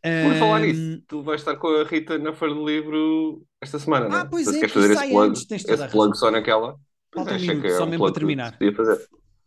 Por 0.01 0.33
um... 0.33 0.39
falar 0.39 0.59
nisso, 0.59 1.01
tu 1.07 1.23
vais 1.23 1.39
estar 1.39 1.55
com 1.55 1.67
a 1.67 1.85
Rita 1.85 2.19
na 2.19 2.33
Feira 2.33 2.53
do 2.53 2.67
Livro 2.67 3.41
esta 3.61 3.79
semana, 3.79 4.09
não 4.09 4.17
é? 4.17 4.21
Ah, 4.21 4.25
pois 4.25 4.47
é, 4.49 4.59
queres 4.59 4.73
fazer 4.73 4.91
esse 4.91 5.07
plug, 5.07 5.29
antes, 5.29 5.49
esse 5.49 5.87
plug 5.87 6.17
só 6.17 6.29
naquela? 6.29 6.77
Falta 7.15 7.33
um 7.33 7.39
minuto, 7.39 7.65
é 7.65 7.69
só 7.77 7.83
um 7.83 7.87
mesmo 7.87 8.05
para 8.05 8.13
terminar. 8.13 8.57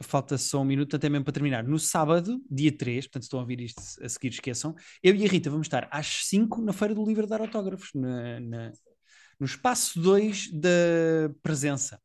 Falta 0.00 0.38
só 0.38 0.60
um 0.60 0.64
minuto 0.64 0.96
até 0.96 1.08
mesmo 1.08 1.24
para 1.24 1.32
terminar. 1.32 1.64
No 1.64 1.78
sábado, 1.78 2.40
dia 2.50 2.70
3, 2.70 3.06
portanto, 3.06 3.22
se 3.22 3.26
estão 3.26 3.40
a 3.40 3.42
ouvir 3.42 3.60
isto 3.60 3.82
a 4.02 4.08
seguir, 4.08 4.28
esqueçam, 4.28 4.74
eu 5.02 5.14
e 5.14 5.24
a 5.24 5.28
Rita 5.28 5.50
vamos 5.50 5.66
estar 5.66 5.88
às 5.90 6.26
5 6.26 6.62
na 6.62 6.72
Feira 6.72 6.94
do 6.94 7.04
Livro 7.04 7.26
dar 7.26 7.40
autógrafos, 7.40 7.90
na, 7.94 8.40
na, 8.40 8.72
no 9.38 9.46
espaço 9.46 10.00
2 10.00 10.52
da 10.52 11.30
presença. 11.42 12.00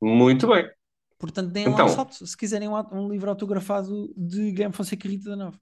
Muito 0.00 0.46
bem. 0.46 0.70
Portanto, 1.18 1.50
deem 1.50 1.66
então, 1.66 1.78
lá 1.78 1.84
um 1.86 1.94
salto 1.94 2.24
se 2.24 2.36
quiserem 2.36 2.68
um, 2.68 2.76
um, 2.92 3.08
livro 3.08 3.28
autografado 3.28 4.12
de 4.16 4.52
Guilherme 4.52 4.74
Fonseca 4.74 5.06
e 5.06 5.10
Rita 5.10 5.30
da 5.30 5.36
Nova. 5.36 5.58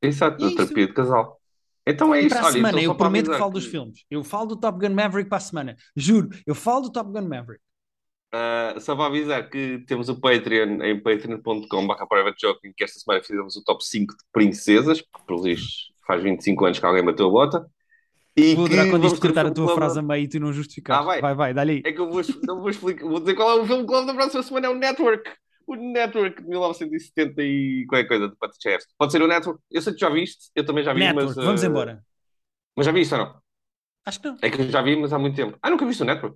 Exato, 0.00 0.38
da 0.38 0.54
terapia 0.54 0.86
de 0.86 0.94
casal. 0.94 1.40
Então 1.84 2.14
é 2.14 2.22
e 2.22 2.26
isso. 2.26 2.34
Para 2.34 2.42
a 2.42 2.46
Olha, 2.46 2.52
semana, 2.52 2.80
então, 2.80 2.92
eu 2.92 2.96
prometo 2.96 3.30
que 3.30 3.38
falo 3.38 3.52
que... 3.52 3.58
dos 3.58 3.66
filmes. 3.66 4.04
Eu 4.08 4.22
falo 4.22 4.46
do 4.46 4.56
Top 4.56 4.78
Gun 4.78 4.94
Maverick 4.94 5.28
para 5.28 5.38
a 5.38 5.40
semana. 5.40 5.76
Juro, 5.96 6.30
eu 6.46 6.54
falo 6.54 6.82
do 6.82 6.92
Top 6.92 7.10
Gun 7.10 7.28
Maverick. 7.28 7.60
Uh, 8.34 8.80
só 8.80 8.96
para 8.96 9.06
avisar 9.06 9.50
que 9.50 9.84
temos 9.86 10.08
o 10.08 10.18
Patreon 10.18 10.82
em 10.82 10.98
patreon.com.br 10.98 11.66
que 12.74 12.82
esta 12.82 12.98
semana 12.98 13.22
fizemos 13.22 13.56
o 13.56 13.62
top 13.62 13.84
5 13.84 14.14
de 14.14 14.24
princesas, 14.32 15.02
porque 15.02 15.26
por 15.26 15.46
isso 15.46 15.92
faz 16.06 16.22
25 16.22 16.64
anos 16.64 16.78
que 16.78 16.86
alguém 16.86 17.04
bateu 17.04 17.26
a 17.26 17.30
bota. 17.30 17.66
E 18.34 18.54
vou 18.54 18.66
durar 18.66 18.88
quando 18.88 19.06
isto 19.06 19.20
cortar 19.20 19.44
a 19.44 19.50
tua 19.50 19.74
frase 19.74 19.98
a 19.98 20.02
meio 20.02 20.24
e 20.24 20.28
tu 20.28 20.40
não 20.40 20.50
justificar. 20.52 21.00
Ah, 21.00 21.02
vai, 21.02 21.20
vai, 21.20 21.34
vai 21.34 21.54
dá-lhe. 21.54 21.82
É 21.84 21.92
que 21.92 22.00
eu 22.00 22.10
vou, 22.10 22.22
não 22.44 22.60
vou 22.60 22.70
explicar, 22.70 23.06
vou 23.06 23.20
dizer 23.20 23.34
qual 23.34 23.58
é 23.58 23.60
o 23.60 23.66
filme 23.66 23.86
clube 23.86 24.06
da 24.06 24.14
próxima 24.14 24.42
semana, 24.42 24.66
é 24.68 24.70
o 24.70 24.74
Network. 24.74 25.30
O 25.66 25.76
Network 25.76 26.42
de 26.42 26.48
1970 26.48 27.42
e 27.42 27.84
qualquer 27.86 28.08
coisa 28.08 28.28
de 28.28 28.36
Patichevsky. 28.36 28.94
Pode 28.96 29.12
ser 29.12 29.20
o 29.20 29.28
Network. 29.28 29.60
Eu 29.70 29.82
sei 29.82 29.92
que 29.92 30.00
já 30.00 30.08
viste, 30.08 30.50
eu 30.56 30.64
também 30.64 30.82
já 30.82 30.94
vi, 30.94 31.00
Network, 31.00 31.36
mas. 31.36 31.44
Vamos 31.44 31.62
uh... 31.62 31.66
embora. 31.66 32.02
Mas 32.74 32.86
já 32.86 32.92
viste 32.92 33.12
ou 33.12 33.20
não? 33.20 33.42
Acho 34.06 34.20
que 34.20 34.28
não. 34.28 34.38
É 34.40 34.50
que 34.50 34.60
eu 34.62 34.70
já 34.70 34.80
vi, 34.80 34.96
mas 34.96 35.12
há 35.12 35.18
muito 35.18 35.36
tempo. 35.36 35.56
Ah, 35.62 35.68
nunca 35.68 35.84
viste 35.84 36.02
o 36.02 36.06
Network? 36.06 36.30